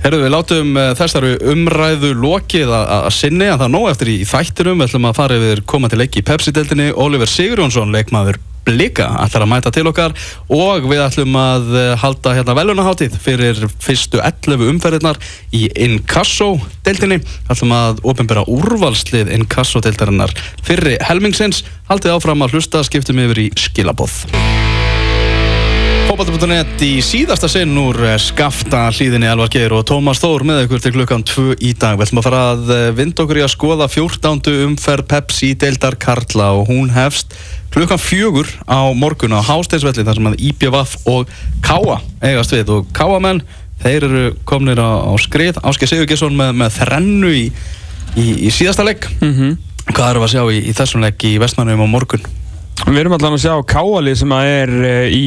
Herðu, 0.00 0.20
við 0.24 0.32
látum 0.32 0.76
uh, 0.80 0.90
þessari 0.96 1.34
umræðu 1.52 2.14
lokið 2.16 2.70
að 2.72 2.92
að 2.96 3.10
sinni 3.12 3.50
að 3.50 3.58
það 3.58 3.66
er 3.66 3.74
nóg 3.74 3.88
eftir 3.90 4.10
í 4.14 4.20
þættinum. 4.24 4.80
Við 4.80 4.88
ætlum 4.88 5.08
að 5.10 5.18
fara 5.18 5.36
yfir 5.36 5.60
komandi 5.68 5.98
leiki 6.00 6.22
í 6.22 6.24
Pepsi-deltinni 6.30 6.86
Oliver 7.04 7.28
Sigurjónsson, 7.28 7.92
leikmaður 7.92 8.40
Blika 8.70 9.08
ætlar 9.24 9.44
að 9.44 9.50
mæta 9.50 9.72
til 9.74 9.86
okkar 9.90 10.14
og 10.54 10.86
við 10.86 11.02
ætlum 11.04 11.36
að 11.40 11.68
uh, 11.74 11.82
halda 12.00 12.34
hérna 12.38 12.56
velunaháttíð 12.58 13.18
fyrir 13.20 13.60
fyrstu 13.82 14.22
11 14.22 14.70
umferðirnar 14.70 15.20
í 15.56 15.66
Inkasso-deltinni 15.88 17.20
ætlum 17.50 17.76
að 17.76 18.02
ofinbera 18.14 18.46
úrvalslið 18.48 19.34
Inkasso-deltarinnar 19.40 20.34
fyrri 20.64 20.98
helmingsins. 21.10 21.64
Haldið 21.90 22.16
áfram 22.16 22.46
að 22.46 22.58
hlusta 22.58 22.84
skiptum 22.86 23.18
yfir 23.26 23.48
í 23.48 23.50
skilaboð 23.58 24.22
Fótbolti.net 26.20 26.82
í 26.84 26.98
síðasta 27.00 27.48
sinn 27.48 27.70
úr 27.80 27.96
eh, 28.04 28.18
skafta 28.20 28.82
hlýðinni 28.92 29.24
Elvar 29.30 29.48
Geir 29.48 29.72
og 29.72 29.86
Tómas 29.88 30.18
Þór 30.20 30.42
með 30.44 30.58
ykkur 30.66 30.82
til 30.84 30.90
klukkan 30.92 31.22
2 31.24 31.54
í 31.64 31.70
dag. 31.80 31.94
Við 31.96 32.10
ætlum 32.10 32.18
að 32.20 32.26
fara 32.26 32.40
að 32.50 32.72
eh, 32.74 32.82
vinda 32.98 33.24
okkur 33.24 33.38
í 33.40 33.44
að 33.46 33.52
skoða 33.54 33.86
14. 33.88 34.50
umferð 34.66 35.06
Pepsi 35.08 35.48
deildar 35.56 35.94
Karla 36.02 36.50
og 36.58 36.68
hún 36.68 36.90
hefst 36.92 37.32
klukkan 37.72 38.02
fjögur 38.02 38.50
á 38.68 38.92
morgun 38.92 39.32
á 39.32 39.40
Hásteinsvelli 39.40 40.04
þar 40.04 40.20
sem 40.20 40.28
að 40.28 40.36
IPVF 40.50 40.92
og 41.08 41.32
Káa 41.64 41.96
eigast 42.20 42.52
við 42.52 42.74
og 42.74 42.90
Káamenn 42.92 43.40
þeir 43.80 44.06
eru 44.10 44.26
komnir 44.44 44.82
á, 44.84 45.00
á 45.00 45.16
skrið. 45.24 45.62
Ásker 45.64 45.88
Sigur 45.88 46.10
Gesson 46.10 46.36
með, 46.36 46.52
með 46.60 46.76
þrennu 46.82 47.32
í, 47.32 47.46
í, 48.20 48.26
í 48.44 48.52
síðasta 48.52 48.84
legg. 48.84 49.08
Mm 49.24 49.56
Hvað 49.90 50.10
erum 50.10 50.22
við 50.22 50.28
að 50.28 50.34
sjá 50.36 50.44
í, 50.52 50.58
í 50.68 50.76
þessum 50.76 51.02
legg 51.02 51.24
í 51.24 51.32
Vestmannum 51.40 51.80
á 51.80 51.88
morgun? 51.88 52.28
Við 52.80 53.02
erum 53.02 53.12
allan 53.12 53.36
að 53.36 53.42
sjá 53.42 53.54
Káali 53.68 54.12
sem 54.16 54.30
að 54.32 54.46
er, 54.48 54.70
uh, 54.88 55.06
í, 55.12 55.24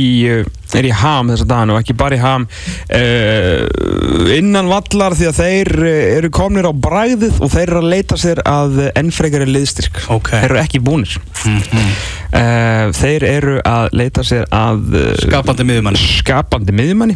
er 0.79 0.87
í 0.89 0.93
ham 1.03 1.29
þessa 1.31 1.47
dagana 1.49 1.75
og 1.75 1.81
ekki 1.83 1.95
bara 1.97 2.17
í 2.17 2.21
ham 2.21 2.47
uh, 2.47 4.33
innan 4.37 4.69
vallar 4.71 5.15
því 5.17 5.29
að 5.29 5.39
þeir 5.39 5.71
uh, 5.83 5.91
eru 6.17 6.31
komnir 6.33 6.67
á 6.69 6.73
bræðið 6.73 7.39
og 7.43 7.51
þeir 7.53 7.65
eru 7.67 7.81
að 7.81 7.89
leita 7.93 8.19
sér 8.19 8.41
að 8.47 8.79
ennfregari 8.99 9.47
liðstyrk. 9.49 10.01
Ok. 10.13 10.33
Þeir 10.33 10.49
eru 10.49 10.61
ekki 10.63 10.83
búnir. 10.83 11.17
Mm 11.45 11.59
-hmm. 11.59 11.95
Uh, 12.33 12.87
þeir 12.97 13.23
eru 13.29 13.59
að 13.61 13.91
leita 13.93 14.23
sér 14.25 14.47
að 14.49 14.95
Skapandi 15.21 15.63
miðjumann. 15.69 15.97
skapandi 15.99 16.73
miðjumanni 16.73 17.15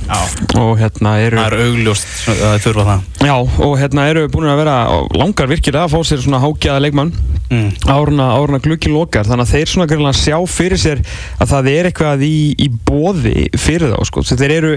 og 0.62 0.78
hérna 0.78 1.16
eru 1.24 1.40
Það 1.40 1.48
er 1.48 1.64
augljóst 1.66 2.08
að 2.30 2.60
þurfa 2.62 2.86
það. 2.86 3.02
Já, 3.26 3.36
og 3.66 3.74
hérna 3.82 4.08
eru 4.12 4.28
búin 4.30 4.52
að 4.52 4.62
vera 4.62 4.78
langar 5.18 5.50
virkilega 5.50 5.88
að 5.88 5.96
fá 5.96 6.04
sér 6.06 6.22
svona 6.22 6.44
hágjaða 6.44 6.84
leikmann 6.86 7.14
Mm. 7.48 7.72
áruna, 7.88 8.26
áruna 8.36 8.60
glukki 8.60 8.90
lokar 8.92 9.24
þannig 9.24 9.46
að 9.46 9.52
þeir 9.56 9.70
svona 9.72 10.12
sjá 10.12 10.36
fyrir 10.52 10.80
sér 10.82 11.00
að 11.40 11.52
það 11.54 11.70
er 11.72 11.88
eitthvað 11.88 12.24
í, 12.28 12.40
í 12.60 12.68
bóði 12.68 13.47
fyrir 13.56 13.94
þá 13.94 14.00
sko. 14.10 14.26
Þeir 14.28 14.56
eru, 14.60 14.74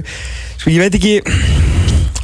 sko 0.60 0.74
ég 0.74 0.84
veit 0.84 1.00
ekki 1.00 1.16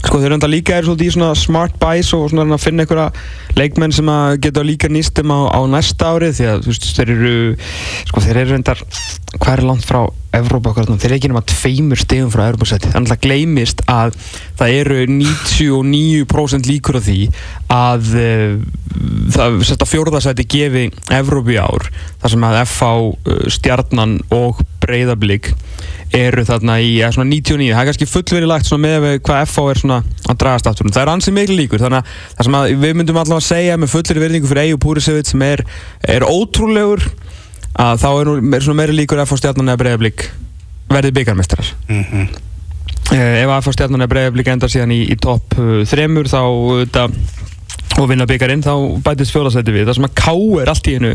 sko 0.07 0.21
þeir 0.23 0.37
enda 0.37 0.49
líka 0.51 0.77
er 0.77 0.87
svolítið 0.87 1.09
í 1.09 1.15
svona 1.17 1.33
smart 1.39 1.79
buys 1.81 2.13
og 2.17 2.29
svona 2.31 2.47
að 2.55 2.63
finna 2.63 2.85
einhverja 2.85 3.09
leikmenn 3.57 3.95
sem 3.95 4.11
að 4.11 4.37
geta 4.45 4.63
líka 4.67 4.91
nýstum 4.93 5.33
á, 5.33 5.51
á 5.51 5.61
næsta 5.71 6.13
árið 6.15 6.37
því 6.39 6.47
að 6.53 6.69
veist 6.69 6.87
þeir 6.99 7.13
eru 7.17 7.35
sko 8.11 8.23
þeir 8.23 8.41
eru 8.43 8.55
reyndar 8.55 8.83
hvað 9.37 9.53
er 9.57 9.67
langt 9.67 9.89
frá 9.89 10.05
Evrópa 10.37 10.73
okkur 10.73 10.91
þeir 10.91 11.09
eru 11.09 11.17
ekki 11.17 11.31
nema 11.33 11.43
tveimur 11.49 12.01
stegum 12.01 12.31
frá 12.33 12.45
Evrópasæti 12.51 12.93
þannig 12.93 13.15
að 13.15 13.23
gleymist 13.25 13.83
að 13.91 14.17
það 14.59 14.75
eru 14.83 14.99
99% 15.15 16.71
líkur 16.71 17.01
á 17.01 17.03
því 17.07 17.19
að 17.73 18.11
uh, 18.21 18.59
það 19.33 19.59
sérst 19.65 19.87
að 19.87 19.93
fjórðasæti 19.95 20.49
gefi 20.53 20.87
Evrópi 21.17 21.57
ár 21.61 21.89
þar 22.21 22.35
sem 22.35 22.49
að 22.51 22.59
FH, 22.67 22.93
uh, 22.93 23.47
Stjarnan 23.57 24.19
og 24.35 24.61
Breiðablík 24.87 25.53
eru 26.17 26.45
þarna 26.47 26.79
í 26.81 26.97
ja, 27.01 27.11
svona 27.13 27.29
99, 27.29 27.75
það 27.75 27.83
er 27.83 27.89
kannski 27.91 28.09
fullverið 28.09 28.51
lagt 28.51 28.73
með 28.81 29.07
hvað 29.27 29.43
FH 29.51 29.65
er 29.75 29.83
að 30.31 30.39
dragast 30.41 30.71
aftur. 30.71 30.91
Það 30.95 31.03
er 31.03 31.13
ansið 31.13 31.37
miklu 31.37 31.59
líkur, 31.59 31.83
þannig 31.83 32.01
að 32.01 32.17
það 32.39 32.49
sem 32.49 32.59
að 32.59 32.73
við 32.85 32.97
myndum 32.97 33.21
allavega 33.21 33.43
að 33.43 33.49
segja 33.51 33.79
með 33.83 33.93
fullverið 33.93 34.25
verðingu 34.27 34.51
fyrir 34.51 34.63
Eyju 34.63 34.81
Púrisevit 34.87 35.31
sem 35.33 35.45
er, 35.47 35.65
er 36.17 36.27
ótrúlegur 36.27 37.05
að 37.77 38.03
þá 38.03 38.09
er, 38.13 38.31
nú, 38.31 38.77
meiri 38.79 38.97
líkur 38.97 39.23
FH 39.25 39.41
Stjarnan 39.43 39.73
eða 39.73 39.83
Breiðablík 39.83 40.29
verðið 40.93 41.17
byggarmestrar 41.19 41.73
Mm 41.89 42.05
-hmm. 42.05 42.29
uh, 43.13 43.35
ef 43.43 43.51
FH 43.65 43.73
Stjarnan 43.73 44.07
eða 44.07 44.13
Breiðablík 44.15 44.53
endar 44.53 44.73
síðan 44.73 44.95
í, 44.95 45.03
í 45.13 45.17
topp 45.17 45.59
uh, 45.59 45.83
þremur 45.85 46.31
þá 46.31 46.41
þetta 46.85 47.09
og 48.01 48.09
vinna 48.11 48.27
byggarinn, 48.29 48.63
þá 48.65 48.73
bætist 49.05 49.33
fjólasæti 49.35 49.75
við. 49.75 49.87
Það 49.89 49.99
sem 49.99 50.07
að 50.09 50.15
Káur 50.21 50.71
allt 50.73 50.91
í 50.91 50.97
hennu 50.97 51.13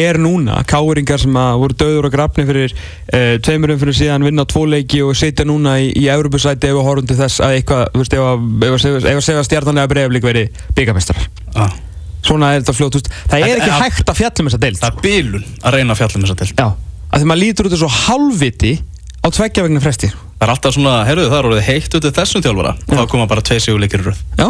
er 0.00 0.18
núna, 0.22 0.60
Káuringar 0.70 1.22
sem 1.22 1.38
að 1.38 1.56
voru 1.62 1.78
döður 1.80 2.08
og 2.08 2.14
grafni 2.14 2.46
fyrir 2.48 2.74
uh, 2.74 3.34
tveimurum 3.44 3.80
fyrir 3.82 3.98
síðan 3.98 4.26
vinna 4.26 4.46
tvo 4.48 4.64
leiki 4.70 5.02
og 5.04 5.16
setja 5.18 5.46
núna 5.48 5.76
í, 5.82 5.90
í 5.98 6.06
Európusæti 6.12 6.70
ef 6.70 6.78
að 6.78 6.88
horfum 6.88 7.10
til 7.10 7.18
þess 7.18 7.42
að 7.44 7.58
eitthvað, 7.58 7.84
þú 7.94 8.04
veist, 8.04 8.14
ef 8.14 8.28
að, 8.28 8.46
að, 8.70 9.10
að 9.14 9.24
segja 9.28 9.46
stjarnan 9.48 9.82
eða 9.82 9.92
bregðarblík 9.94 10.28
veri 10.28 10.46
byggarmestrar 10.78 11.28
ah. 11.58 11.76
svona 12.24 12.54
er 12.54 12.62
þetta 12.62 12.76
fljótt, 12.78 12.98
þú 12.98 13.02
veist, 13.02 13.12
það 13.32 13.46
er 13.48 13.62
ekki 13.62 13.70
ja. 13.72 13.78
hægt 13.82 14.12
að 14.12 14.20
fjalla 14.20 14.44
um 14.44 14.50
þessa 14.50 14.62
deild 14.64 14.82
Það 14.82 14.90
er 14.90 15.04
bilun 15.06 15.48
að 15.62 15.78
reyna 15.78 15.94
að 15.96 16.02
fjalla 16.02 16.20
um 16.20 16.26
þessa 16.26 16.38
deild. 16.42 16.60
Já, 16.60 17.00
að 17.10 17.22
því 17.22 17.30
maður 17.30 17.42
lítur 17.42 17.68
út 17.68 17.74
þessu 17.74 17.90
halvviti 18.04 18.74
á 19.24 19.26
tveggja 19.32 19.64
vegna 19.64 19.82
fresti. 19.82 20.10
Það 20.12 20.46
er 20.46 20.52
alltaf 20.52 20.76
svona, 20.76 20.94
heyrðu 21.08 21.26
það 21.30 21.38
er 21.38 21.48
orðið 21.48 21.66
heitt 21.68 21.96
út 21.96 22.06
af 22.08 22.16
þessum 22.18 22.44
þjálfara. 22.44 22.72
Og 22.84 22.98
þá 22.98 23.04
koma 23.12 23.28
bara 23.30 23.44
tvei 23.46 23.60
sigurleikir 23.62 24.02
röð. 24.04 24.18
Já, 24.36 24.48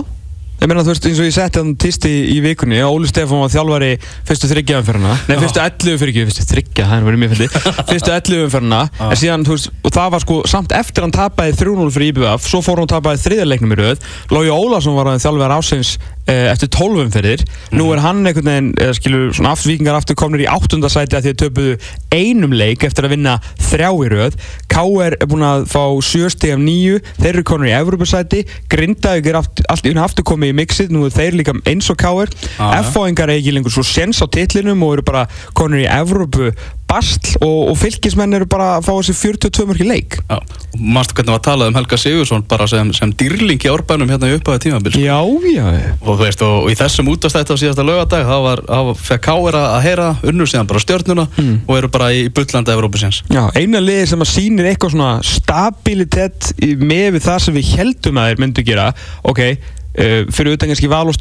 ég 0.65 0.71
meina 0.71 0.81
þú 0.81 0.95
veist 0.95 1.07
eins 1.11 1.19
og 1.21 1.27
ég 1.29 1.35
setti 1.37 1.61
hann 1.61 1.75
týsti 1.77 2.11
í 2.33 2.39
vikunni 2.41 2.79
og 2.87 2.97
Óli 2.97 3.09
Stefán 3.11 3.43
var 3.43 3.51
þjálfari 3.53 3.91
fyrstu 4.25 4.49
þryggja 4.49 4.79
umferðina 4.81 5.17
Nei, 5.29 5.35
fyrstu 5.43 5.61
11 5.61 5.99
fyrir 6.01 6.13
ekki, 6.15 6.25
fyrstu 6.31 6.47
þryggja, 6.49 6.87
það 6.89 6.97
er 6.97 7.09
verið 7.09 7.21
mjög 7.21 7.35
fyndi 7.35 7.49
Fyrstu 7.91 8.15
11 8.15 8.47
umferðina, 8.47 8.79
en 9.05 9.21
síðan, 9.21 9.45
þú 9.45 9.59
veist, 9.59 9.69
og 9.85 9.95
það 9.99 10.15
var 10.15 10.25
sko 10.25 10.39
samt 10.49 10.73
eftir 10.79 11.05
hann 11.05 11.13
tapaði 11.13 11.57
3-0 11.61 11.93
fyrir 11.93 12.15
IBF 12.15 12.49
svo 12.49 12.63
fór 12.65 12.81
hann 12.81 12.91
tapaði 12.91 13.21
þriðarleiknum 13.27 13.75
í 13.77 13.79
röð. 13.83 14.09
Lógi 14.33 14.55
Ólason 14.55 14.97
var 14.97 15.13
að 15.13 15.21
þjálfari 15.27 15.59
ásins 15.61 15.93
eh, 16.27 16.51
eftir 16.53 16.71
12 16.73 17.05
umferðir. 17.07 17.45
Nú 17.75 17.91
er 17.95 18.03
hann 18.05 18.25
einhvern 18.27 18.49
veginn, 18.51 18.73
eða 18.81 18.97
skilur, 18.99 19.33
svona 19.37 19.55
aftur 19.55 19.73
vikingar 19.73 19.99
aftur 19.99 20.19
komnir 20.19 20.45
í 20.45 20.51
áttundasæti 20.51 21.19
að 21.19 21.27
því 21.29 21.33
að 21.35 21.41
töpuðu 21.45 21.77
einum 22.15 22.55
leik 22.55 22.85
eftir 22.87 23.09
að 23.09 23.15
vinna 23.17 23.37
þrjá 23.71 23.91
í 23.91 24.11
röð. 24.15 24.39
KR 24.71 25.17
er 25.21 25.29
búin 25.31 25.47
að 25.47 25.67
fá 25.71 25.83
sjösti 26.05 26.53
af 26.55 26.63
nýju, 26.63 27.01
þeir 27.21 27.33
eru 27.35 27.47
konur 27.47 27.71
í 27.71 27.75
Evropasæti 27.77 28.45
Grindavík 28.71 29.29
er 29.31 29.39
allt 29.41 29.87
unna 29.91 30.05
aftur 30.07 30.27
komið 30.27 30.53
í 30.53 30.59
mixið, 30.61 30.93
nú 30.95 31.05
er 31.07 31.15
þeir 31.15 31.39
líka 31.41 31.55
eins 31.69 31.91
og 31.93 31.99
KR 32.01 32.31
Ah, 32.59 32.77
ja. 32.77 32.83
F-fáingar 32.85 33.31
er 33.31 33.41
ekki 33.41 33.55
lengur 33.55 33.73
svo 33.75 33.83
sens 33.87 34.21
á 34.23 34.27
titlinum 34.31 34.83
og 34.87 34.99
eru 34.99 35.05
bara 35.07 35.25
konur 35.57 35.83
í 35.83 35.89
Evrópu 35.91 36.53
bastl 36.91 37.39
og, 37.43 37.71
og 37.73 37.77
fylgismenn 37.81 38.37
eru 38.37 38.47
bara 38.51 38.77
að 38.79 38.85
fá 38.87 38.93
þessi 38.99 39.15
42 39.19 39.65
mörki 39.71 39.87
leik. 39.89 40.17
Já, 40.29 40.37
og 40.39 40.83
manstu 40.95 41.17
hvernig 41.17 41.33
var 41.35 41.43
talað 41.47 41.71
um 41.73 41.79
Helga 41.79 41.99
Sigursson 41.99 42.45
bara 42.51 42.67
sem, 42.71 42.91
sem 42.95 43.13
dýrling 43.19 43.63
í 43.65 43.71
árbænum 43.73 44.11
hérna 44.13 44.29
í 44.31 44.37
upphæðu 44.39 44.63
tímabil 44.67 44.99
Já, 45.01 45.17
já, 45.49 45.65
og 46.03 46.11
þú 46.13 46.17
veist, 46.21 46.45
og, 46.47 46.69
í 46.71 46.77
þessum 46.79 47.09
útastætti 47.15 47.57
á 47.57 47.61
síðasta 47.63 47.87
lögadag 47.87 48.27
þá 48.29 48.37
var, 48.47 48.63
þá 48.69 48.93
fekk 49.09 49.25
Káir 49.29 49.59
að 49.61 49.79
heyra 49.87 50.09
unnur 50.29 50.51
síðan 50.51 50.69
bara 50.71 50.83
stjörnuna 50.85 51.27
Hmm. 51.35 51.57
og 51.67 51.79
eru 51.81 51.89
bara 51.91 52.11
í 52.15 52.27
bullandi 52.31 52.71
Evrópusins 52.75 53.23
Já, 53.33 53.49
eina 53.59 53.81
liði 53.83 54.07
sem 54.13 54.21
að 54.23 54.31
sýnir 54.31 54.69
eitthvað 54.71 54.93
svona 54.95 55.13
stabilitet 55.25 56.53
með 56.79 57.17
við 57.17 57.25
það 57.25 57.39
sem 57.47 57.57
við 57.59 57.71
heldum 57.79 58.21
að 58.21 58.29
þeir 58.31 58.43
myndu 58.45 58.65
gera 58.67 58.87
ok, 59.27 59.41
uh, 59.49 60.21
fyrir 60.35 60.55
utan 60.59 60.71
kannski 60.71 60.91
val 60.93 61.07
og 61.09 61.17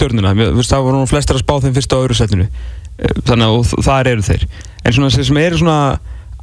veist, 0.59 0.73
það 0.73 0.85
voru 0.89 1.03
flestar 1.09 1.39
að 1.39 1.45
spá 1.45 1.55
þeim 1.63 1.75
fyrst 1.77 1.95
á 1.95 1.97
öðru 2.03 2.17
setinu. 2.19 2.47
Uh, 2.99 3.15
þannig 3.25 3.47
að 3.47 3.57
og 3.57 3.65
þ- 3.71 3.83
þar 3.87 4.11
eru 4.13 4.25
þeir 4.27 4.45
en 4.83 4.97
svona 4.97 5.13
sem 5.13 5.39
eru 5.43 5.61
svona 5.61 5.77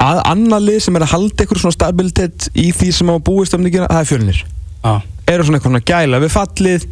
að, 0.01 0.23
annað 0.33 0.67
lið 0.69 0.81
sem 0.87 0.97
er 0.97 1.07
að 1.07 1.15
halda 1.15 1.45
eitthvað 1.45 1.63
svona 1.65 1.77
stabilitet 1.77 2.49
í 2.55 2.71
því 2.77 2.91
sem 2.97 3.13
á 3.13 3.17
búist 3.21 3.55
að 3.55 3.63
myndi 3.63 3.77
gera, 3.77 3.91
það 3.93 4.03
er 4.03 4.11
fjölnir. 4.15 4.43
Já, 4.81 4.93
eru 5.35 5.47
svona 5.47 5.61
eitthvað 5.61 5.73
svona 5.75 5.89
gæla 5.93 6.25
við 6.25 6.37
fallið 6.37 6.91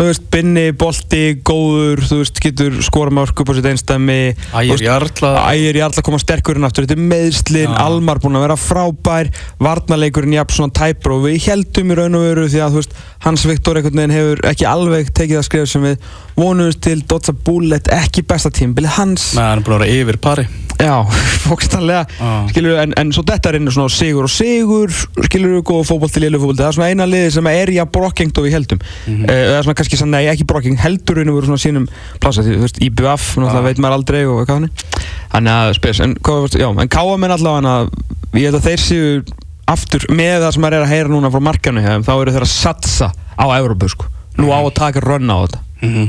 þú 0.00 0.06
veist, 0.06 0.22
binni, 0.32 0.62
bolti, 0.80 1.22
góður 1.44 2.00
þú 2.08 2.18
veist, 2.22 2.38
getur 2.40 2.76
skora 2.84 3.12
mörg 3.12 3.42
upp 3.42 3.50
á 3.52 3.54
sitt 3.58 3.68
einstæmi 3.68 4.16
Ægir 4.56 4.84
Jarla. 4.86 5.32
Ægir 5.52 5.78
Jarl 5.82 5.98
að 6.00 6.06
koma 6.06 6.20
sterkurinn 6.22 6.64
aftur 6.64 6.86
þetta 6.86 6.96
er 6.96 7.10
meðslinn, 7.10 7.74
Já. 7.74 7.82
Almar 7.84 8.22
búinn 8.22 8.38
að 8.40 8.46
vera 8.46 8.56
frábær 8.60 9.28
varnarleikurinn 9.60 10.38
jafn 10.38 10.56
svona 10.56 10.76
tæpur 10.80 11.18
og 11.18 11.26
við 11.26 11.36
heldum 11.50 11.92
í 11.92 11.98
raun 12.00 12.16
og 12.16 12.26
veru 12.30 12.48
því 12.48 12.64
að 12.64 12.72
þú 12.78 12.82
veist, 12.82 12.96
Hans 13.26 13.46
Viktor 13.50 13.76
einhvern 13.76 14.00
veginn 14.00 14.16
hefur 14.16 14.42
ekki 14.54 14.68
alveg 14.70 15.12
tekið 15.12 15.40
það 15.40 15.48
skrif 15.50 15.70
sem 15.74 15.86
við 15.90 16.10
vonumst 16.40 16.80
til 16.86 16.98
Dotsa 17.04 17.36
Bullet 17.36 17.92
ekki 18.00 18.24
besta 18.24 18.52
tímbili 18.54 18.88
hans. 18.96 19.34
Nei, 19.36 19.44
hann 19.44 19.60
er 19.60 19.66
búin 19.66 19.76
að 19.76 19.84
vera 19.84 20.00
yfir 20.00 20.22
pari 20.24 20.48
já, 20.80 20.94
fókstanlega 21.46 22.06
Já. 22.18 22.30
skilur 22.50 22.78
en, 22.82 22.94
en 23.00 23.10
svo 23.12 23.24
þetta 23.28 23.50
er 23.52 23.58
einu 23.60 23.72
svona 23.74 23.92
sigur 23.92 24.26
og 24.26 24.32
sigur 24.32 24.92
skilur 25.26 25.56
við 25.58 25.64
góða 25.70 25.86
fótboll 25.90 26.12
til 26.14 26.22
lélu 26.24 26.40
fótboll 26.40 26.58
það 26.60 26.70
er 26.70 26.76
svona 26.78 26.88
eina 26.94 27.06
liði 27.10 27.32
sem 27.36 27.50
er 27.52 27.72
í 27.74 27.78
að 27.82 27.90
brokkengt 27.96 28.40
og 28.40 28.46
við 28.48 28.56
heldum 28.58 28.80
mm 28.80 29.18
Mhm. 29.20 29.26
eða 29.34 29.62
svona 29.66 29.76
kannski 29.80 29.98
svona, 30.00 30.16
nei 30.20 30.30
ekki 30.32 30.46
brokkengt 30.48 30.80
heldur 30.84 31.20
einu 31.20 31.34
voru 31.36 31.50
svona 31.50 31.60
sínum 31.62 31.86
plása 32.22 32.44
því 32.46 32.56
þú 32.56 32.64
veist 32.64 32.80
IBF, 32.86 33.24
náttúrulega 33.36 33.60
Já. 33.60 33.66
veit 33.68 33.82
maður 33.84 33.96
aldrei 33.98 34.22
og 34.26 34.40
eitthvað 34.40 34.56
þannig 34.56 34.70
þannig 35.34 35.52
að 35.56 35.74
spes, 35.80 36.00
en 36.04 36.14
já, 36.60 36.68
en 36.70 36.88
káa 36.96 37.16
menn 37.20 37.34
allavega 37.36 37.74
að 37.76 37.90
ég 38.40 38.46
held 38.50 38.60
að 38.60 38.68
þeir 38.70 38.84
séu 38.84 39.10
aftur 39.70 40.06
með 40.10 40.36
það 40.46 40.54
sem 40.56 40.62
maður 40.64 40.78
er 40.80 40.86
að 40.86 40.92
heyra 40.94 41.12
núna 41.12 41.30
frá 41.30 41.40
hefum, 41.40 42.06
þá 42.06 42.12
eru 42.20 42.32
þeir 42.34 42.46
að 42.46 42.52
satsa 42.54 43.10
á 43.38 43.44
Európu 43.58 43.88
sko, 43.92 44.08
nú 44.38 44.50
á 44.50 44.58
að 44.62 44.74
taka 44.74 45.00
rönn 45.04 45.30
á 45.30 45.36
þetta 45.44 45.60
Mhm. 45.80 46.08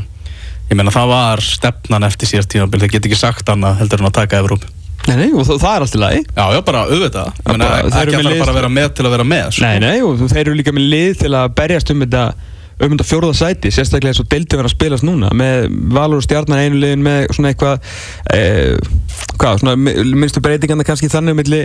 Ég 0.72 0.78
meina 0.80 0.92
það 0.96 1.10
var 1.12 1.42
stefnan 1.44 2.06
eftir 2.08 2.30
síðast 2.32 2.52
tímabil 2.54 2.80
þeir 2.86 2.94
get 2.96 3.08
ekki 3.10 3.18
sagt 3.20 3.50
annað 3.52 3.82
heldur 3.82 4.00
en 4.06 4.08
að 4.08 4.16
taka 4.22 4.40
Evróp 4.40 4.64
Nei, 5.10 5.16
nei, 5.18 5.30
og 5.34 5.42
það, 5.48 5.58
það 5.64 5.72
er 5.74 5.84
allt 5.84 5.96
í 5.98 6.00
lagi. 6.00 6.18
Já, 6.30 6.44
já, 6.54 6.60
bara 6.62 6.82
auðvitað. 6.86 7.30
Þeir 7.42 7.62
eru 7.64 8.12
ekki 8.12 8.20
lið- 8.22 8.42
bara 8.44 8.52
að 8.54 8.58
vera 8.60 8.68
með 8.70 8.90
til 8.94 9.06
að 9.08 9.14
vera 9.16 9.24
með 9.26 9.48
sko. 9.56 9.64
Nei, 9.66 9.80
nei, 9.82 9.96
og 10.06 10.20
þeir 10.30 10.42
eru 10.44 10.54
líka 10.60 10.74
með 10.78 10.86
lið 10.92 11.16
til 11.24 11.32
að 11.40 11.48
berjast 11.58 11.90
um 11.96 12.04
þetta 12.06 12.22
um 12.82 12.94
þetta 12.96 13.06
fjórða 13.08 13.34
sæti, 13.38 13.72
sérstaklega 13.74 14.12
eins 14.14 14.22
og 14.24 14.30
deildi 14.32 14.58
verið 14.58 14.70
að 14.70 14.76
spilast 14.76 15.06
núna 15.08 15.30
með 15.38 15.68
Valur 15.96 16.22
og 16.22 16.26
Stjarnan 16.26 16.62
einu 16.64 16.80
liðin 16.82 17.04
með 17.06 17.28
svona 17.36 17.52
eitthvað 17.54 17.92
eh, 18.34 18.76
hvað, 19.42 19.62
svona 19.62 19.76
mi- 19.78 19.96
minnstu 20.22 20.42
breytingarna 20.44 20.86
kannski 20.88 21.10
þannig 21.12 21.38
milli, 21.42 21.62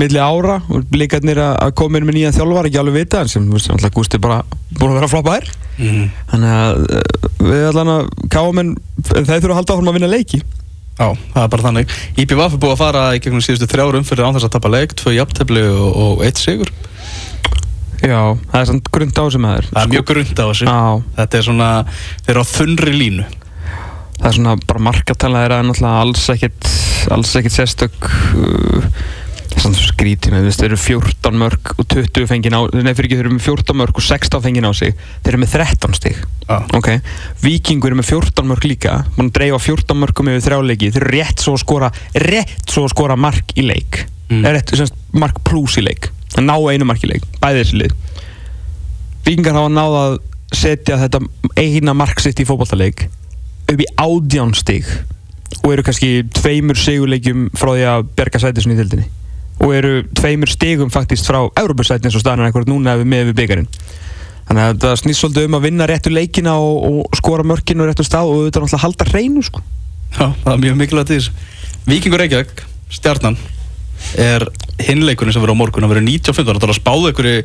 milli 0.00 0.20
ára 0.22 0.58
og 0.72 0.90
líkarnir 0.96 1.38
að 1.42 1.54
að 1.66 1.74
koma 1.82 2.00
inn 2.00 2.08
með 2.08 2.18
nýjan 2.20 2.36
þjálfar 2.38 2.68
ekki 2.70 2.80
alveg 2.82 2.98
vita, 3.00 3.22
en 3.22 3.32
sem, 3.32 3.46
alltaf 3.76 3.94
Gústi 3.96 4.18
bara 4.22 4.40
búin 4.76 4.90
að 4.92 4.98
vera 5.00 5.08
að 5.10 5.14
floppa 5.16 5.38
þær 5.38 5.54
Mhm. 5.76 6.04
þannig 6.30 6.52
að 6.56 6.84
eh, 6.96 7.24
við 7.50 7.64
allan 7.70 7.90
að 7.92 8.06
káamenn, 8.32 8.70
þeir 9.10 9.26
þurfa 9.26 9.50
að 9.52 9.58
halda 9.58 9.74
áfram 9.74 9.90
að 9.90 9.96
vinna 9.98 10.08
leiki. 10.08 10.38
Já, 10.96 11.10
það 11.34 11.42
er 11.42 11.50
bara 11.52 11.64
þannig. 11.66 11.90
IPVF 12.16 12.54
er 12.56 12.60
búið 12.62 12.72
að 12.72 12.78
fara 12.80 13.02
í 13.12 13.18
gegnum 13.20 13.42
síðustu 13.44 13.66
þrjárum 13.68 14.06
fyrir 14.08 14.24
án 14.24 14.32
þess 14.38 14.46
að 14.48 14.54
tapa 14.54 14.70
leik, 14.72 14.94
tvö 14.96 15.12
jafntefli 15.18 15.66
og, 15.68 15.90
og 16.06 16.22
eitt 16.24 16.40
sigur 16.40 16.70
Já, 18.06 18.20
það 18.52 18.60
er 18.60 18.70
svona 18.70 18.94
grund 18.94 19.18
á 19.18 19.24
það 19.26 19.50
er 19.50 19.68
Það 19.72 19.82
er 19.82 19.92
mjög 19.92 20.06
grund 20.12 20.38
á 20.38 20.46
þessu. 20.46 20.68
Já, 20.70 20.80
Þetta 21.18 21.38
er 21.38 21.46
svona, 21.48 21.68
þeir 22.22 22.32
eru 22.34 22.46
á 22.46 22.52
þunnri 22.52 22.94
línu. 22.94 23.28
Það 24.16 24.30
er 24.30 24.38
svona 24.38 24.56
bara 24.64 24.86
markartala 24.86 25.44
er 25.44 25.54
að 25.56 25.68
náttúrulega 25.68 26.02
alls 26.06 26.26
ekkert 26.32 26.72
alls 27.12 27.34
ekkert 27.38 27.54
sérstök 27.54 28.06
uh, 28.06 28.86
svona 29.56 29.78
skrítið 29.78 30.34
með, 30.34 30.48
þeir 30.56 30.70
eru 30.70 30.78
14 30.80 31.38
mörg 31.40 31.70
og 31.76 31.84
20 31.92 32.28
fengið 32.30 32.56
á, 32.56 32.60
nei 32.72 32.92
fyrir 32.96 33.08
ekki, 33.08 33.18
þeir 33.18 33.28
eru 33.28 33.36
með 33.36 33.46
14 33.46 33.78
mörg 33.80 34.00
og 34.00 34.06
16 34.06 34.44
fengið 34.46 34.68
á 34.68 34.72
sig, 34.76 35.04
þeir 35.24 35.32
eru 35.32 35.42
með 35.42 35.54
13 35.56 35.96
stig. 35.96 36.18
Já, 36.46 36.56
ok, 36.76 36.90
Víkingur 37.44 37.92
eru 37.92 38.00
með 38.00 38.10
14 38.10 38.50
mörg 38.50 38.66
líka, 38.68 38.98
mann 39.16 39.32
dreifa 39.34 39.60
14 39.62 40.02
mörgum 40.02 40.32
yfir 40.32 40.44
þrjáleiki, 40.48 40.92
þeir 40.94 41.06
eru 41.06 41.14
rétt 41.16 41.46
svo 41.46 41.56
að 41.56 41.64
skora 41.64 41.92
rétt 42.26 42.68
svo 42.72 42.84
að 42.86 42.94
skora 42.96 43.18
mark 43.20 43.56
í 43.56 43.64
leik. 43.66 44.04
Mm. 44.26 44.40
mm. 44.42 44.50
rétt, 44.56 44.76
semst, 44.76 45.00
mark 45.16 45.40
plus 45.46 45.78
í 45.80 45.86
leik 45.86 46.10
að 46.34 46.46
ná 46.48 46.56
einu 46.56 46.88
mark 46.88 47.04
í 47.06 47.10
leik, 47.10 47.26
bæði 47.42 47.62
þessi 47.62 47.82
lið. 47.82 47.94
Víkingar 49.26 49.58
hafa 49.58 49.72
náð 49.72 49.98
að 50.00 50.16
setja 50.54 50.98
þetta 51.00 51.20
eina 51.58 51.94
mark 51.96 52.20
sitt 52.22 52.40
í 52.40 52.46
fótballtaleik 52.46 53.06
upp 53.66 53.82
í 53.82 53.86
ádján 53.98 54.54
stig 54.54 54.86
og 55.62 55.72
eru 55.72 55.84
kannski 55.86 56.10
tveimur 56.36 56.78
sigurleikjum 56.78 57.48
frá 57.58 57.72
því 57.72 57.86
að 57.90 58.10
berga 58.18 58.42
sætisum 58.42 58.74
í 58.74 58.78
tildinni 58.78 59.08
og 59.62 59.72
eru 59.74 59.92
tveimur 60.16 60.50
stigum 60.52 60.92
faktist 60.92 61.26
frá 61.26 61.40
Európusætin 61.58 62.08
eins 62.08 62.18
og 62.18 62.22
staðan 62.22 62.44
er 62.44 62.50
eitthvað 62.50 62.70
núna 62.70 62.96
með 63.02 63.30
við 63.30 63.38
byggarinn 63.40 63.68
þannig 64.46 64.62
að 64.62 64.80
það 64.84 64.96
snýst 65.02 65.22
svolítið 65.22 65.48
um 65.48 65.58
að 65.58 65.66
vinna 65.66 65.90
réttu 65.90 66.12
leikina 66.12 66.54
og, 66.62 66.76
og 66.86 67.18
skora 67.18 67.46
mörkinu 67.46 67.88
réttu 67.88 68.06
stað 68.06 68.30
og 68.30 68.42
auðvitað 68.44 68.66
náttúrulega 68.66 68.84
halda 68.84 69.08
hreinu 69.10 69.42
sko. 69.42 69.62
Já, 70.14 70.26
það 70.44 70.52
er 70.52 70.62
mjög 70.62 70.76
mikilvægt 70.82 71.10
í 71.10 71.18
þessu. 71.18 71.32
Víkingur 71.86 72.22
Reykjavík, 72.22 72.62
stjarnan 72.94 73.38
er 74.20 74.44
hinleikurinn 74.86 75.32
sem 75.34 75.42
verður 75.42 75.56
á 75.58 75.62
morgun. 75.62 75.86
Að 75.86 75.94
verður 75.94 76.06
95, 76.08 76.46
þannig 76.46 76.68
að 76.72 76.78
spáðu 76.80 77.10
einhverju 77.10 77.38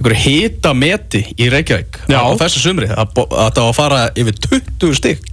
einhverju 0.00 0.20
hita 0.24 0.70
meti 0.74 1.20
í 1.36 1.50
Reykjavík 1.52 1.98
Já. 2.08 2.20
á 2.24 2.28
þessu 2.40 2.62
sumri, 2.62 2.88
að, 2.88 3.10
bo- 3.16 3.28
að 3.28 3.50
það 3.58 3.66
var 3.66 3.68
að 3.68 3.76
fara 3.76 3.98
yfir 4.16 4.38
20 4.48 4.94
stygg 4.96 5.26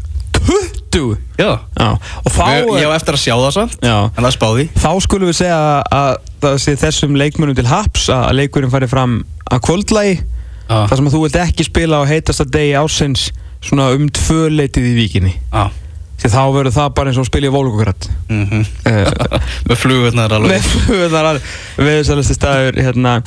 20 0.91 1.15
Já, 1.39 1.51
Já, 1.77 1.87
og 2.25 2.31
þá, 2.33 2.41
ég, 2.51 2.69
ég 2.81 2.89
á 2.89 2.97
eftir 2.97 3.15
að 3.17 3.21
sjá 3.23 3.33
það 3.37 3.53
samt 3.55 3.77
já, 3.85 3.95
en 4.11 4.17
það 4.19 4.27
er 4.29 4.35
spáði. 4.35 4.65
Þá 4.81 4.89
skulum 5.05 5.29
við 5.31 5.37
segja 5.39 5.59
að 5.97 6.11
það 6.43 6.57
sé 6.65 6.75
þessum 6.83 7.17
leikmönnum 7.19 7.57
til 7.57 7.67
haps 7.69 8.07
að 8.13 8.35
leikurinn 8.41 8.73
fari 8.73 8.89
fram 8.91 9.17
að 9.47 9.63
kvöldlægi 9.67 10.15
Já, 10.17 10.77
þar 10.91 10.95
sem 10.99 11.07
að 11.09 11.15
þú 11.15 11.23
vilt 11.23 11.39
ekki 11.47 11.65
spila 11.69 12.01
á 12.03 12.09
heitasta 12.11 12.45
degi 12.51 12.73
ásins 12.75 13.29
svona 13.63 13.87
um 13.95 14.09
tvö 14.11 14.49
leitið 14.51 14.89
í 14.91 14.95
vikinni 14.99 15.31
já 15.37 15.69
því 16.17 16.31
þá 16.33 16.41
verður 16.55 16.75
það 16.75 16.91
bara 16.97 17.11
eins 17.11 17.19
og 17.19 17.25
að 17.25 17.29
spila 17.29 17.49
í 17.49 17.53
Volgogrætt 17.53 18.09
mhm. 18.33 18.65
uh, 18.89 19.39
Með 19.69 19.81
flugurnar 19.83 20.35
alveg. 20.37 21.47
Með 21.77 21.89
viðsælusti 21.91 22.37
staður 22.37 22.79
hérna 22.81 23.17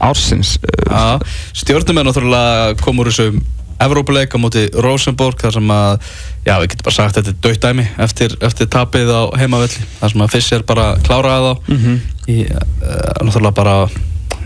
ársins. 0.00 0.56
Uh, 0.64 0.84
Já, 0.90 1.32
stjórnum 1.62 2.00
er 2.00 2.08
náttúrulega 2.08 2.76
kom 2.84 3.02
úr 3.02 3.12
þessum 3.12 3.40
Evrópuleik 3.80 4.34
á 4.36 4.38
móti 4.40 4.66
Rosenborg 4.76 5.40
þar 5.40 5.54
sem 5.56 5.70
að, 5.72 6.08
já 6.44 6.52
við 6.60 6.66
getum 6.72 6.86
bara 6.88 6.96
sagt 6.98 7.16
þetta 7.16 7.32
er 7.32 7.38
döitt 7.46 7.62
dæmi 7.64 7.86
eftir, 8.04 8.34
eftir 8.44 8.68
tapið 8.68 9.08
á 9.08 9.22
heimavelli 9.40 9.86
þar 10.02 10.12
sem 10.12 10.24
að 10.24 10.34
Fischer 10.34 10.64
bara 10.68 10.90
kláraði 11.06 11.54
þá 11.54 11.70
mm 11.72 12.00
í, 12.30 12.44
uh, 12.46 13.24
náttúrulega 13.24 13.56
bara 13.56 13.76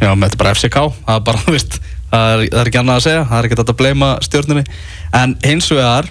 já, 0.01 0.13
með 0.15 0.29
þetta 0.29 0.41
bara 0.41 0.55
FCK 0.55 0.79
það 0.79 1.17
er 1.17 1.25
bara, 1.27 1.43
þú 1.45 1.55
veist, 1.57 1.79
það 2.13 2.29
er, 2.35 2.45
það 2.45 2.61
er 2.61 2.71
ekki 2.71 2.81
annað 2.83 3.01
að 3.01 3.07
segja 3.09 3.25
það 3.31 3.39
er 3.39 3.49
ekki 3.49 3.59
þetta 3.61 3.75
að 3.75 3.81
bleima 3.83 4.11
stjórnunni 4.29 4.65
en 5.21 5.37
hins 5.45 5.71
vegar, 5.75 6.11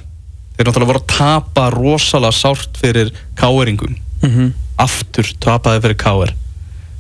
þeir 0.54 0.68
náttúrulega 0.68 0.92
voru 0.92 1.04
að 1.04 1.12
tapa 1.14 1.70
rosalega 1.74 2.38
sárt 2.38 2.80
fyrir 2.82 3.14
káeringum, 3.40 3.98
-hmm. 4.22 4.54
aftur 4.78 5.34
tapaði 5.44 5.84
fyrir 5.88 6.00
káer 6.00 6.36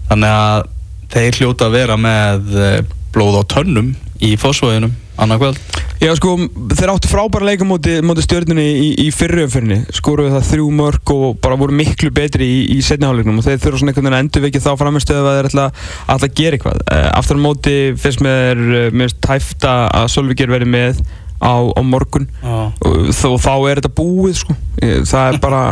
þannig 0.09 0.29
að 0.29 0.69
þeir 1.13 1.39
hljóta 1.39 1.69
að 1.69 1.77
vera 1.77 1.97
með 1.99 2.57
eh, 2.57 2.81
blóð 3.13 3.39
á 3.39 3.43
tönnum 3.57 3.93
í 4.23 4.35
fósvöginum 4.39 4.93
annað 5.19 5.43
kvöld. 5.43 5.57
Já 6.01 6.09
sko, 6.17 6.31
þeir 6.73 6.91
áttu 6.91 7.09
frábæra 7.11 7.45
leika 7.47 7.65
móti, 7.67 7.99
móti 8.03 8.23
stjórnunni 8.25 8.63
í, 8.65 8.87
í 9.05 9.11
fyrruumfyrni 9.13 9.77
skoruðu 9.93 10.33
það 10.33 10.47
þrjú 10.49 10.69
mörg 10.75 11.11
og 11.13 11.37
bara 11.43 11.57
voru 11.59 11.75
miklu 11.77 12.09
betri 12.15 12.47
í, 12.49 12.57
í 12.73 12.79
setniháleiknum 12.83 13.37
og 13.39 13.45
þeir 13.45 13.61
þurfa 13.61 13.81
svona 13.81 13.93
einhvern 13.93 14.09
veginn 14.09 14.17
að 14.17 14.23
endur 14.25 14.45
vikið 14.47 14.65
þá 14.65 14.71
framistöðu 14.81 15.21
að 15.29 15.37
þeir 15.37 15.49
ætla, 15.51 15.67
að 16.15 16.25
gera 16.39 16.57
eitthvað. 16.57 16.81
Uh, 16.87 17.09
Aftur 17.19 17.39
á 17.39 17.45
móti 17.45 17.75
finnst 18.03 18.25
mér 18.25 18.63
mér 18.91 19.15
tæft 19.23 19.67
að 19.69 20.09
Solvíkjær 20.15 20.55
veri 20.57 20.69
með 20.73 21.03
á, 21.43 21.55
á 21.75 21.81
morgun. 21.83 22.29
Og 22.43 23.11
þó, 23.11 23.35
þá 23.35 23.53
er 23.69 23.81
þetta 23.81 23.93
búið 23.97 24.39
sko. 24.43 24.55
Það 24.79 25.27
er 25.27 25.39
bara 25.43 25.63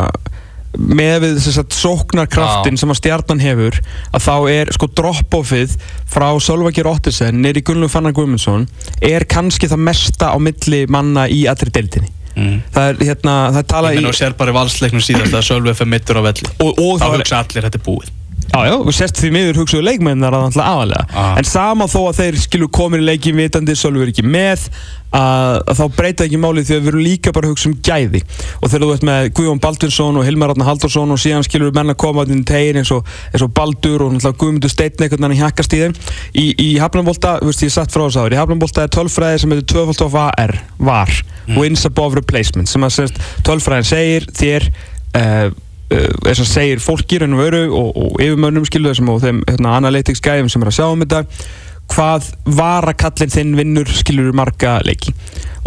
með 0.72 1.26
við 1.26 1.48
að 1.60 1.74
sóknarkraftin 1.76 2.78
sem 2.80 2.92
að 2.92 2.98
stjarnan 3.02 3.42
hefur 3.42 3.76
að 4.16 4.24
þá 4.24 4.36
er 4.54 4.70
sko 4.72 4.88
drop-offið 4.88 5.74
frá 6.08 6.30
Solveigir 6.40 6.88
Ottesen 6.88 7.42
neyri 7.44 7.60
Gunnlug 7.66 7.92
Fannar 7.92 8.14
Guðmundsson 8.16 8.64
er 9.04 9.26
kannski 9.28 9.68
það 9.68 9.84
mesta 9.90 10.32
á 10.32 10.36
milli 10.40 10.86
manna 10.88 11.26
í 11.28 11.44
allri 11.50 11.72
deildinni. 11.74 12.08
Mm. 12.32 12.62
það 12.72 12.86
er 12.88 13.02
hérna, 13.10 13.32
það 13.52 13.66
talað 13.68 13.98
í 14.00 14.04
og 14.08 14.14
sér 14.16 14.32
bara 14.38 14.54
í 14.54 14.56
valsleiknum 14.56 15.02
síðast 15.04 15.34
að 15.36 15.42
Sölvi 15.50 15.74
fyrir 15.76 15.90
mittur 15.92 16.16
á 16.16 16.22
velli. 16.24 16.48
Og, 16.64 16.78
og 16.80 17.02
Þá 17.02 17.08
hugsa 17.18 17.42
allir 17.44 17.66
þetta 17.68 17.76
er 17.76 17.84
búið 17.84 18.08
Já, 18.52 18.66
já, 18.68 18.74
og 18.76 18.92
sérst 18.92 19.16
því 19.16 19.28
miður 19.32 19.62
hugsaðu 19.62 19.84
leikmennar 19.86 20.34
að 20.36 20.42
alltaf 20.50 20.66
aðalega. 20.68 21.04
Ah. 21.16 21.36
En 21.40 21.46
sama 21.48 21.86
þó 21.88 22.02
að 22.10 22.18
þeir 22.18 22.40
skilur 22.42 22.68
komin 22.76 23.00
í 23.00 23.06
leikin 23.06 23.38
vitandi, 23.38 23.72
Sölvi 23.80 24.02
er 24.04 24.10
ekki 24.12 24.24
með, 24.28 24.66
að, 25.16 25.56
að 25.72 25.78
þá 25.78 25.96
breyta 25.96 26.26
ekki 26.26 26.40
málið 26.42 26.66
því 26.68 26.76
að 26.76 26.82
við 26.82 26.90
erum 26.90 27.04
líka 27.06 27.32
bara 27.32 27.48
að 27.48 27.54
hugsa 27.54 27.70
um 27.70 27.78
gæði. 27.88 28.20
Og 28.60 28.66
þegar 28.68 28.84
þú 28.84 28.90
ert 28.92 29.06
með 29.08 29.30
Guðjón 29.38 29.62
Baldursson 29.64 30.20
og 30.20 30.28
Hilmar 30.28 30.52
Átnar 30.52 30.68
Haldursson 30.68 31.16
og 31.16 31.22
síðan 31.24 31.48
skilur 31.48 31.72
menn 31.78 31.94
að 31.94 31.98
koma 32.04 32.26
inn 32.28 32.44
í 32.44 32.46
tegin 32.52 32.82
eins 32.82 32.92
og, 32.92 33.08
eins 33.32 33.46
og 33.48 33.56
Baldur 33.56 34.04
og 34.10 34.20
Guðmundur 34.20 34.76
einhvern 34.76 35.28
veginn 35.30 35.40
hjakkast 35.40 35.72
í 35.72 35.82
þeim. 35.86 35.98
Í, 36.36 36.46
í 36.52 36.70
Hafnarbolta, 36.82 37.38
þú 37.40 37.48
veist 37.54 37.64
ég 37.64 37.72
satt 37.72 37.96
frá 37.96 38.04
þess 38.04 38.20
aður, 38.20 38.36
í 38.36 38.42
Hafnarbolta 38.42 38.84
er 38.84 38.92
tölfræði 38.92 39.42
sem 39.46 39.56
heitir 39.56 39.68
2 39.72 40.06
of 40.10 40.22
AR, 40.26 40.56
VAR, 40.76 41.18
Wins 41.56 41.88
Above 41.88 42.20
Replacement, 42.20 42.68
sem 42.68 42.84
að 42.84 43.16
tölfræðin 43.48 43.88
segir 43.94 44.28
þér 44.36 44.72
uh, 45.16 45.52
þess 45.92 46.44
að 46.44 46.50
segir 46.50 46.82
fólki 46.82 47.20
raun 47.20 47.36
og 47.36 47.42
veru 47.42 47.62
og, 47.68 47.90
og 47.96 48.22
yfirmönnum 48.22 48.66
skilu 48.68 48.90
þessum 48.90 49.12
og 49.14 49.22
þeim 49.24 49.42
hérna, 49.48 49.76
analytics 49.78 50.24
gæðum 50.24 50.50
sem 50.52 50.64
er 50.64 50.72
að 50.72 50.78
sjá 50.78 50.86
um 50.88 51.04
þetta 51.04 51.22
hvað 51.92 52.28
varakallin 52.58 53.32
þinn 53.32 53.56
vinnur 53.58 53.90
skilur 53.92 54.32
marga 54.36 54.78
leiki. 54.86 55.12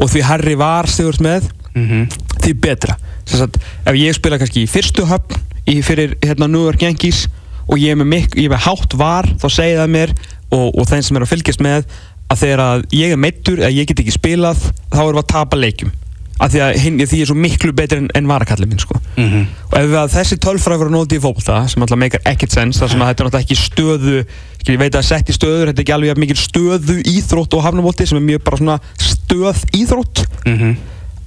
Og 0.01 0.09
því 0.11 0.23
herri 0.25 0.55
var 0.59 0.89
stigur 0.89 1.19
með 1.23 1.49
mm 1.75 2.07
því 2.45 2.53
betra. 2.61 2.93
Sagt, 3.25 3.55
ef 3.89 3.95
ég 3.97 4.13
spila 4.13 4.37
kannski 4.37 4.65
í 4.65 4.69
fyrstu 4.69 5.07
höfn 5.09 5.39
í 5.71 5.79
fyrir 5.81 6.11
hérna 6.21 6.45
York 6.45 6.83
Yankees 6.85 7.23
og 7.65 7.79
ég 7.81 7.95
er 7.95 7.97
með, 7.97 8.09
mik 8.11 8.35
ég 8.37 8.49
er 8.49 8.53
með 8.53 8.65
hátt 8.67 8.93
var 8.99 9.25
þá 9.41 9.47
segir 9.49 9.79
það 9.79 9.93
mér 9.95 10.13
og, 10.53 10.67
og 10.77 10.85
þeim 10.91 11.01
sem 11.07 11.17
er 11.17 11.25
að 11.25 11.31
fylgjast 11.31 11.63
með 11.65 11.87
að 12.29 12.41
þegar 12.43 12.63
að 12.65 12.83
ég 12.93 13.13
er 13.13 13.21
meittur 13.21 13.61
eða 13.61 13.73
ég 13.73 13.89
get 13.89 14.03
ekki 14.03 14.13
spilað 14.13 14.61
þá 14.93 14.99
erum 15.01 15.17
við 15.17 15.23
að 15.23 15.31
tapa 15.33 15.59
leikjum 15.59 15.93
af 16.39 16.51
því 16.51 16.61
að 16.65 16.79
hinn, 16.83 16.97
því 16.99 17.19
er 17.21 17.29
svo 17.29 17.37
miklu 17.39 17.71
betri 17.75 18.01
en, 18.01 18.09
en 18.17 18.27
varakallin 18.27 18.67
minn 18.69 18.81
sko 18.81 18.97
-hmm. 19.15 19.45
og 19.71 19.77
ef 19.79 19.85
við 19.87 19.99
að 20.01 20.15
þessi 20.17 20.37
tölfræði 20.43 20.81
voru 20.81 20.91
nótið 20.91 21.19
í 21.19 21.23
fólkvölda 21.23 21.67
sem 21.71 21.85
alltaf 21.85 22.01
meikar 22.01 22.25
ekkert 22.25 22.51
sens 22.51 22.79
þar 22.81 22.91
sem 22.91 23.01
að 23.01 23.07
þetta 23.07 23.23
er 23.23 23.29
náttúrulega 23.29 23.45
ekki 23.45 23.55
stöðu 23.55 24.25
ég 24.65 24.79
veit 24.81 24.95
að 24.95 25.05
sett 25.05 25.29
í 25.29 25.33
stöður, 25.33 25.69
þetta 25.69 25.79
er 25.79 25.85
ekki 25.85 25.95
alveg 25.95 26.17
mikil 26.17 26.35
stöðu 26.35 26.97
íþrótt 27.05 27.53
og 27.53 27.63
hafnumvolti 27.63 28.07
sem 28.09 28.17
er 28.17 28.25
mjög 28.25 28.43
bara 28.43 28.57
svona 28.57 28.79
stöð 28.97 29.63
íþrótt 29.77 30.25
Mhm. 30.45 30.75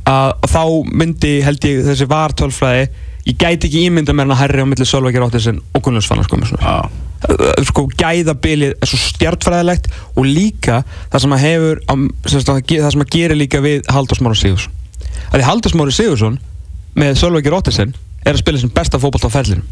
að, 0.05 0.33
að 0.43 0.51
þá 0.53 0.65
myndi 0.93 1.43
held 1.43 1.65
ég 1.65 1.85
þessi 1.87 2.09
var 2.09 2.33
tölfræði 2.33 2.89
ég 3.29 3.37
gæti 3.37 3.69
ekki 3.69 3.85
ímynda 3.89 4.15
mér 4.17 4.29
en 4.29 4.33
að 4.37 4.43
herri 4.43 4.65
á 4.65 4.67
milli 4.69 4.87
Sölvækir 4.89 5.25
Óttisinn 5.25 5.61
og 5.75 5.83
Gunnlaugs 5.85 6.09
Fannar 6.09 6.25
sko. 6.25 6.37
Uh, 7.29 7.65
sko 7.67 7.89
gæðabilið 7.99 8.77
er 8.79 8.87
svo 8.87 8.99
stjartfræðilegt 9.03 9.89
og 10.15 10.25
líka 10.25 10.85
það 11.11 11.25
sem 11.25 11.33
að 11.35 11.45
hefur 11.45 11.81
það 11.89 12.91
sem 12.93 13.03
að 13.03 13.11
gerir 13.11 13.37
líka 13.37 13.61
við 13.61 13.83
Halldórs 13.91 14.23
Mári 14.23 14.39
Sigursson 14.39 14.78
að 15.29 15.39
því 15.39 15.47
Halldórs 15.49 15.77
Mári 15.79 15.95
Sigursson 15.95 16.39
með 16.99 17.19
Sölvækir 17.21 17.57
Óttisinn 17.57 17.95
er 18.25 18.35
að 18.35 18.43
spila 18.43 18.63
sem 18.63 18.73
besta 18.75 19.01
fótbolt 19.01 19.29
á 19.29 19.31
ferlinum 19.33 19.67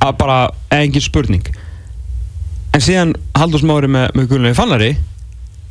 að 0.00 0.16
bara 0.20 0.38
engin 0.74 1.04
spurning 1.04 1.50
en 2.74 2.84
síðan 2.84 3.16
Halldórs 3.36 3.66
Mári 3.66 3.90
með, 3.90 4.12
með 4.16 4.30
Gunnlaugi 4.30 4.58
Fannari 4.58 4.92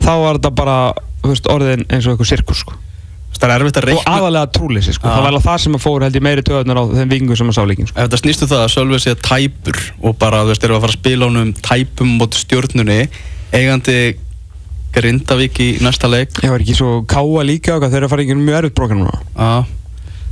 þá 0.04 0.12
var 0.24 0.38
þetta 0.40 0.54
bara 0.56 0.78
veist, 1.26 1.50
orðin 1.52 1.86
eins 1.90 2.06
og 2.08 2.14
eitthvað 2.16 2.32
sirkus 2.32 2.64
sko. 2.64 2.78
Að 3.40 3.64
og 3.94 4.08
aðalega 4.10 4.50
trúleysi 4.52 4.94
sko. 4.96 5.08
Það 5.08 5.22
var 5.22 5.30
alveg 5.30 5.44
það 5.46 5.60
sem 5.64 5.76
að 5.78 5.84
fór 5.84 6.04
held 6.04 6.16
ég 6.18 6.24
meiri 6.26 6.44
töðunar 6.44 6.80
á 6.82 6.84
þeim 6.92 7.12
vingum 7.14 7.38
sem 7.40 7.52
að 7.52 7.56
sá 7.56 7.62
líkin 7.70 7.88
sko. 7.88 7.96
Ef 7.96 8.08
þetta 8.08 8.20
snýstu 8.20 8.48
það 8.50 8.64
að 8.64 8.72
Sölvi 8.74 9.00
sé 9.00 9.14
tæpur 9.24 9.78
og 10.02 10.18
bara, 10.20 10.42
þú 10.44 10.52
veist, 10.52 10.66
erum 10.66 10.76
við 10.76 10.80
að 10.80 10.84
fara 10.84 10.92
að 10.92 10.98
spila 10.98 11.30
honum 11.30 11.54
tæpum 11.70 12.12
mot 12.20 12.40
stjórnunni 12.40 12.98
eigandi 13.56 13.98
Grindavík 15.00 15.60
í 15.64 15.70
næsta 15.86 16.10
leik. 16.12 16.36
Ég 16.44 16.52
var 16.54 16.64
ekki 16.64 16.76
svo 16.78 17.00
káa 17.10 17.44
líka 17.48 17.78
og 17.78 17.86
þeir 17.88 18.02
eru 18.02 18.10
að 18.10 18.14
fara 18.14 18.26
í 18.26 18.28
einhvern 18.28 18.46
mjög 18.46 18.60
erfitt 18.60 18.78
brókan 18.80 19.02
núna. 19.02 19.18
Já, 19.34 19.50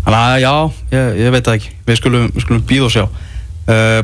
þannig 0.04 0.20
að 0.20 0.38
já, 0.44 0.54
ég, 0.98 1.10
ég 1.24 1.34
veit 1.38 1.48
það 1.50 1.58
ekki. 1.62 1.74
Við 1.88 2.00
skulum, 2.02 2.30
skulum 2.44 2.64
býða 2.70 2.88
og 2.90 2.94
sjá. 2.98 3.06
Uh, 3.68 4.00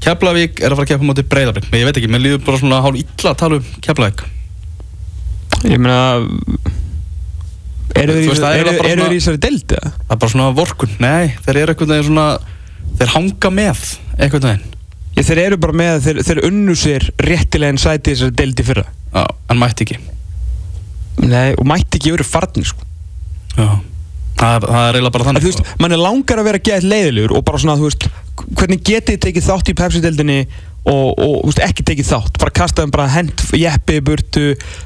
Keflavík 0.00 0.60
er 0.64 0.72
að 0.72 0.78
fara 0.78 0.86
að 0.86 0.90
keppa 0.94 1.04
móti 1.08 1.22
Breiðablík 1.28 1.66
Men 1.68 1.82
ég 1.82 1.88
veit 1.90 1.98
ekki, 2.00 2.08
mér 2.08 2.22
líður 2.24 2.38
bara 2.46 2.60
svona 2.60 2.78
hálf 2.84 2.96
illa 3.02 3.32
að 3.34 3.40
tala 3.42 3.58
um 3.60 3.66
Keflavík. 3.84 4.22
Ég 5.68 5.76
meina 5.76 5.98
Eru 8.00 8.14
þeir 8.14 8.70
í- 8.70 8.88
er 8.88 9.00
þessari 9.12 9.40
deild 9.42 9.74
eða? 9.76 9.90
Það 9.92 10.14
er 10.14 10.20
bara 10.22 10.32
svona 10.32 10.50
vorkun 10.56 10.92
Nei, 11.02 11.34
þeir 11.44 11.58
eru 11.64 11.74
einhvern 11.74 11.92
veginn 11.92 12.08
svona 12.08 12.26
Þeir 13.00 13.12
hanga 13.16 13.50
með 13.58 13.82
einhvern 14.16 14.46
veginn 14.46 14.68
Ég, 15.20 15.26
Þeir 15.28 15.42
eru 15.42 15.60
bara 15.60 15.76
með 15.76 15.98
þeir, 16.06 16.22
þeir 16.24 16.42
unnu 16.48 16.74
sér 16.78 17.04
réttilega 17.20 17.74
en 17.74 17.80
sæti 17.80 18.14
þessari 18.14 18.36
deild 18.38 18.62
í 18.62 18.64
fyrra. 18.64 18.86
Já, 19.12 19.24
en 19.52 19.60
mætti 19.60 19.84
ekki. 19.84 19.98
Nei, 21.20 21.50
og 21.60 21.66
mætti 21.68 22.00
ekki 22.00 22.14
verið 22.14 22.30
farnir 22.30 22.68
sko. 22.70 22.86
Já. 23.58 23.68
Það 24.40 24.64
það 24.64 24.86
er 24.86 24.96
eiginlega 24.96 25.12
bara 25.12 25.26
þannig 25.26 25.44
þú 25.44 25.50
veist, 25.50 25.70
mann 25.82 25.92
er 25.92 26.00
langar 26.00 26.40
að 26.40 26.46
vera 26.48 26.60
gæðið 26.64 26.86
leiðilegur 26.88 27.34
og 27.36 27.42
bara 27.44 27.60
svona, 27.60 27.76
þú 27.76 27.90
veist, 27.90 28.06
hvernig 28.56 28.80
getið 28.88 29.10
þið 29.10 29.22
tekið 29.26 29.48
þátt 29.50 29.68
í 29.68 29.74
Pepsi-deildinni 29.76 30.38
og, 30.88 31.18
og 31.20 31.34
veist, 31.48 31.60
ekki 31.64 31.84
tekið 31.90 32.08
þátt, 32.08 32.38
bara 32.40 32.54
kastaðum 32.56 32.92
bara 32.94 33.08
hent 33.12 33.42
jeppi 33.56 33.98
í 33.98 34.04
burtu, 34.04 34.44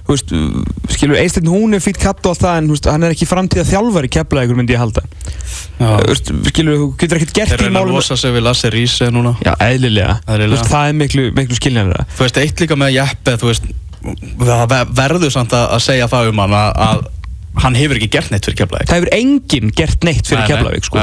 veist, 0.09 0.33
skilur, 0.95 1.19
Eisteinn 1.21 1.51
hún 1.53 1.77
er 1.77 1.83
fýtt 1.85 2.01
katt 2.03 2.25
og 2.27 2.35
allt 2.35 2.43
það 2.43 2.59
en 2.63 2.73
veist, 2.75 2.89
hann 2.91 3.07
er 3.07 3.15
ekki 3.15 3.29
framtíða 3.31 3.67
þjálfari 3.71 4.11
keflaðegur 4.17 4.59
myndi 4.59 4.75
ég 4.75 4.83
halda. 4.83 5.05
Skilur, 6.51 6.81
þú 6.83 6.89
getur 7.01 7.21
ekkert 7.21 7.37
gert 7.39 7.55
Þeir 7.55 7.63
í 7.63 7.69
reyna 7.69 7.81
að 7.81 7.89
málum. 7.89 7.99
losa 8.01 8.19
sig 8.19 8.35
við 8.35 8.47
Lasse 8.49 8.71
Riese 8.75 9.11
núna 9.15 9.35
Já, 9.45 9.53
eðlilega. 9.69 10.19
Eðlilega. 10.27 10.69
Það 10.71 10.91
er 10.91 10.99
miklu, 11.01 11.27
miklu 11.39 11.59
skiljanlega. 11.59 12.07
Þú 12.15 12.27
veist, 12.27 12.41
eitt 12.43 12.65
líka 12.65 12.79
með 12.79 12.95
veist, 13.51 13.71
það 14.39 14.65
ver- 14.71 14.91
verður 14.99 15.33
samt 15.33 15.55
að, 15.57 15.69
segja 15.83 16.09
það 16.13 16.33
um 16.33 16.43
hann 16.45 16.57
að, 16.59 16.73
að 16.89 17.05
hann 17.65 17.79
hefur 17.79 18.01
ekki 18.01 18.11
gert 18.17 18.33
neitt 18.35 18.45
fyrir 18.49 18.59
Keflavík 18.65 18.91
Það 18.91 18.99
hefur 19.01 19.15
enginn 19.15 19.71
gert 19.79 20.05
neitt 20.07 20.27
fyrir 20.27 20.51
Keflavík, 20.51 20.89
sko. 20.89 20.99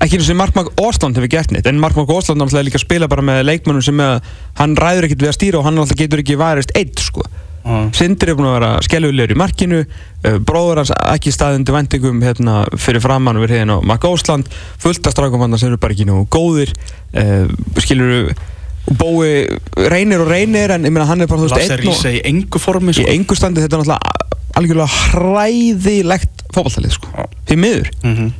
Ekki 0.00 0.16
eins 0.16 0.30
og 0.32 0.38
Markmark 0.40 0.80
Ósland 0.80 1.18
hefur 1.18 1.28
gert 1.28 1.52
neitt 1.52 1.66
en 1.68 1.80
Markmark 1.80 2.08
Ósland 2.08 2.40
náttúrulega 2.40 2.70
líka 2.70 2.80
spila 2.80 3.08
bara 3.10 3.24
með 3.26 3.42
leikmönnum 3.50 3.84
sem 3.84 4.00
að, 4.00 4.22
hann 4.56 4.76
ræður 4.80 5.08
ekkert 5.08 5.24
við 5.26 5.32
að 5.32 5.36
stýra 5.36 5.60
og 5.60 5.66
hann 5.66 5.76
náttúrulega 5.76 6.06
getur 6.06 6.22
ekki 6.22 6.38
varist 6.40 6.72
eitt 6.78 7.02
sko. 7.04 7.24
Já. 7.60 7.74
Sindri 7.92 8.32
er 8.32 8.38
búin 8.38 8.48
að 8.48 8.54
vera 8.56 8.70
skellulegur 8.86 9.34
í 9.34 9.36
markinu 9.36 9.82
uh, 9.84 10.38
bróður 10.48 10.80
hans 10.80 10.94
ekki 10.96 11.34
staðundi 11.34 11.74
vendingum 11.76 12.22
hérna, 12.24 12.62
fyrir 12.80 13.04
framann 13.04 13.42
við 13.42 13.58
hérna 13.58 13.76
Mark 13.84 14.06
Ósland 14.08 14.48
fullt 14.80 15.04
af 15.04 15.12
strákum 15.12 15.44
hann 15.44 15.58
sem 15.60 15.68
eru 15.68 15.80
bara 15.82 15.92
ekki 15.92 16.08
nú 16.08 16.22
góðir 16.32 16.72
uh, 16.72 17.52
skilur 17.76 18.32
bói 18.96 19.44
reynir 19.92 20.24
og 20.24 20.32
reynir 20.32 20.72
en 20.72 20.88
ég 20.88 20.94
meina 20.94 21.04
hann 21.10 21.20
er 21.20 21.28
bara 21.28 21.44
þú 21.44 21.52
veist 21.52 21.76
einn 21.76 21.92
og 21.92 22.06
í 22.08 22.24
engu 22.32 22.62
formi 22.62 22.96
í 22.96 23.02
sko. 23.02 23.10
engu 23.12 23.36
standi 23.36 23.66
þetta 23.66 23.76
er 23.76 23.84
náttúrulega 23.84 24.30
algjörlega 24.56 25.02
hræðilegt 25.12 26.46
fótballtalið 26.48 26.96
sko. 26.96 27.28
Því 27.44 27.60
miður. 27.60 27.92
Mm 28.00 28.30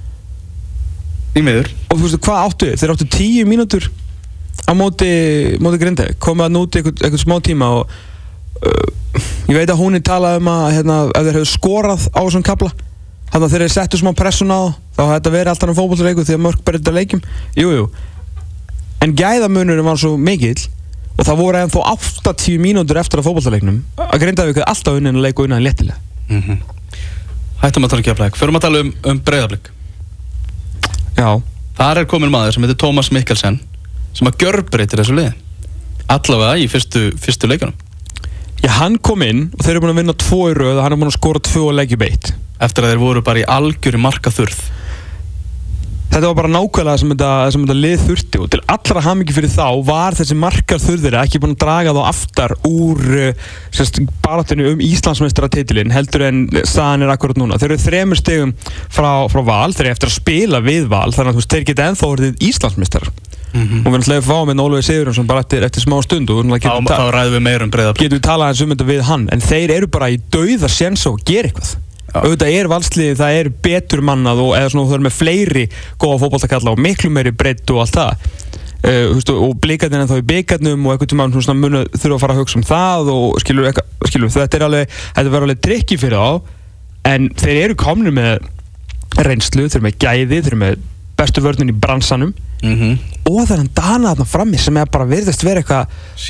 Í 1.36 1.42
miður. 1.46 1.70
Og 1.90 1.98
þú 1.98 2.06
veist 2.06 2.22
hvað 2.26 2.44
áttu? 2.44 2.68
Þeir? 2.70 2.80
þeir 2.80 2.92
áttu 2.94 3.08
tíu 3.14 3.46
mínútur 3.46 3.86
á 4.66 4.72
móti, 4.74 5.10
móti 5.62 5.80
Grindavík. 5.80 6.18
Komið 6.22 6.46
að 6.46 6.54
núti 6.56 6.80
eitthvað, 6.80 7.02
eitthvað 7.04 7.22
smá 7.22 7.36
tíma 7.46 7.68
og 7.78 7.92
uh, 8.66 9.20
ég 9.50 9.58
veit 9.58 9.70
að 9.70 9.80
hún 9.80 9.98
er 9.98 10.04
talað 10.06 10.40
um 10.40 10.50
að 10.50 10.66
hérna, 10.78 10.98
ef 11.14 11.28
þeir 11.28 11.38
hefur 11.38 11.52
skorað 11.52 12.08
á 12.10 12.20
þessum 12.20 12.46
kabla 12.46 12.72
þannig 13.30 13.46
að 13.46 13.54
þeir 13.54 13.64
eru 13.64 13.74
settu 13.76 14.00
smá 14.00 14.10
pressun 14.18 14.50
á 14.50 14.74
þá 14.96 15.02
hefði 15.04 15.14
þetta 15.14 15.34
verið 15.36 15.52
alltaf 15.52 15.70
um 15.70 15.78
fótballleiku 15.78 16.26
því 16.26 16.36
að 16.36 16.44
mörg 16.48 16.64
berið 16.66 16.92
leikjum. 16.96 17.24
Jújú 17.58 17.78
jú. 17.78 17.88
en 19.06 19.16
gæðamunurinn 19.16 19.86
var 19.86 20.00
svo 20.02 20.16
mikill 20.18 20.58
og 21.14 21.26
það 21.28 21.40
voru 21.40 21.60
ennþá 21.60 21.84
80 22.26 22.58
mínútur 22.62 22.98
eftir 22.98 23.22
að 23.22 23.30
fótballleiknum 23.30 23.82
að 24.02 24.22
Grindavík 24.24 24.58
hefði 24.58 24.70
alltaf 24.72 24.98
unnið 24.98 25.18
að 25.18 25.26
leika 25.28 25.46
unnið 25.46 25.66
léttilega. 25.68 26.00
Mm 26.30 26.60
Hættum 27.60 27.84
að 27.84 27.90
tala 27.92 28.00
um 28.00 28.04
Keflavík. 28.06 28.36
Förum 28.40 28.56
að 28.56 28.62
tala 28.64 28.78
um, 28.80 28.90
um 29.04 29.18
Breiðablík 29.20 29.66
já. 31.20 31.30
Þar 31.80 32.02
er 32.02 32.10
komin 32.10 32.32
maður 32.32 32.56
sem 32.56 32.66
heitir 32.66 32.80
Tómas 32.80 33.12
Mikkelsen 33.14 33.60
sem 34.16 34.26
að 34.26 34.42
gjörbreytir 34.42 35.00
þessu 35.00 35.14
liði. 35.16 35.36
Allavega 36.10 36.58
í 36.58 36.66
fyrstu, 36.70 37.10
fyrstu 37.22 37.50
leikunum 37.50 37.76
Já, 38.60 38.70
hann 38.80 38.98
kom 39.00 39.22
inn 39.24 39.46
og 39.54 39.62
þeir 39.62 39.76
eru 39.76 39.84
búin 39.84 39.92
að 39.94 40.00
vinna 40.02 40.16
tvo 40.18 40.40
í 40.50 40.56
röð 40.58 40.74
og 40.74 40.82
hann 40.84 40.94
er 40.96 41.00
búin 41.00 41.10
að 41.12 41.16
skora 41.16 41.42
tvo 41.46 41.68
og 41.70 41.76
leggja 41.78 42.00
beitt 42.00 42.32
Eftir 42.60 42.84
að 42.84 42.92
þeir 42.92 43.02
voru 43.04 43.22
bara 43.24 43.40
í 43.40 43.46
algjöri 43.48 44.00
marka 44.02 44.32
þurð 44.34 44.58
Þetta 46.10 46.26
var 46.26 46.36
bara 46.40 46.50
nákvæmlega 46.50 46.98
sem 46.98 47.12
þetta, 47.12 47.30
sem 47.54 47.64
þetta 47.64 47.76
lið 47.78 48.00
þurfti 48.08 48.40
og 48.42 48.48
til 48.50 48.60
allra 48.74 49.02
hamingi 49.04 49.34
fyrir 49.36 49.52
þá 49.52 49.66
var 49.86 50.16
þessi 50.18 50.36
markar 50.38 50.82
þurðir 50.82 51.16
ekki 51.20 51.40
búin 51.42 51.54
að 51.54 51.60
draga 51.62 51.94
þá 51.94 52.00
aftar 52.08 52.54
úr 52.66 53.04
uh, 53.30 54.08
baráttinu 54.24 54.72
um 54.72 54.82
Íslandsmeistaratitilinn 54.84 55.94
heldur 55.94 56.26
en 56.26 56.42
staðan 56.64 57.06
er 57.06 57.14
akkurat 57.14 57.38
núna. 57.38 57.60
Þeir 57.62 57.76
eru 57.76 57.84
þremur 57.84 58.18
stegum 58.18 58.54
frá, 58.90 59.10
frá 59.30 59.42
val, 59.46 59.70
þeir 59.70 59.86
eru 59.86 59.94
eftir 59.94 60.10
að 60.10 60.16
spila 60.18 60.62
við 60.66 60.88
val 60.90 61.08
þannig 61.14 61.30
að 61.30 61.38
þú 61.38 61.44
veist, 61.44 61.54
þeir 61.54 61.68
geta 61.70 61.90
ennþá 61.90 62.08
orðið 62.10 62.48
Íslandsmeistarar. 62.50 63.12
Mm 63.50 63.62
-hmm. 63.66 63.78
og 63.82 63.86
við 63.86 63.94
erum 63.94 63.94
alltaf 64.00 64.18
að 64.18 64.28
fá 64.30 64.46
með 64.46 64.56
Nólvegi 64.60 64.86
Sigurðarsson 64.86 65.26
bara 65.26 65.40
eftir, 65.42 65.64
eftir 65.66 65.82
smá 65.82 65.96
stund 66.06 66.30
og 66.30 66.44
þá, 66.46 66.86
þá 66.86 67.06
ræðum 67.10 67.34
við 67.34 67.42
meira 67.42 67.64
um 67.66 67.70
breyðablík 67.70 68.04
getum 68.04 68.18
við 68.18 68.26
talað 68.28 68.48
eins 68.48 68.60
um 68.62 68.70
þetta 68.70 68.86
við 68.86 69.00
hann 69.08 69.24
en 69.34 69.40
þeir 69.42 69.70
eru 69.74 69.88
bara 69.90 70.10
í 70.10 70.20
dauða 70.30 70.68
séns 70.70 71.02
og 71.10 71.18
gera 71.26 71.50
eitthvað 71.50 71.72
auðvitað 72.14 72.54
er 72.56 72.70
valsliði, 72.70 73.16
það 73.18 73.38
er 73.40 73.50
betur 73.64 74.02
mannað 74.06 74.42
og 74.44 74.54
eða 74.58 74.72
svona 74.72 74.90
þú 74.90 74.96
er 74.96 75.04
með 75.06 75.16
fleiri 75.16 75.64
góða 76.00 76.20
fókbaltakalla 76.24 76.74
og 76.74 76.82
miklu 76.82 77.10
meiri 77.14 77.32
breytt 77.36 77.70
og 77.74 77.84
allt 77.84 77.98
það. 77.98 78.30
Uh, 78.80 79.10
veist, 79.12 79.28
og 79.28 79.58
blíkarnir 79.60 80.00
en 80.00 80.08
þá 80.08 80.16
í 80.22 80.28
byggarnum 80.30 80.86
og 80.88 80.94
eitthvað 80.94 81.18
mann 81.20 81.34
svona 81.36 81.58
munu 81.58 81.82
þurfa 81.92 82.14
að 82.16 82.22
fara 82.22 82.36
að 82.36 82.40
hugsa 82.40 82.56
um 82.56 82.64
það 82.64 83.10
og 83.12 83.42
skilur, 83.42 83.66
ekka, 83.68 83.84
skilur 84.08 84.32
þetta 84.32 84.56
er 84.56 84.64
alveg, 84.64 84.94
þetta 85.10 85.34
verður 85.34 85.48
alveg 85.50 85.60
trikki 85.66 85.98
fyrir 86.00 86.16
þá. 86.16 86.56
En 87.10 87.28
þeir 87.36 87.58
eru 87.66 87.76
komnir 87.80 88.16
með 88.16 88.48
reynslu, 89.20 89.66
þeir 89.66 89.82
eru 89.82 89.86
með 89.88 89.98
gæði, 90.00 90.40
þeir 90.40 90.54
eru 90.54 90.62
með 90.62 90.80
bestu 91.20 91.44
vörnum 91.44 91.72
í 91.72 91.76
bransanum. 91.76 92.32
Mm 92.60 92.74
-hmm. 92.76 92.96
og 93.24 93.46
það 93.48 93.52
er 93.54 93.60
hann 93.60 93.70
danað 93.74 94.10
þarna 94.10 94.24
frammi 94.28 94.58
sem 94.60 94.76
er 94.76 94.88
bara 94.92 95.06
verðist 95.08 95.44
verið 95.44 95.62
eitthvað 95.62 95.86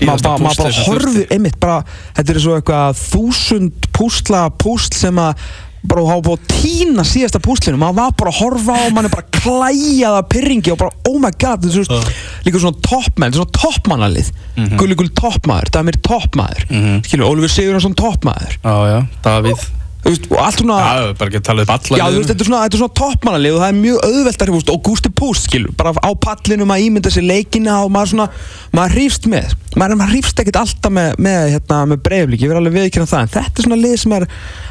maður 0.07 0.45
ma 0.45 0.53
bara 0.55 0.85
horfið 0.87 1.33
einmitt 1.35 1.57
bara, 1.59 1.81
þetta 2.15 2.33
er 2.33 2.39
svo 2.45 2.55
eitthvað 2.55 3.01
þúsund 3.01 3.89
púsla 3.91 4.43
púsl 4.55 4.95
sem 4.95 5.19
að 5.19 5.43
bara 5.89 6.05
hafa 6.05 6.25
búið 6.27 6.39
að 6.39 6.61
týna 6.61 7.05
síðasta 7.09 7.41
púslinu 7.43 7.81
maður 7.81 7.99
var 8.01 8.15
bara 8.21 8.33
að 8.35 8.41
horfa 8.43 8.77
á, 8.77 8.83
maður 8.93 9.09
er 9.09 9.15
bara 9.15 9.41
klæjaða 9.41 10.23
pyrringi 10.29 10.75
og 10.75 10.81
bara 10.83 11.09
oh 11.09 11.19
my 11.23 11.33
god 11.33 11.65
þetta 11.65 11.81
er 11.81 11.89
svona, 11.89 12.05
uh. 12.05 12.23
líka 12.45 12.63
svona 12.63 12.85
toppmenn, 12.85 13.37
svona 13.37 13.55
toppmannalið 13.57 14.31
mm 14.31 14.65
-hmm. 14.69 14.95
gull 15.01 15.13
toppmaður, 15.23 15.73
það 15.73 15.81
er 15.81 15.89
mér 15.89 16.01
toppmaður 16.05 16.65
mm 16.69 16.81
-hmm. 16.81 17.05
skilju, 17.09 17.27
Oliver 17.27 17.49
Sigurðarsson 17.57 17.95
toppmaður 17.95 18.59
Já, 18.61 18.77
já, 18.93 18.99
Davíð 19.25 19.69
veist, 20.05 20.27
og 20.31 20.39
allt 20.41 20.61
svona 20.61 20.77
Já, 20.81 21.13
bara 21.19 21.29
ekki 21.31 21.41
að 21.41 21.47
tala 21.49 21.65
upp 21.65 21.73
alla 21.75 21.99
Já, 22.01 22.05
veist, 22.15 22.31
þetta 22.31 22.45
er 22.45 22.49
svona, 22.49 22.61
svona 22.75 22.95
toppmannalið 23.01 23.57
og 23.57 23.63
það 23.63 23.73
er 23.73 23.79
mjög 23.81 23.99
auðvelt 24.09 24.45
að 24.45 24.53
og 24.75 24.81
Gusti 24.87 25.13
Púst, 25.21 25.49
skilju, 25.49 25.75
bara 25.79 25.93
á 25.93 26.11
pallinum 26.25 26.73
að 26.75 26.85
ímynda 26.87 27.13
sér 27.13 27.27
leikina 27.27 27.81
og 27.85 27.93
maður 27.95 28.13
svona 28.15 28.29
maður 28.77 28.97
hrýfst 28.97 29.29
með, 29.31 29.55
maður, 29.77 29.99
maður 30.01 30.15
hrýfst 30.15 30.43
ekkert 30.43 30.61
alltaf 30.63 30.95
með, 30.95 31.11
með, 31.27 31.41
hérna, 31.57 31.81
með 31.91 32.03
breyflík, 32.07 32.45
ég 32.45 32.53
verði 32.53 32.63
alveg 32.63 32.77
viðkynna 32.79 33.11
það 33.11 33.25
en 33.25 33.33
þetta 33.35 33.57
er 33.57 33.69
svona 33.69 33.81
lið 33.81 33.97
sem 34.05 34.17
er 34.17 34.29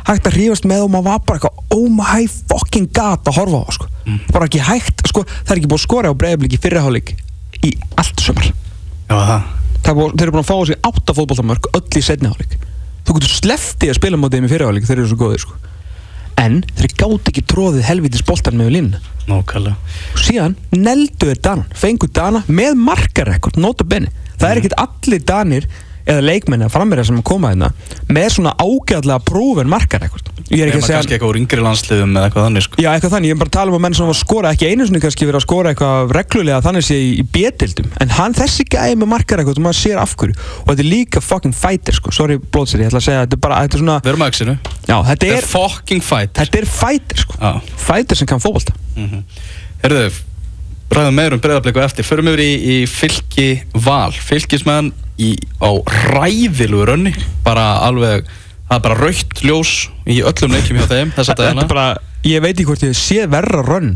hægt 0.09 0.30
að 0.30 0.38
hrýfast 0.39 0.69
með 0.69 0.86
og 0.86 0.91
maður 0.95 1.07
var 1.09 1.21
bara 1.27 1.38
eitthvað, 1.39 1.55
oh 1.75 1.88
my 1.99 2.21
fucking 2.51 2.89
god 2.95 3.30
að 3.30 3.39
horfa 3.39 3.59
á, 3.59 3.69
sko, 3.77 3.91
mm. 4.05 4.19
bara 4.34 4.49
ekki 4.49 4.63
hægt 4.65 5.05
sko, 5.11 5.25
það 5.27 5.53
er 5.53 5.61
ekki 5.61 5.71
búið 5.71 5.82
að 5.82 5.86
skora 5.86 6.11
á 6.11 6.19
breyflík 6.23 6.55
í 6.55 6.61
fyrirháleik 6.63 7.13
í 7.67 7.75
allt 7.99 8.23
sömur 8.23 8.49
Já, 9.09 9.15
það. 9.17 9.41
Þeir 9.89 10.21
eru 10.27 10.32
búin 10.36 10.43
að 13.10 13.16
í 13.16 13.18
þú 13.18 13.18
getur 13.18 13.36
sleftið 13.39 13.91
að 13.91 13.99
spila 13.99 14.22
motið 14.22 14.45
með 14.45 14.53
fyriráleik 14.53 14.88
þeir 14.88 14.99
eru 14.99 15.10
svo 15.10 15.20
góðir 15.20 15.43
sko. 15.43 15.57
en 16.39 16.62
þeir 16.78 16.95
gátt 17.01 17.32
ekki 17.32 17.43
tróðið 17.49 17.88
helvitis 17.89 18.26
boltan 18.26 18.57
með 18.60 18.72
línu 18.78 19.01
og 19.30 20.20
síðan 20.20 20.55
neldu 20.72 21.30
þeir 21.30 21.41
Dana 21.43 21.66
fengu 21.76 22.07
Dana 22.07 22.43
með 22.47 22.78
markarekord 22.80 23.60
nota 23.60 23.84
benni, 23.84 24.12
það 24.38 24.49
er 24.49 24.55
mm. 24.55 24.62
ekkert 24.62 24.80
allir 24.86 25.26
Danir 25.26 25.70
eða 26.10 26.26
leikmenni 26.26 26.66
að 26.66 26.74
framverja 26.74 27.10
sem 27.10 27.22
koma 27.26 27.51
hérna 27.51 27.72
með 28.10 28.30
svona 28.38 28.55
ágæðlega 28.57 29.20
prófin 29.28 29.70
markarekord 29.70 30.32
Ég 30.49 30.63
er 30.63 30.69
ekki 30.71 30.79
að 30.79 30.85
segja... 30.87 30.97
Kannski 30.99 31.13
eitthvað 31.15 31.31
úr 31.31 31.37
yngri 31.39 31.61
landsliðum 31.61 32.15
eða 32.17 32.27
eitthvað 32.29 32.45
þannig, 32.47 32.63
sko. 32.65 32.79
Já, 32.81 32.89
eitthvað 32.91 33.11
þannig. 33.13 33.29
Ég 33.29 33.35
er 33.35 33.39
bara 33.39 33.51
að 33.51 33.55
tala 33.57 33.69
um 33.69 33.77
að 33.77 33.83
menn 33.85 33.95
sem 33.97 34.07
var 34.07 34.15
að 34.15 34.19
skora, 34.19 34.53
ekki 34.55 34.69
einu 34.69 34.87
sinni 34.87 35.01
kannski 35.03 35.27
verið 35.29 35.39
að 35.39 35.45
skora 35.45 35.73
eitthvað 35.73 36.13
reglulega 36.17 36.63
þannig 36.65 36.85
sé 36.87 36.97
í, 36.97 37.25
betildum. 37.35 37.91
En 38.01 38.13
hann 38.17 38.35
þessi 38.37 38.65
gæði 38.65 38.95
með 38.97 39.11
markar 39.13 39.43
eitthvað 39.43 39.61
og 39.61 39.65
maður 39.67 39.79
sér 39.79 40.01
af 40.01 40.15
hverju. 40.17 40.37
Og 40.63 40.71
þetta 40.71 40.85
er 40.85 40.89
líka 40.89 41.21
fucking 41.21 41.57
fighter, 41.57 41.99
sko. 41.99 42.13
Sorry, 42.17 42.39
blóðsir, 42.41 42.81
ég 42.81 42.89
ætla 42.89 43.03
að 43.03 43.05
segja, 43.09 43.27
þetta 43.27 43.37
er 43.37 43.43
bara, 43.45 43.59
þetta 43.67 43.77
er 43.77 43.83
svona... 43.83 43.99
Við 44.05 44.13
erum 44.13 44.25
að 44.25 44.33
exinu. 44.33 44.57
Já, 44.89 44.97
þetta 45.11 45.29
er... 45.29 45.35
Þetta 45.35 45.43
er 45.43 45.51
fucking 45.53 46.07
fighter. 46.09 46.41
Þetta 46.41 46.61
er 46.63 46.71
fighter, 46.73 47.21
sko. 47.25 47.37
Já. 47.37 47.77
Fighter 47.85 48.19
sem 48.19 48.31
kann 48.33 48.41
fókbalta. 48.41 48.73
Mm 48.97 49.13
-hmm. 49.13 50.25
Ræðum 50.89 51.13
meður 51.13 51.35
um 51.37 51.41
breyðarbleiku 51.43 51.81
eftir. 51.83 52.05
Förum 52.07 52.31
yfir 52.31 52.41
í, 52.41 52.51
í 52.57 52.75
fylki 52.89 53.49
val. 53.85 54.09
Fylkismenn 54.09 54.89
í, 55.21 55.35
á 55.61 55.69
ræðilu 55.85 56.81
rönni. 56.89 57.13
Bara 57.45 57.85
alveg 57.85 58.25
það 58.70 58.78
er 58.78 58.86
bara 58.86 58.97
raukt 58.99 59.43
ljós 59.45 59.74
í 60.05 60.20
öllum 60.30 60.55
leikjum 60.55 60.80
hjá 60.80 60.88
þeim 60.91 61.11
þess 61.15 61.34
að 61.34 61.41
það 61.41 61.61
er 61.63 61.70
bara, 61.72 61.86
ég 62.28 62.43
veit 62.45 62.53
ekki 62.53 62.67
hvort 62.70 62.86
ég 62.86 62.97
sé 62.97 63.26
verra 63.32 63.63
rönn. 63.65 63.95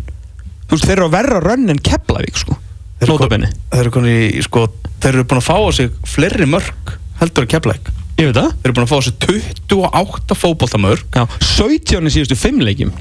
Þú 0.65 0.76
veist, 0.76 0.88
þeir 0.88 0.95
eru 0.97 1.07
að 1.09 1.15
verra 1.17 1.41
rönn 1.43 1.74
en 1.74 1.82
Keflavík 1.86 2.39
sko, 2.41 2.57
þeir 3.03 3.84
eru 3.84 3.93
koni, 3.93 4.15
sko, 4.45 4.65
þeir 5.03 5.11
eru 5.13 5.28
búin 5.30 5.41
að 5.43 5.47
fá 5.49 5.57
á 5.61 5.69
sig 5.78 5.97
fleiri 6.09 6.49
mörg 6.49 6.93
heldur 7.21 7.45
en 7.45 7.51
Keflavík. 7.53 7.91
Ég 8.17 8.30
veit 8.30 8.38
það. 8.38 8.51
Þeir 8.61 8.69
eru 8.69 8.78
búin 8.78 8.88
að 8.88 8.93
fá 8.93 8.97
á 8.97 9.05
sig 9.05 9.28
28 9.28 10.39
fókbóltamörg 10.39 11.17
já, 11.19 11.26
17 11.53 12.09
í 12.09 12.15
síðustu 12.17 12.39
5 12.39 12.65
leikjum, 12.65 12.95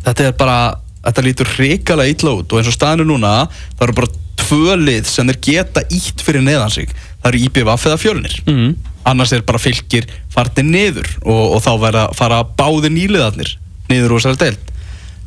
þetta 0.00 0.26
er 0.26 0.34
bara, 0.38 0.58
þetta 1.04 1.24
lítur 1.26 1.54
hrikalega 1.54 2.14
ítla 2.14 2.34
út 2.40 2.50
og 2.50 2.60
eins 2.60 2.70
og 2.70 2.74
staðinu 2.74 3.12
núna 3.12 3.34
það 3.76 3.86
eru 3.86 3.96
bara 4.00 4.12
tvö 4.40 4.76
lið 4.80 5.08
sem 5.10 5.28
þeir 5.30 5.40
geta 5.44 5.82
ítt 5.92 6.22
fyrir 6.24 6.44
neðan 6.44 6.72
sig. 6.72 6.92
Það 7.20 7.28
eru 7.30 7.42
IPVF 7.46 7.86
eða 7.90 8.00
fjölnir. 8.00 8.36
Mm. 8.48 8.70
Annars 9.08 9.32
er 9.32 9.44
bara 9.46 9.60
fylgir 9.60 10.08
farnir 10.32 10.66
niður 10.66 11.08
og, 11.22 11.56
og 11.56 11.62
þá 11.64 11.72
verða 11.80 12.04
að 12.08 12.18
fara 12.18 12.42
báði 12.58 12.92
nýliðarnir 12.94 13.54
niður 13.90 14.16
úr 14.16 14.24
þessari 14.24 14.42
deild. 14.44 14.70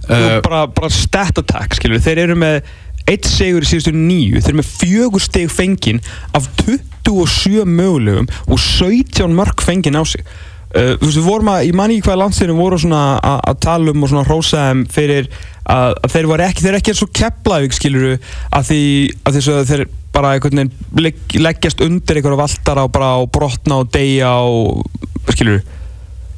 Uh, 0.04 0.40
bara, 0.44 0.66
bara 0.68 0.90
stat 0.92 1.38
attack 1.40 1.78
skilur 1.78 2.02
þeir 2.04 2.26
eru 2.26 2.36
með 2.40 2.58
eitt 3.10 3.28
segur 3.28 3.64
í 3.64 3.68
síðustu 3.68 3.94
nýju 3.96 4.42
þeir 4.42 4.52
eru 4.52 4.60
með 4.60 4.72
fjögur 4.80 5.24
steg 5.24 5.52
fengin 5.52 6.02
af 6.36 6.48
27 6.64 7.64
mögulegum 7.68 8.28
og 8.48 8.60
17 8.60 9.36
mörg 9.36 9.64
fengin 9.64 10.00
á 10.00 10.04
sig 10.08 10.24
uh, 10.74 10.94
þú 11.00 11.08
veist 11.08 11.20
við 11.20 11.28
vorum 11.28 11.52
að, 11.54 11.66
ég 11.70 11.78
man 11.78 11.94
ekki 11.94 12.08
hvaða 12.08 12.22
landsteginu 12.22 12.60
voru 12.60 12.80
svona 12.82 13.02
að 13.22 13.60
tala 13.66 13.94
um 13.94 14.06
og 14.06 14.12
svona 14.12 14.28
hrósaðum 14.28 14.86
fyrir 14.94 15.30
að, 15.64 15.98
að 16.04 16.16
þeir 16.16 16.30
voru 16.32 16.48
ekki, 16.48 16.64
þeir 16.64 16.72
eru 16.74 16.82
ekki 16.82 16.94
eins 16.94 17.04
og 17.06 17.14
kepplæfik 17.20 17.78
skiluru 17.78 18.16
að 18.54 18.72
því 18.72 18.82
að 19.24 19.38
þess 19.38 19.54
að 19.54 19.70
þeir 19.74 19.86
bara 20.14 20.34
einhvern 20.36 20.62
veginn 20.62 21.04
legg, 21.08 21.38
leggjast 21.42 21.82
undir 21.82 22.20
einhverja 22.20 22.42
valdara 22.44 22.86
og 22.86 22.94
bara 22.94 23.14
á 23.18 23.20
brotna 23.34 23.82
og 23.82 23.94
deyja 23.94 24.34
og 24.46 24.84
skiluru 25.34 25.64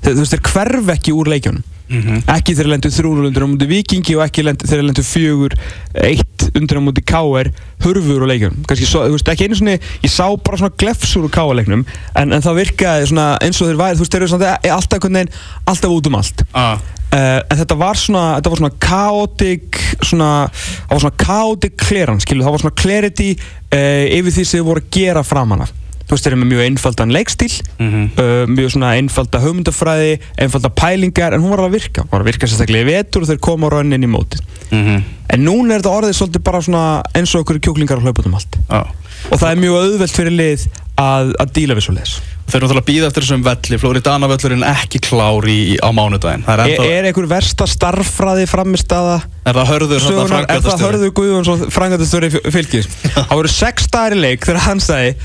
þú 0.05 0.19
veist 0.21 0.35
þeir 0.35 0.45
hverf 0.51 0.91
ekki 0.95 1.15
úr 1.15 1.31
leikjónum 1.33 1.74
mm 1.89 2.01
-hmm. 2.01 2.21
ekki 2.35 2.55
þeir 2.55 2.69
lendu 2.73 2.89
þrúnul 2.89 3.29
undir 3.29 3.45
á 3.45 3.47
múti 3.47 3.67
vikingi 3.69 4.15
og 4.17 4.25
ekki 4.25 4.43
þeir 4.43 4.83
lendu 4.83 5.03
fjögur 5.03 5.53
eitt 5.93 6.49
undir 6.55 6.79
á 6.79 6.81
múti 6.81 7.03
káer 7.05 7.51
hörfur 7.83 8.25
leikjónum 8.27 8.65
kannski 8.67 8.85
svo, 8.85 9.05
veist 9.09 9.29
ekki 9.29 9.45
einu 9.45 9.55
svona 9.55 9.77
ég 9.77 10.11
sá 10.11 10.25
bara 10.37 10.57
svona 10.57 10.75
glefsur 10.77 11.25
úr 11.25 11.31
káerleiknum 11.31 11.85
en, 12.15 12.33
en 12.33 12.41
það 12.41 12.59
virkaði 12.61 13.07
svona 13.07 13.37
eins 13.41 13.61
og 13.61 13.69
þeir 13.69 13.81
væri 13.83 13.95
þú 13.95 14.05
veist 14.05 14.11
þeir 14.11 14.21
eru 14.21 14.33
svona 14.33 14.57
alltaf 14.77 14.97
einhvern 14.97 15.19
veginn 15.19 15.33
alltaf 15.65 15.91
út 15.91 16.07
um 16.07 16.15
allt 16.15 16.45
ah. 16.53 16.77
Uh, 17.15 17.39
en 17.47 17.59
þetta 17.61 17.75
var 17.79 17.95
svona, 17.95 18.21
þetta 18.35 18.51
var 18.51 18.59
svona 18.59 18.77
chaotic, 18.81 19.77
svona, 20.03 20.29
það 20.51 20.95
var 20.95 21.03
svona 21.03 21.19
chaotic 21.21 21.75
clearance, 21.79 22.25
skilju, 22.25 22.43
það 22.43 22.55
var 22.55 22.63
svona 22.63 22.75
clarity 22.81 23.27
uh, 23.37 24.03
yfir 24.17 24.33
því 24.35 24.43
sem 24.43 24.59
þið 24.59 24.65
voru 24.67 24.83
að 24.83 24.89
gera 24.97 25.23
fram 25.23 25.53
hana. 25.55 25.67
Þú 26.05 26.13
veist, 26.13 26.25
þeir 26.25 26.35
eru 26.35 26.41
með 26.41 26.51
mjög 26.51 26.63
einfaldan 26.65 27.13
leikstíl, 27.15 27.51
mm 27.79 27.87
-hmm. 27.91 28.09
uh, 28.21 28.47
mjög 28.47 28.71
svona 28.75 28.93
einfalda 28.99 29.39
hugmyndafræði, 29.41 30.19
einfalda 30.37 30.69
pælingar, 30.69 31.33
en 31.33 31.41
hún 31.41 31.49
var 31.49 31.59
alveg 31.59 31.73
að 31.73 31.77
virka. 31.79 32.01
Hún 32.01 32.11
var 32.11 32.21
að 32.21 32.29
virka 32.29 32.47
sérstaklega 32.47 32.85
í 32.85 32.91
vetur 32.91 33.21
og 33.21 33.27
þeir 33.27 33.39
koma 33.39 33.67
á 33.67 33.73
rauninni 33.73 34.05
í 34.05 34.13
mótið. 34.13 34.41
Mm 34.71 34.83
-hmm. 34.85 35.01
En 35.29 35.45
núna 35.45 35.73
er 35.73 35.81
þetta 35.81 35.97
orðið 35.97 36.13
svolítið 36.13 36.43
bara 36.43 36.61
svona 36.61 37.01
eins 37.15 37.35
og 37.35 37.41
okkur 37.41 37.59
kjóklingar 37.59 37.97
á 37.97 38.03
hlauputum 38.05 38.35
allt. 38.37 38.55
Oh. 38.69 38.87
Og 39.31 39.39
það 39.39 39.51
er 39.51 39.61
mjög 39.61 39.75
auðvelt 39.81 40.15
fyrir 40.15 40.31
lið 40.31 40.67
að, 41.01 41.33
að 41.41 41.53
díla 41.55 41.75
við 41.75 41.85
svo 41.87 41.93
leiðis. 41.95 42.15
Þeir 42.45 42.59
eru 42.59 42.67
náttúrulega 42.67 42.83
að 42.83 42.89
býða 42.89 43.07
eftir 43.09 43.23
þessum 43.25 43.45
velli, 43.45 43.77
Flóriðana 43.81 44.27
völlurinn 44.29 44.65
ekki 44.69 44.99
klári 45.01 45.55
í, 45.73 45.77
á 45.81 45.89
mánudaginn. 45.89 46.43
Er, 46.45 46.61
ennþá... 46.61 46.89
er 46.93 47.07
einhver 47.09 47.27
versta 47.31 47.65
starffræði 47.65 48.45
framist 48.45 48.93
aða? 48.93 49.15
Er 49.49 49.57
það 49.57 49.71
hörður 49.71 50.03
svona 50.03 50.27
frangatastöri? 50.29 50.59
Er 50.59 50.67
það 50.67 50.85
hörður 50.85 51.15
Guðjóns 51.19 51.49
og 51.49 51.65
frangatastöri 51.73 52.29
fylgis? 52.53 52.91
Það 53.15 53.33
voru 53.33 53.51
sex 53.55 53.89
dagar 53.89 54.13
í 54.13 54.21
leik 54.21 54.45
þegar 54.45 54.61
hann 54.67 54.83
segi 54.83 55.15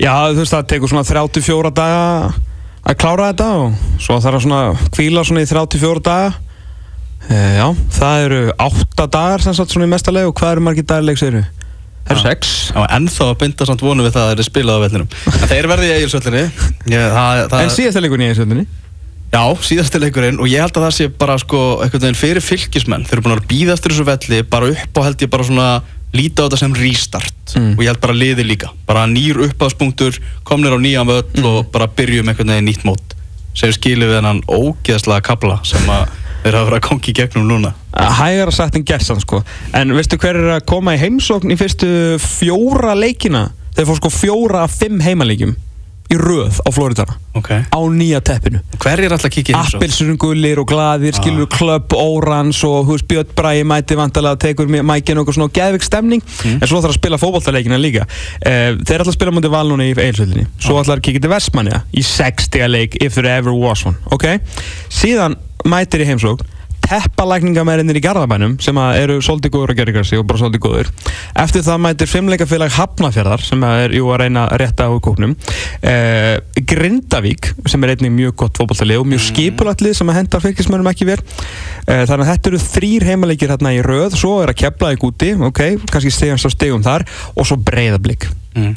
Já 0.00 0.14
þú 0.32 0.38
veist 0.40 0.54
það 0.54 0.68
tekur 0.72 0.90
svona 0.90 1.04
34 1.04 1.70
daga 1.76 2.04
að 2.88 2.96
klára 3.00 3.26
þetta 3.30 3.48
og 3.60 3.98
svo 4.00 4.16
þarf 4.16 4.38
það 4.38 4.44
svona 4.46 4.60
að 4.70 4.84
kvíla 4.96 5.24
svona 5.28 5.44
í 5.44 5.48
34 5.50 6.04
daga. 6.06 6.30
E, 7.28 7.40
já, 7.58 7.66
það 7.98 8.24
eru 8.24 8.38
8 8.56 9.06
dagar 9.12 9.44
sem 9.44 9.56
sagt 9.58 9.74
svona 9.74 9.88
í 9.88 9.92
mesta 9.92 10.14
leik 10.14 10.30
og 10.30 10.36
hvað 10.40 10.54
eru 10.56 10.64
margir 10.64 10.86
dagarleik 10.88 11.20
segir 11.20 11.42
við? 11.42 11.50
Það 12.00 12.14
eru 12.16 12.24
sex. 12.24 12.54
Já, 12.72 12.80
ennþá 12.96 13.28
binda 13.42 13.68
samt 13.68 13.84
vonu 13.84 14.06
við 14.06 14.16
það 14.16 14.24
að 14.24 14.32
það 14.32 14.40
er 14.40 14.48
spilað 14.48 14.80
á 14.80 14.84
vellinum. 14.86 15.12
En 15.36 15.52
þeir 15.52 15.68
verði 15.74 15.90
í 15.90 15.94
eigilsvöllinni. 15.98 16.44
En 17.60 17.74
síðast 17.76 18.00
er 18.00 18.06
leikurinn 18.06 18.24
í 18.24 18.30
eigilsvöllinni? 18.30 18.66
Já, 19.30 19.44
síðast 19.62 19.94
er 19.94 20.02
leikurinn 20.06 20.40
og 20.42 20.48
ég 20.50 20.64
held 20.64 20.80
að 20.80 20.88
það 20.88 20.96
sé 20.96 21.12
bara 21.20 21.36
sko 21.38 21.60
eitthvað 21.84 22.16
fyrir 22.18 22.42
fylgismenn. 22.42 23.04
Þeir 23.06 23.20
eru 23.20 23.26
búin 23.28 23.36
að 23.36 23.46
býða 23.52 23.76
eftir 23.76 23.94
þessu 23.94 24.08
velli 24.08 24.40
bara 24.48 24.72
upp 24.72 24.98
og 24.98 25.06
held 25.06 25.22
ég 25.22 25.30
bara 25.30 25.46
svona 25.46 25.68
líta 26.16 26.42
á 26.42 26.46
þetta 26.46 26.60
sem 26.62 26.78
restart 26.78 27.54
mm. 27.56 27.74
og 27.76 27.84
ég 27.84 27.92
held 27.92 28.02
bara 28.02 28.16
liði 28.16 28.46
líka. 28.46 28.72
Bara 28.88 29.06
nýr 29.10 29.42
uppáðspunktur, 29.46 30.18
komnir 30.46 30.74
á 30.74 30.78
nýjan 30.80 31.08
völl 31.10 31.22
mm. 31.22 31.46
og 31.50 31.70
bara 31.74 31.90
byrjum 31.90 32.32
eitthvað 32.32 32.54
veginn 32.54 32.70
nýtt 32.70 32.88
mót. 32.88 33.16
Sem 33.54 33.72
skilur 33.74 34.10
við 34.10 34.20
hennan 34.20 34.44
ógeðslega 34.46 35.24
kabla 35.26 35.60
sem 35.66 35.86
að 35.90 36.10
Þeir 36.40 36.56
hafa 36.56 36.68
verið 36.70 36.78
að 36.78 36.86
kongi 36.86 37.10
í 37.10 37.16
gegnum 37.18 37.48
núna 37.50 37.74
hægara 37.92 38.52
sagt 38.54 38.76
en 38.78 38.84
gersan 38.86 39.20
sko 39.20 39.42
en 39.76 39.92
veistu 39.96 40.16
hver 40.20 40.38
er 40.38 40.52
að 40.56 40.66
koma 40.70 40.94
í 40.96 41.00
heimsókn 41.00 41.52
í 41.52 41.58
fyrstu 41.58 41.88
fjóra 42.22 42.94
leikina 42.96 43.48
þeir 43.76 43.88
fór 43.88 43.98
sko 43.98 44.12
fjóra 44.14 44.62
af 44.64 44.76
fimm 44.78 45.02
heimaleikjum 45.04 45.56
í 46.10 46.18
röð 46.18 46.60
á 46.66 46.68
Floridana 46.74 47.16
Ok. 47.30 47.46
Á 47.70 47.80
nýja 47.94 48.18
teppinu. 48.26 48.58
Hver 48.82 48.98
er 48.98 49.12
alltaf 49.14 49.28
að 49.28 49.34
kíkja 49.36 49.52
í 49.52 49.54
heimsókn? 49.54 49.78
Appelsunum 49.78 50.16
gullir 50.18 50.58
og 50.58 50.66
glaðir, 50.66 51.14
skilur 51.14 51.46
klöpp, 51.46 51.94
órans 51.94 52.58
og 52.66 52.88
hú 52.88 52.96
veist 52.96 53.06
Björn 53.06 53.30
Bræði 53.38 53.62
mæti 53.70 53.94
vantalega 53.94 54.40
tekur 54.42 54.66
mækinn 54.66 55.20
og 55.22 55.30
svona 55.30 55.46
geðvik 55.54 55.86
stemning. 55.86 56.24
En 56.56 56.66
svo 56.66 56.80
ætlar 56.80 56.90
að 56.90 56.98
spila 56.98 57.20
fótballtaleikina 57.22 57.78
líka. 57.78 58.08
Uh, 58.42 58.80
þeir 58.82 58.98
ætlar 58.98 59.12
að 59.12 59.18
spila 59.20 59.34
mútið 59.36 59.54
val 59.54 59.66
núna 59.70 59.86
í 59.86 59.94
eilsvöldinni 59.94 60.46
svo 60.58 60.78
ætlar 60.80 61.00
að 61.00 61.06
kíkja 61.06 61.24
til 61.24 61.32
Vestmanja 61.32 61.82
í 61.94 62.04
60 62.06 62.70
leik 62.70 62.96
if 63.02 63.18
there 63.18 63.30
ever 63.30 63.54
was 63.54 63.84
one 63.86 63.98
ok, 64.14 64.40
síðan 64.92 65.36
mætir 65.68 66.04
í 66.04 66.08
heimsókn 66.08 66.46
teppalækningamærinir 66.90 67.98
í 68.00 68.02
Garðabænum 68.04 68.56
sem 68.62 68.78
eru 68.98 69.20
svolítið 69.22 69.52
góður 69.54 69.72
að 69.74 69.80
gera 69.80 69.92
ykkur 69.94 70.08
sig 70.08 70.20
og 70.20 70.26
bara 70.28 70.40
svolítið 70.42 70.62
góður 70.64 70.90
eftir 71.44 71.64
það 71.66 71.82
mætir 71.86 72.10
fimmleikafélag 72.10 72.74
Hafnafjörðar 72.74 73.44
sem 73.46 73.64
er 73.68 73.94
jú 73.94 74.10
að 74.10 74.20
reyna 74.24 74.44
að 74.50 74.60
rétta 74.64 74.88
á 74.90 74.92
kóknum 75.06 75.36
uh, 75.36 76.34
Grindavík 76.72 77.52
sem 77.70 77.86
er 77.86 77.94
einnig 77.94 78.14
mjög 78.16 78.36
gott 78.42 78.58
fótballtalið 78.60 79.02
og 79.04 79.08
mjög 79.12 79.24
skipulatlið 79.28 79.96
sem 80.00 80.10
að 80.10 80.18
hendar 80.20 80.44
fylgismörnum 80.44 80.90
ekki 80.92 81.08
verð 81.08 81.30
uh, 81.30 82.04
þannig 82.10 82.24
að 82.24 82.30
þetta 82.32 82.52
eru 82.52 82.62
þrýr 82.66 83.06
heimaleikir 83.10 83.52
hérna 83.54 83.74
í 83.76 83.82
röð. 83.86 84.16
Svo 84.18 84.36
er 84.42 84.52
að 84.52 84.58
kepla 84.64 84.92
í 84.94 85.00
gúti 85.00 85.32
ok, 85.38 85.60
kannski 85.90 86.12
stegast 86.14 86.48
á 86.48 86.50
stegum 86.52 86.82
þar. 86.86 87.06
Og 87.36 87.46
svo 87.48 87.60
breyðablík 87.60 88.28
Mm. 88.50 88.72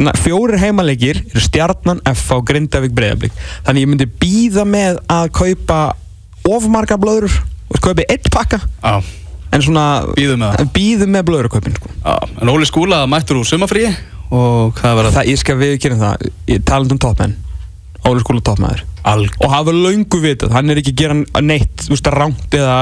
Na- 0.00 0.14
fjórir 0.16 0.56
heimaleikir 0.62 1.18
eru 1.28 1.40
stjarnan 1.44 1.98
F 2.08 2.30
á 2.32 2.40
Grindavík 2.40 2.94
breyðablík 2.96 3.34
þannig 3.66 3.84
ég 3.84 3.90
myndi 3.90 4.06
býða 4.08 4.64
með 4.64 4.96
að 5.12 5.26
kaupa 5.36 5.80
of 6.50 6.66
marga 6.72 6.98
blöður 7.00 7.32
og 7.72 7.80
kaupi 7.84 8.04
eitt 8.08 8.28
pakka. 8.32 8.60
Já, 8.82 8.98
en 9.54 9.62
svona 9.64 9.84
Bíðum 10.16 10.42
með 10.44 10.66
býðum 10.74 11.14
með 11.14 11.28
blöðurkaupin 11.30 11.76
sko. 11.78 11.92
En 12.42 12.50
Óli 12.52 12.66
Skúla 12.68 13.04
mættur 13.10 13.40
úr 13.40 13.48
sumafríi 13.48 13.92
Og 14.34 14.74
hvað 14.78 14.96
var 14.98 15.06
það? 15.08 15.14
það 15.18 15.30
ég 15.30 15.40
skal 15.40 15.56
viðkynna 15.60 15.98
það. 16.00 16.28
Ég 16.50 16.64
talandi 16.66 16.96
um 16.96 17.00
toppmenn 17.04 17.34
Óli 18.04 18.20
skóla 18.20 18.42
toppmæður 18.44 18.82
Alg 19.04 19.34
og 19.44 19.50
hafa 19.52 19.72
löngu 19.72 20.18
vitað. 20.20 20.52
Hann 20.56 20.72
er 20.72 20.78
ekki 20.80 20.94
að 20.94 21.00
gera 21.02 21.42
neitt 21.44 21.84
veist, 21.90 22.06
rangt 22.08 22.54
eða 22.56 22.76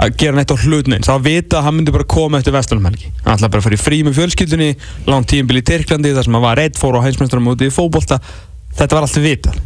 að 0.00 0.14
gera 0.20 0.36
neitt 0.38 0.52
á 0.52 0.56
hlut 0.56 0.88
neins. 0.88 1.08
Það 1.08 1.26
vita 1.26 1.58
að 1.58 1.66
hann 1.66 1.76
myndi 1.76 1.92
bara 1.92 2.06
koma 2.08 2.40
eftir 2.40 2.54
vestunum 2.56 2.88
helgi. 2.88 3.10
Hann 3.26 3.34
ætlaði 3.36 3.52
bara 3.52 3.60
að 3.60 3.66
fara 3.66 3.76
í 3.76 3.82
frí 3.82 3.98
með 4.06 4.16
fjölskyldunni 4.16 4.68
langt 5.08 5.28
tíumbil 5.32 5.60
í 5.60 5.64
Tyrklandi 5.68 6.14
þar 6.16 6.24
sem 6.28 6.36
hann 6.36 6.44
var 6.46 6.56
reitt 6.56 6.80
fór 6.80 6.96
á 6.96 7.04
heimsmeistarum 7.04 7.50
úti 7.52 7.68
í 7.68 7.74
fótbolta. 7.76 8.16
Þetta 8.76 8.96
var 8.96 9.04
alltaf 9.04 9.24
vitað. 9.24 9.60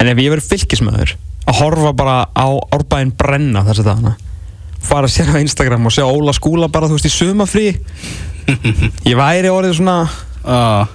En 0.00 0.08
ef 0.12 0.24
ég 0.24 0.32
verið 0.32 0.48
fylgismöður 0.48 1.12
að 1.46 1.58
horfa 1.60 1.92
bara 1.96 2.16
á 2.34 2.46
árbæðin 2.74 3.12
brenna 3.18 3.62
þess 3.68 3.82
að 3.84 3.90
dagana. 3.92 4.16
Fara 4.86 5.08
sér 5.10 5.32
á 5.34 5.42
Instagram 5.42 5.86
og 5.88 5.94
sjá 5.94 6.04
Óla 6.06 6.32
skúla 6.36 6.68
bara 6.70 6.86
þú 6.90 6.98
veist 6.98 7.08
í 7.08 7.14
sumafrí 7.14 7.66
ég 9.10 9.16
væri 9.18 9.50
orðið 9.50 9.78
svona 9.80 9.96
Já, 10.46 10.86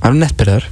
það 0.00 0.08
er 0.08 0.16
nettbyrðar. 0.22 0.64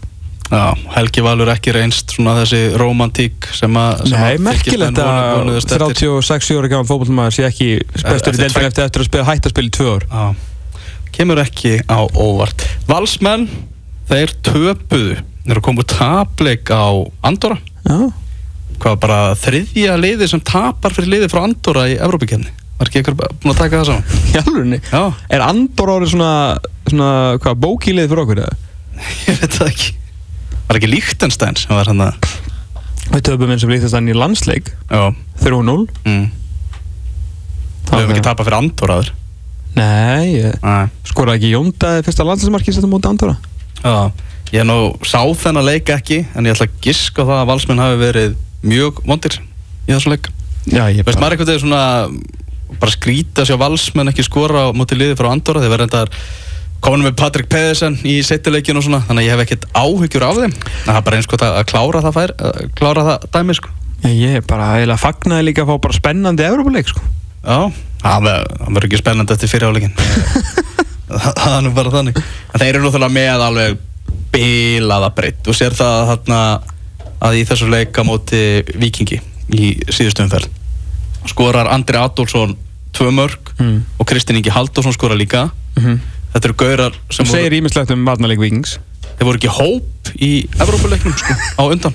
Já 0.52 0.62
Helgi 0.96 1.22
Valur 1.24 1.48
ekki 1.52 1.72
reynst 1.76 2.10
svona 2.16 2.34
þessi 2.42 2.62
romantík 2.80 3.46
sem 3.56 3.76
að 3.78 4.02
Nei, 4.10 4.16
að 4.34 4.42
merkilegt 4.48 4.98
að 5.00 5.20
vonuðust 5.38 5.70
eftir. 5.76 5.94
36 6.02 6.50
ára 6.58 6.70
gaman 6.72 6.88
fótballmaður 6.90 7.36
sé 7.38 7.46
ekki 7.46 7.68
bestur 8.02 8.34
í 8.34 8.40
tvær- 8.42 8.66
eftir, 8.66 8.84
eftir 8.88 9.04
að 9.04 9.08
spila 9.08 9.28
hætt 9.30 9.46
að 9.48 9.54
spila 9.54 9.70
í 9.70 9.74
tvö 9.78 9.92
ár. 9.94 10.04
Já, 10.10 10.24
kemur 11.16 11.40
ekki 11.44 11.72
á 11.88 11.98
óvart. 12.20 12.66
Valsmenn, 12.90 13.46
þeir 14.10 14.34
töpuðu. 14.50 15.16
Þeir 15.46 15.54
eru 15.56 15.64
komið 15.70 15.88
tapleik 15.94 16.68
á 16.74 16.84
Andorra. 17.24 17.56
Já, 17.86 17.96
Hvað 18.82 18.98
bara 19.04 19.20
þriðja 19.38 19.94
liði 20.00 20.26
sem 20.30 20.42
tapar 20.42 20.94
fyrir 20.96 21.12
liði 21.14 21.30
frá 21.30 21.44
Andorra 21.44 21.86
í 21.90 21.96
Evrópikefni 22.02 22.50
Var 22.80 22.90
ekki 22.90 22.98
einhver 22.98 23.14
búin 23.14 23.52
að 23.52 23.60
taka 23.60 23.82
það 23.82 23.90
saman? 23.92 24.20
í 24.32 24.38
alvegni 24.40 24.80
Já, 24.88 25.02
Er 25.30 25.44
Andor 25.46 25.92
árið 25.94 26.14
svona, 26.16 26.32
svona 26.88 27.10
hvað, 27.42 27.60
bókílið 27.62 28.08
fyrir 28.10 28.22
okkur 28.24 28.42
eða? 28.42 28.56
ég 29.28 29.38
veit 29.38 29.56
það 29.58 29.70
ekki. 29.70 29.92
Var 30.66 30.78
ekki 30.80 30.90
Líktenstein 30.90 31.58
sem 31.60 31.74
var 31.76 31.90
hann 31.90 32.02
að 32.08 32.32
Við 33.12 33.24
töfum 33.26 33.50
eins 33.52 33.64
og 33.66 33.72
líktast 33.72 33.96
hann 33.96 34.08
í 34.08 34.14
landsleik. 34.16 34.70
Já, 34.88 35.10
3-0 35.42 35.72
mm. 36.06 36.22
við 37.90 37.98
höfum 37.98 38.12
ekki 38.14 38.24
tapað 38.24 38.48
fyrir 38.48 38.58
Andorra 38.58 38.98
aður. 38.98 39.10
Nei, 39.76 40.52
skoraði 41.08 41.40
ekki 41.40 41.50
Jóndaði 41.52 42.04
fyrsta 42.06 42.26
landsleismarkið 42.28 42.76
sem 42.76 42.80
þetta 42.80 42.92
móti 42.92 43.10
Andorra? 43.10 43.36
Já, 43.82 43.96
ég 44.54 44.66
nú 44.68 44.78
sá 45.04 45.20
þennan 45.42 45.66
leik 45.66 45.92
ekki 45.92 46.22
en 46.32 46.48
ég 46.48 46.56
ætla 46.56 46.68
að 46.70 46.78
giska 46.86 47.26
það 47.26 47.42
að 47.42 47.50
valsmenn 47.50 47.82
hafi 47.82 48.00
verið 48.00 48.38
mjög 48.66 49.02
vondir 49.08 49.38
í 49.40 49.92
þessum 49.92 50.14
leik. 50.14 50.30
Já, 50.70 50.84
ég 50.94 51.02
Veist 51.06 51.18
maður 51.18 51.34
eitthvað 51.36 51.50
þegar 51.52 51.64
svona 51.64 51.82
bara 52.82 52.94
skrýta 52.94 53.44
sér 53.46 53.58
valsmenn 53.60 54.10
ekki 54.12 54.24
skora 54.26 54.68
á 54.70 54.76
móti 54.76 54.96
liði 54.96 55.16
frá 55.18 55.28
Andorra. 55.32 55.60
Þeir 55.64 55.72
verða 55.74 55.88
endar 55.88 56.12
komin 56.82 57.04
með 57.06 57.16
Patrik 57.20 57.48
Pedersen 57.52 57.98
í 58.08 58.16
setjuleikin 58.26 58.78
og 58.80 58.86
svona 58.86 59.02
þannig 59.06 59.22
að 59.22 59.28
ég 59.28 59.34
hef 59.36 59.42
ekkert 59.44 59.66
áhyggjur 59.78 60.24
af 60.26 60.38
þeim. 60.40 60.54
Það 60.86 60.96
er 60.98 61.04
bara 61.06 61.18
eins 61.20 61.28
og 61.30 61.44
að 61.46 61.60
klára 61.70 62.02
það 62.06 62.16
fær 62.18 62.34
að 62.48 62.60
klára 62.78 63.04
það 63.10 63.26
dæmi 63.36 63.58
sko. 63.58 63.74
Já, 64.02 64.08
ég 64.18 64.38
er 64.40 64.46
bara 64.50 64.70
eiginlega 64.78 64.98
fagnaði 65.02 65.46
líka 65.46 65.62
að 65.62 65.70
fá 65.70 65.82
bara 65.84 65.98
spennandi 65.98 66.46
Evrópuleik 66.48 66.90
sko. 66.90 67.04
Já, 67.42 67.58
það 68.02 68.24
ver- 68.26 68.48
það 68.58 68.72
verður 68.74 68.88
ekki 68.88 68.98
spennandi 69.02 69.34
eftir 69.36 69.50
fyriráleikin 69.52 69.94
það 71.12 71.54
er 71.56 71.62
nú 71.66 71.72
bara 71.76 71.92
þannig. 71.94 72.18
En 72.54 72.62
þeir 72.62 72.70
eru 72.72 72.84
náttúrulega 72.86 73.14
með 73.18 73.44
alveg 73.46 73.80
bilaða 74.32 75.10
breytt 75.14 75.50
og 75.52 75.56
sér 75.58 75.74
það 75.76 76.06
þarna 76.12 76.40
að 77.22 77.38
í 77.40 77.44
þessu 77.48 77.68
leika 77.70 78.04
móti 78.06 78.40
Vikingi 78.82 79.20
í 79.54 79.72
síðustu 79.92 80.24
umferð. 80.26 80.48
Skorar 81.30 81.68
Andri 81.70 81.98
Adolfsson 82.00 82.56
tvö 82.92 83.12
mörg 83.14 83.38
Mm. 83.62 83.82
og 84.00 84.06
Kristinn 84.08 84.36
Ingi 84.40 84.50
Halldórsson 84.50 84.94
skorar 84.96 85.16
líka. 85.20 85.50
Mm 85.78 86.00
þetta 86.32 86.48
eru 86.48 86.54
gaurar 86.56 86.94
sem 87.12 87.26
Sem 87.26 87.34
segir 87.34 87.52
ímislegt 87.58 87.90
um 87.92 88.06
varnarleik 88.08 88.40
Vikings 88.40 88.78
þeir 89.18 89.26
voru 89.28 89.36
ekki 89.36 89.50
hóp 89.52 90.12
í 90.16 90.30
Evrópuleiknum 90.56 91.12
sko, 91.12 91.34
á 91.60 91.62
undan. 91.68 91.94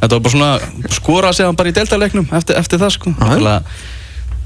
Þetta 0.00 0.10
var 0.12 0.20
bara 0.20 0.32
svona 0.34 0.50
skora 0.92 1.32
sig 1.32 1.46
hann 1.48 1.56
bara 1.56 1.72
í 1.72 1.72
deltaleiknum 1.72 2.28
eftir, 2.36 2.58
eftir 2.60 2.78
það 2.82 2.92
sko. 2.98 3.14
Að 3.16 3.62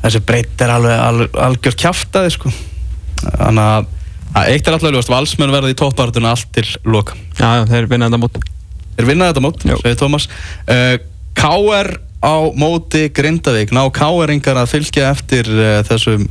þessi 0.05 0.20
breytt 0.28 0.62
er 0.62 0.70
alveg 0.76 1.03
al, 1.03 1.26
algjör 1.49 1.76
kjaftaði 1.82 2.30
sko. 2.37 2.53
Þannig 3.24 3.64
að, 3.66 3.91
eitt 4.45 4.66
er 4.70 4.76
alltaf 4.78 4.95
ljóst 4.95 5.11
valsmenn 5.11 5.55
verða 5.55 5.74
í 5.74 5.78
toppartuna 5.78 6.30
allt 6.35 6.51
til 6.55 6.66
loka. 6.87 7.18
Já, 7.39 7.49
já, 7.59 7.64
þeir 7.74 7.91
vinna 7.91 8.09
þetta 8.12 8.22
mót 8.22 8.39
þeir 8.95 9.09
vinna 9.11 9.29
þetta 9.31 9.43
mót, 9.45 9.65
segir 9.83 9.99
Tómas 10.01 10.29
uh, 10.69 10.97
K.R. 11.35 11.91
á 12.25 12.35
móti 12.57 13.09
Grindavík, 13.15 13.75
ná 13.75 13.83
K.R.ingar 13.95 14.61
að 14.63 14.73
fylgja 14.77 15.11
eftir 15.13 15.51
uh, 15.51 15.81
þessum 15.89 16.29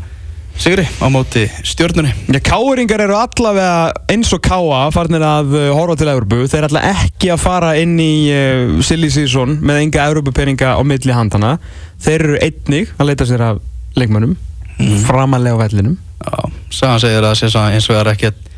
sigri 0.54 0.86
á 1.02 1.08
móti 1.10 1.48
stjörnunni. 1.66 2.12
Já, 2.30 2.40
káringar 2.46 3.02
eru 3.02 3.16
allavega 3.18 3.92
eins 4.14 4.30
og 4.38 4.42
káa 4.46 4.86
farnir 4.94 5.26
að 5.26 5.56
uh, 5.58 5.68
horfa 5.74 5.98
til 5.98 6.12
Európu 6.14 6.44
þeir 6.52 6.68
ætla 6.70 6.86
ekki 6.94 7.32
að 7.34 7.42
fara 7.42 7.74
inn 7.82 7.98
í 7.98 8.14
uh, 8.30 8.80
silly 8.86 9.10
season 9.14 9.58
með 9.66 9.82
enga 9.88 10.08
Európupeninga 10.12 10.76
á 10.78 10.82
milli 10.86 11.14
handana 11.16 11.56
þeir 12.04 12.20
eru 12.30 12.42
einnig 12.46 12.94
að 13.00 13.10
leita 13.10 13.30
sér 13.30 13.48
af 13.52 13.64
leikmönnum 13.98 14.38
Mhm. 14.78 15.04
framalega 15.06 15.56
á 15.58 15.64
vellinum. 15.64 15.98
Já, 16.24 16.50
sagan 16.72 17.00
segir 17.04 17.22
að 17.22 17.30
það 17.30 17.40
sé 17.40 17.62
eins 17.76 17.90
og 17.90 18.00
er 18.00 18.10
ekkert 18.14 18.50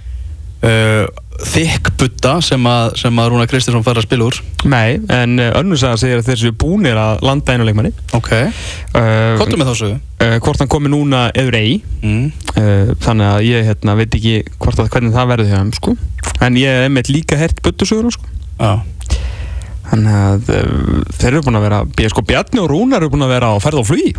þykk 0.65 1.91
butta 1.99 2.35
sem 2.43 2.67
að, 2.69 2.93
sem 2.99 3.19
að 3.19 3.29
Rúna 3.31 3.45
Kristinsson 3.49 3.83
fær 3.85 3.99
að 3.99 4.07
spila 4.07 4.27
úr 4.29 4.37
Nei, 4.71 4.97
en 5.11 5.35
uh, 5.41 5.51
önnur 5.59 5.79
saga 5.79 5.99
segir 5.99 6.21
að 6.21 6.29
þeir 6.29 6.41
séu 6.41 6.55
búnir 6.55 6.99
að 6.99 7.23
landa 7.27 7.55
einu 7.55 7.67
leikmanni 7.67 7.91
Ok, 8.15 8.31
uh, 8.31 9.35
kottum 9.41 9.61
með 9.61 9.71
þá 9.71 9.75
sögu 9.81 9.97
uh, 9.97 10.37
hvort 10.45 10.63
hann 10.63 10.71
komi 10.71 10.91
núna 10.93 11.27
eður 11.35 11.59
ei 11.59 11.75
mm. 12.01 12.25
uh, 12.55 12.93
þannig 13.03 13.31
að 13.33 13.47
ég 13.49 13.69
hérna, 13.69 13.97
veit 13.99 14.15
ekki 14.15 14.35
hvort 14.55 14.79
að, 14.79 14.91
hvernig 14.95 15.15
það 15.15 15.31
verður 15.33 15.51
þeim 15.51 15.73
sko. 15.75 15.95
en 16.47 16.59
ég 16.61 16.79
hef 16.79 16.87
einmitt 16.87 17.11
líka 17.11 17.39
hert 17.39 17.59
buttusögur 17.65 18.15
sko. 18.15 18.31
Já, 18.55 18.79
Þannig 19.85 20.15
að 20.17 20.47
þeir 21.19 21.27
eru 21.29 21.43
búin 21.45 21.57
að 21.59 21.65
vera, 21.67 21.79
sko 22.09 22.23
Bjarni 22.25 22.61
og 22.63 22.71
Rúnar 22.71 23.03
eru 23.03 23.11
búin 23.13 23.25
að 23.27 23.35
vera 23.35 23.51
á 23.53 23.55
ferð 23.61 23.83
og 23.83 23.85
flugi. 23.85 24.15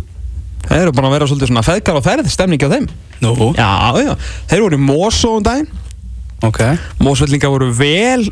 Þeir 0.63 0.85
eru 0.85 0.93
búin 0.95 1.07
að 1.09 1.15
vera 1.17 1.27
svolítið 1.27 1.51
svona 1.51 1.63
feðgar 1.67 1.99
á 1.99 2.01
ferð, 2.05 2.29
stemningi 2.31 2.69
á 2.69 2.71
þeim. 2.71 2.87
nú, 3.23 3.33
Já, 3.57 3.71
já. 3.99 4.13
Þeir 4.47 4.63
voru 4.63 4.79
í 4.79 4.85
Mosó 4.85 5.33
um 6.41 6.51
daginn. 6.51 6.77
ok 6.77 7.03
Mósvellinga 7.03 7.49
voru 7.53 7.71
vel 7.73 8.27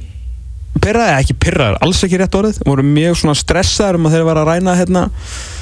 pyrraði, 0.82 1.18
ekki 1.24 1.36
pyrraði, 1.39 1.80
alls 1.86 2.03
ekki 2.06 2.20
rétt 2.20 2.38
orðið. 2.38 2.62
Voru 2.68 2.86
mjög 2.86 3.20
svona 3.22 3.36
stressaður 3.39 3.99
um 3.99 4.08
að 4.10 4.16
þeir 4.18 4.26
var 4.28 4.39
að 4.41 4.49
ræna 4.51 4.78
hérna 4.78 5.03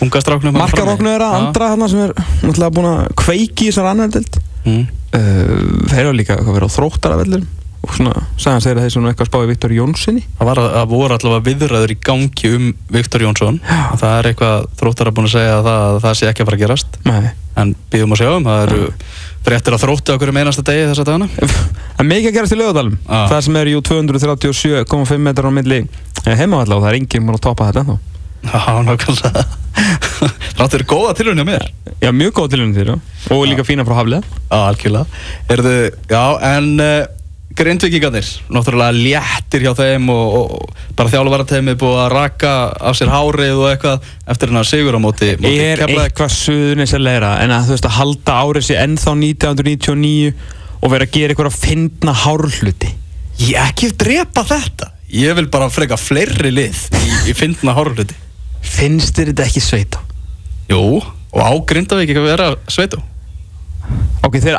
markaróknu 0.01 1.11
þeirra, 1.11 1.31
andra 1.39 1.71
hérna 1.73 1.89
sem 1.91 2.01
er 2.07 2.15
náttúrulega 2.17 2.73
búin 2.73 2.89
að 2.89 3.01
kveiki 3.21 3.67
í 3.67 3.71
þessar 3.71 3.91
annardild. 3.93 4.39
mm. 4.65 4.85
Uh, 5.13 5.83
þeir 5.91 6.07
eru 6.07 6.15
líka 6.17 6.33
eitthvað 6.33 6.55
verið 6.57 6.71
á 6.73 6.75
þróttaravellir 6.75 7.43
og 7.83 7.91
svona, 7.93 8.13
sagðan 8.39 8.63
segir 8.63 8.79
að 8.79 8.85
þeir 8.85 8.93
svona 8.95 9.11
eitthvað 9.11 9.27
spáði 9.29 9.49
Viktor 9.51 9.73
Jónssoni. 9.75 10.23
Það 10.39 10.49
var 10.49 10.61
að, 10.61 10.69
að 10.79 10.87
voru 10.93 11.17
allavega 11.17 11.45
viðræður 11.49 11.93
í 11.93 11.97
gangi 12.07 12.51
um 12.57 12.69
Viktor 12.95 13.25
Jónsson 13.27 13.59
það 13.67 14.13
er 14.15 14.29
eitthvað 14.31 14.67
þróttar 14.79 15.11
að 15.11 15.17
búin 15.19 15.29
að 15.29 15.35
segja 15.35 15.57
að 15.59 15.67
það, 15.67 15.83
að 15.83 15.99
það 16.07 16.17
sé 16.17 16.29
ekki 16.31 16.41
að 16.43 16.49
fara 16.49 16.59
að 16.59 16.63
gerast 16.63 16.99
Nei. 17.05 17.31
en 17.59 17.75
býðum 17.93 18.15
að 18.15 18.23
sjá 18.23 18.29
um, 18.31 18.47
það 18.47 18.63
eru 18.65 18.87
fréttir 19.43 19.75
að 19.75 19.83
þrótti 19.83 20.15
okkur 20.15 20.31
um 20.31 20.39
einasta 20.41 20.65
degi 20.71 20.87
þessa 20.89 21.07
dagana 21.11 21.29
Það 21.35 21.82
er 21.99 22.09
mikið 22.09 22.29
að 22.29 22.37
gerast 22.37 22.55
í 22.55 22.59
lögadalum 22.59 22.97
Já. 23.03 23.19
Það 23.31 23.39
sem 23.47 23.59
er 23.61 23.71
jú 23.73 23.83
237,5 23.89 25.23
metrar 25.27 25.49
á 25.49 25.53
milli. 25.53 25.79
Eh, 26.23 26.35
heimavalla 26.39 26.77
og 26.77 26.85
það 26.85 26.91
er 26.91 26.99
enginn 27.01 27.27
búin 27.27 27.37
að 27.37 27.45
toppa 27.47 27.69
þetta 27.69 27.83
ennþá. 27.83 27.97
Já, 28.43 28.61
nákvæmlega. 28.89 29.43
Ráttur 30.59 30.85
góða 30.87 31.15
tilhörni 31.17 31.43
á 31.43 31.47
mér. 31.47 31.67
Já, 32.03 32.11
mjög 32.11 32.37
góð 32.39 32.53
tilhörni 32.53 32.77
þér, 32.77 32.93
já. 32.93 33.27
Og 33.33 33.43
líka 33.47 33.65
fína 33.67 33.85
frá 33.87 33.97
Haflega. 33.99 34.39
Já, 34.49 34.57
algjörlega. 34.59 35.21
Erðu, 35.53 35.75
já, 36.11 36.23
en 36.53 36.71
uh, 36.83 36.93
Grindvíkingarnir, 37.53 38.25
náttúrulega 38.49 38.95
léttir 38.97 39.61
hjá 39.61 39.75
þeim 39.77 40.07
og, 40.09 40.37
og 40.39 40.95
bara 40.97 41.11
þjálfvarateimið 41.13 41.75
búið 41.83 41.99
að 42.01 42.13
raka 42.15 42.53
af 42.81 42.97
sér 42.97 43.11
hárið 43.13 43.59
og 43.59 43.67
eitthvað 43.69 44.07
eftir 44.33 44.49
hennar 44.49 44.65
sigur 44.65 44.97
á 44.97 45.01
móti, 45.03 45.29
móti 45.37 45.51
Ég 45.53 45.75
er 45.75 45.83
eitthvað 45.85 46.33
suðunis 46.33 46.95
að 46.97 47.05
leira 47.05 47.35
en 47.43 47.53
að 47.53 47.67
þú 47.67 47.75
veist 47.75 47.87
að 47.91 47.97
halda 47.99 48.37
árið 48.41 48.67
sér 48.69 48.81
ennþá 48.87 49.13
1999 49.19 50.33
og 50.83 50.91
vera 50.91 51.07
að 51.07 51.15
gera 51.15 51.33
eitthvað 51.33 51.49
að 51.53 51.61
finna 51.63 52.13
hárhluti. 52.25 52.91
Ég 53.41 53.57
ekki 53.57 53.89
drepa 53.97 54.43
þetta 54.45 54.91
Ég 55.13 55.33
vil 55.37 55.47
bara 55.53 55.69
freka 55.73 55.97
fleiri 55.97 56.51
lið 56.53 56.83
í, 56.99 57.07
í 57.31 57.33
fyndna 57.37 57.73
hárluti 57.73 58.13
Finnst 58.61 59.17
þér 59.17 59.31
þetta 59.31 59.47
ekki 59.47 59.63
sveita? 59.63 60.01
Jú, 60.69 61.01
og 61.01 61.41
á 61.41 61.51
Grindavík 61.69 62.13
ekki 62.13 62.21
að 62.21 62.29
vera 62.29 62.51
sveitu 62.71 63.01
Ok, 64.23 64.37
þeir 64.39 64.55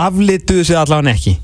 aflituðu 0.00 0.62
sig 0.64 0.78
allavega 0.80 1.12
ekki. 1.12 1.34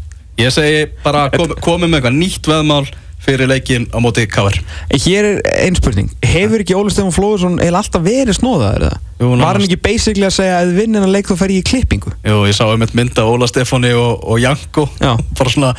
Ég 0.41 0.53
segi 0.55 0.87
bara 1.03 1.27
kom, 1.35 1.53
komið 1.61 1.91
með 1.91 1.99
eitthvað 1.99 2.17
nýtt 2.17 2.49
veðmál 2.49 2.87
fyrir 3.23 3.49
leikin 3.51 3.89
á 3.91 3.99
móti. 4.03 4.27
En 4.27 5.01
Hér 5.03 5.25
er 5.25 5.41
einn 5.65 5.77
spurning. 5.79 6.11
Hefur 6.23 6.63
ekki 6.63 6.77
Óli 6.77 6.93
Stefán 6.95 7.15
Flóðursson 7.15 7.59
eða 7.63 7.81
alltaf 7.83 8.03
verið 8.05 8.39
snóðaður 8.39 8.87
eða? 8.89 9.01
Jú, 9.19 9.31
Var 9.41 9.47
hann 9.57 9.65
ekki 9.65 9.81
basically 9.81 10.27
að 10.29 10.35
segja 10.37 10.59
að 10.61 10.71
þið 10.71 10.81
vinnir 10.83 11.05
hann 11.07 11.15
leik 11.15 11.31
þá 11.31 11.37
fer 11.41 11.55
ég 11.55 11.63
í 11.63 11.69
klippingu? 11.71 12.13
Jú, 12.27 12.41
ég 12.47 12.57
sá 12.57 12.67
um 12.69 12.85
eitt 12.85 12.95
mynd 12.99 13.17
af 13.19 13.31
Óla 13.33 13.49
Stefáni 13.49 13.95
og, 13.97 14.21
og 14.23 14.43
Janko 14.43 14.89
bara 15.39 15.53
svona 15.53 15.73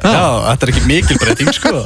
Já. 0.00 0.08
Já, 0.08 0.28
þetta 0.46 0.64
er 0.64 0.70
ekki 0.72 0.86
mikil 0.88 1.18
breyting 1.20 1.50
sko 1.52 1.72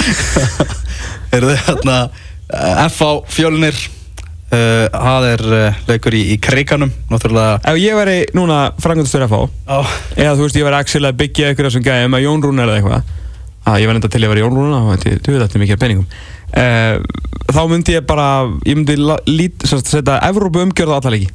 Er 1.36 1.44
þið 1.44 1.64
hérna 1.66 1.96
eh, 2.08 2.84
F.A. 2.86 3.10
Fjölnir 3.30 3.76
uh, 3.76 4.86
Það 4.88 5.26
er 5.34 5.44
uh, 5.50 5.80
leikur 5.90 6.16
í, 6.16 6.22
í 6.34 6.38
kriganum 6.42 6.92
Náttúrulega 7.12 7.60
Ef 7.68 7.80
ég 7.80 7.98
væri 8.00 8.18
núna 8.36 8.62
frangandastur 8.80 9.26
FH 9.28 9.42
Já, 9.68 9.78
eða 10.16 10.36
þú 10.38 10.46
veist 10.46 10.60
ég 10.60 10.68
væri 10.70 10.80
Axel 10.80 11.04
að 11.10 11.20
byggja 11.20 11.52
ykkur 11.54 11.70
sem 11.74 11.84
gæði 11.84 12.10
með 12.16 12.24
Jón 12.26 12.46
Rúnar 12.46 12.72
eða 12.72 12.80
eitthvað 12.80 13.16
að 13.74 13.82
ég 13.82 13.90
var 13.90 13.98
enda 13.98 14.10
til 14.12 14.22
að 14.22 14.32
vera 14.34 14.44
Jón 14.44 14.56
Rúnar 14.58 14.86
og 14.86 14.94
þetta 14.94 15.10
veit 15.32 15.44
þetta 15.44 15.58
er 15.58 15.64
mikið 15.64 15.82
peningum 15.82 16.06
uh, 16.06 16.96
þá 17.50 17.60
myndi 17.70 17.96
ég 17.96 18.06
bara 18.08 18.30
ég 18.66 18.78
myndi 18.78 18.96
lít, 19.30 19.66
sagt, 19.68 19.90
setja 19.90 20.18
Evrópu 20.28 20.64
umgjörða 20.64 21.00
alla 21.00 21.14
leiki 21.16 21.30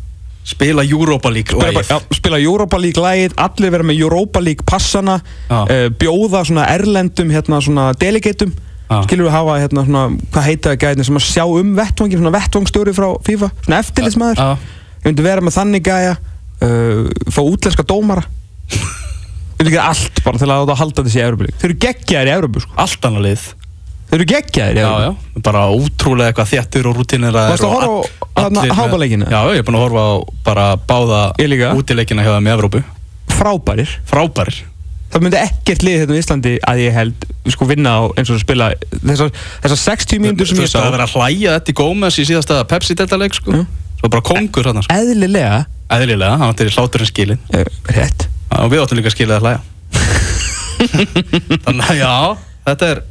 spila 0.46 0.84
Europa 0.86 1.32
League 1.34 1.50
spila, 1.50 1.72
bara, 1.72 1.82
lagið. 1.82 1.90
já, 1.90 2.16
spila 2.20 2.40
Europa 2.40 2.78
League 2.78 3.02
lægið 3.02 3.34
allir 3.42 3.74
vera 3.74 3.88
með 3.90 4.02
Europa 4.06 4.44
League 4.46 4.66
passana 4.68 5.18
Já. 5.50 5.58
uh, 5.64 5.88
bjóða 5.98 6.44
svona 6.46 6.68
erlendum 6.70 7.34
hérna 7.34 7.62
svona 7.66 7.88
delegatum 7.98 8.54
Já. 8.86 9.00
skilur 9.08 9.26
við 9.26 9.34
hafa 9.34 9.56
hérna 9.64 9.86
svona 9.88 10.04
hvað 10.30 10.46
heita 10.46 10.74
það 10.74 10.84
gæðin 10.84 11.08
sem 11.08 11.18
að 11.18 11.26
sjá 11.26 11.46
um 11.50 11.72
vettvangi 11.80 12.20
svona 12.20 12.34
vettvangstjóri 12.36 12.94
frá 12.94 13.08
FIFA 13.26 13.50
svona 13.64 13.80
eftirlitsmaður 13.82 14.44
Já. 14.44 14.52
ég 15.00 15.08
myndi 15.10 15.26
vera 15.26 15.42
með 15.42 15.58
þannig 15.58 15.88
gæja 15.90 16.14
uh, 16.14 17.10
fá 17.34 17.42
útlenska 17.42 17.88
dómara 17.90 18.28
myndi 19.60 19.72
gera 19.74 19.90
allt 19.92 20.24
bara 20.26 20.42
til 20.42 20.50
að 20.52 20.74
halda 20.80 21.06
þessi 21.06 21.22
í 21.22 21.26
Európa 21.26 21.46
League 21.48 21.60
þeir 21.62 21.70
eru 21.72 21.78
geggjaðir 21.86 22.32
í 22.32 22.36
Európa 22.36 22.64
sko. 22.66 22.76
Allt 22.86 23.08
annað 23.10 23.26
lið. 23.30 23.46
Þeir 24.06 24.18
eru 24.20 24.28
geggjaðir 24.32 24.78
í 24.78 24.82
Já, 24.84 24.88
Európa 24.90 25.06
já, 25.08 25.42
bara 25.48 25.62
ótrúlega 25.74 26.32
eitthvað 26.34 26.52
þéttur 26.52 26.90
og 26.92 27.00
rútinir 27.00 27.36
Varstu 27.40 27.66
að 27.70 27.74
horfa 27.74 28.70
á 28.70 28.76
hábaleikina? 28.82 29.30
Já, 29.32 29.40
ég 29.56 29.64
er 29.64 29.66
búin 29.68 29.80
að 29.80 29.86
horfa 29.88 30.04
á 30.06 30.14
bara 30.46 30.66
báða 30.78 31.22
líka. 31.42 31.72
útileikina 31.80 32.26
hjá 32.26 32.34
þeim 32.36 32.50
í 32.50 32.54
Evrópu. 32.54 32.84
Frábærir. 33.36 33.96
Frábærir. 34.12 34.60
Það 35.16 35.24
myndi 35.24 35.40
ekkert 35.40 35.84
lið 35.86 35.98
hérna 36.02 36.16
í 36.18 36.22
Íslandi 36.22 36.54
að 36.68 36.80
ég 36.84 36.96
held 36.98 37.26
sko 37.54 37.68
vinna 37.70 37.92
á 37.96 38.02
eins 38.20 38.30
og 38.30 38.36
að 38.36 38.44
spila 38.44 38.70
þessar, 39.00 39.32
þessar 39.64 39.82
60 39.86 40.22
mínútur 40.26 40.50
sem 40.50 40.58
Þú 40.58 40.60
ég 40.60 40.68
veist 40.68 40.76
að 40.76 40.82
sá. 40.82 40.86
það 40.86 40.96
verið 40.98 41.06
að 41.06 41.16
hlæja 41.16 41.54
þetta 41.56 41.72
í 41.72 41.78
Gómez 41.80 42.20
í 42.20 42.26
síðasta 42.28 42.58
Pepsi-deltaleik 42.68 43.38
sko. 43.38 43.56
Já. 43.56 43.66
Svo 44.02 44.12
bara 44.12 44.26
kongur 44.28 44.68
hann 44.68 44.84
sko. 44.84 44.92
eðlilega. 44.98 45.60
Eðlilega, 45.96 46.38
hann 46.42 46.52
átti 46.52 46.68
hláturinn 46.74 47.10
skilin 47.10 47.40
uh, 47.56 47.64
rétt 47.96 48.28
og 48.62 48.72
við 48.72 48.84
áttum 48.84 49.00
líka 49.00 49.12
að 49.12 49.18
skilja 49.18 49.40
að 49.40 49.46
hlæja. 49.46 49.62
Þannig 51.66 51.90
að 51.90 52.00
já, 52.00 52.16
þetta 52.70 52.90
er 52.94 53.04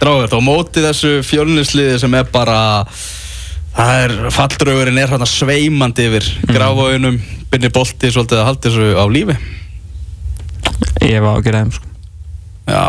dráður 0.00 0.36
og 0.36 0.44
móti 0.44 0.84
þessu 0.84 1.12
fjölnisliði 1.26 2.00
sem 2.02 2.16
er 2.18 2.28
bara 2.32 2.58
það 3.76 4.02
er, 4.04 4.14
falldraugurinn 4.34 5.00
er 5.00 5.12
hann 5.12 5.26
sveimandi 5.28 6.08
yfir 6.08 6.28
mm. 6.28 6.54
gráfóinum, 6.54 7.18
byrni 7.52 7.72
bolti 7.74 8.12
svolítið 8.12 8.42
að 8.42 8.48
halda 8.50 8.68
þessu 8.68 8.88
á 8.96 9.04
lífi. 9.12 9.36
Ég 11.06 11.22
var 11.22 11.36
að 11.36 11.44
gera 11.46 11.62
þeim 11.62 11.74
sko. 11.76 11.92
Já, 12.66 12.84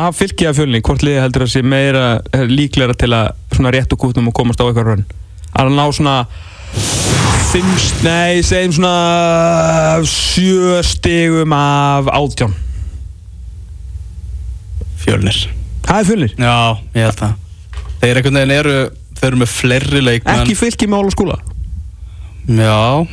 af 0.00 0.16
fylki 0.16 0.48
af 0.48 0.56
fjölni, 0.58 0.80
hvort 0.84 1.04
liði 1.04 1.20
heldur 1.20 1.44
að 1.44 1.52
sé 1.52 1.62
meira 1.66 2.04
líklegra 2.48 2.96
til 2.98 3.12
að 3.12 3.34
svona 3.52 3.74
rétt 3.74 3.92
og 3.92 4.00
kútnum 4.00 4.30
og 4.30 4.36
komast 4.36 4.62
á 4.62 4.66
eitthvað 4.66 4.90
rönn? 4.92 5.06
Að 5.54 5.74
ná 5.74 5.84
svona 5.92 6.16
fimm, 7.52 7.72
nei, 8.04 8.42
segjum 8.46 8.74
svona 8.78 10.02
sjö 10.08 10.80
stigum 10.86 11.54
af 11.56 12.10
átján. 12.10 12.54
Fjölnir. 15.04 15.40
Það 15.84 15.98
er 15.98 16.06
fjölnir, 16.08 16.36
Já, 16.40 16.54
ég 16.96 17.08
held 17.08 17.18
það. 17.20 17.34
Þeir 18.00 18.20
einhvern 18.20 18.38
veginn 18.40 18.54
eru, 18.58 18.78
þeir 19.18 19.28
eru 19.30 19.42
með 19.42 19.52
fleiri 19.52 20.00
leikmenn. 20.04 20.40
Ekki 20.42 20.56
fylki 20.58 20.88
með 20.90 21.04
Óla 21.04 21.12
skóla 21.14 21.36
Já, 22.44 23.06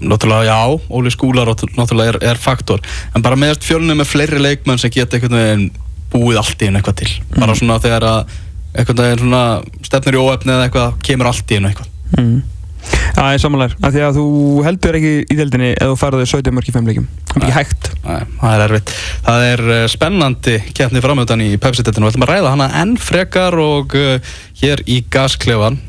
náttúrulega 0.00 0.44
já, 0.44 0.80
Óli 0.92 1.12
Skúlar 1.12 1.48
náttúrulega 1.48 2.14
er, 2.14 2.18
er 2.32 2.40
faktor. 2.40 2.82
En 3.16 3.24
bara 3.24 3.38
meðast 3.40 3.64
fjölunum 3.64 4.00
með 4.02 4.10
fleiri 4.10 4.40
leikmenn 4.42 4.80
sem 4.80 4.92
geta 4.92 5.16
einhvern 5.16 5.38
veginn 5.38 5.70
búið 6.12 6.40
allt 6.42 6.60
í 6.60 6.68
einu 6.68 6.80
eitthvað 6.80 6.98
til. 7.00 7.12
Bara 7.36 7.56
svona 7.56 7.78
þegar 7.84 8.08
að 8.10 8.34
einhvern 8.76 9.02
veginn 9.04 9.22
svona 9.24 9.44
stefnir 9.88 10.18
í 10.18 10.20
óefni 10.20 10.52
eða 10.52 10.68
eitthvað 10.68 11.00
kemur 11.08 11.30
allt 11.30 11.52
í 11.52 11.58
einu 11.58 11.70
eitthvað. 11.70 11.90
Mm. 12.16 12.36
Það 13.16 13.30
er 13.32 13.40
samanlegar, 13.42 13.76
af 13.80 13.94
því 13.94 14.02
að 14.06 14.18
þú 14.18 14.26
heldur 14.66 14.98
ekki 14.98 15.12
í 15.24 15.36
deildinni 15.38 15.70
ef 15.72 15.90
þú 15.92 15.96
farið 16.00 16.24
17 16.28 16.56
mörg 16.56 16.68
í 16.68 16.74
5 16.74 16.90
leikjum 16.90 17.06
það 17.32 17.36
er 17.36 17.46
ekki 17.46 17.56
hægt 17.56 17.90
Nei, 18.06 18.20
það 18.40 18.54
er 18.54 18.64
erfitt. 18.66 18.92
Það 19.26 19.44
er 19.50 19.62
uh, 19.66 19.80
spennandi 19.90 20.56
keppni 20.76 21.02
framöndan 21.02 21.42
í 21.42 21.48
Pepsi-deltinu. 21.58 22.06
Við 22.06 22.14
ætlum 22.14 22.26
að 22.26 22.32
ræða 22.32 22.52
hana 22.54 22.68
enn 22.82 22.92
frekar 23.02 23.56
og 23.58 23.96
uh, 23.98 24.36
hér 24.60 24.82
í 24.86 25.00
gasklefan. 25.10 25.80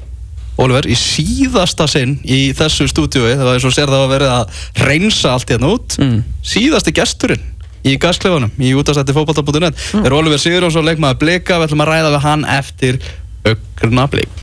Oliver, 0.58 0.88
í 0.90 0.96
síðasta 0.98 1.86
sinn 1.92 2.16
í 2.26 2.48
þessu 2.58 2.88
stúdíói, 2.90 3.36
það 3.36 3.46
var 3.46 3.60
eins 3.60 3.68
og 3.70 3.76
sér 3.76 3.92
það 3.92 4.06
að 4.08 4.14
verið 4.16 4.32
að 4.34 4.64
reynsa 4.88 5.36
allt 5.36 5.54
hérna 5.54 5.70
út, 5.76 6.00
Mm. 6.02 6.24
síðasti 6.42 6.96
gesturinn 6.98 7.46
í 7.86 7.94
gasklefanum 8.02 8.52
í 8.58 8.74
útastætti 8.74 9.14
fókbalta.net 9.16 9.78
mm. 9.78 10.08
er 10.08 10.16
Oliver 10.18 10.42
Sigurjónsson, 10.42 10.88
leikmaður 10.90 11.22
Blika, 11.22 11.60
við 11.62 11.70
ætlum 11.70 11.86
að 11.86 11.92
ræða 11.94 12.12
við 12.16 12.26
hann 12.26 12.48
eftir 12.58 13.00
augna 13.46 14.08
blik. 14.12 14.34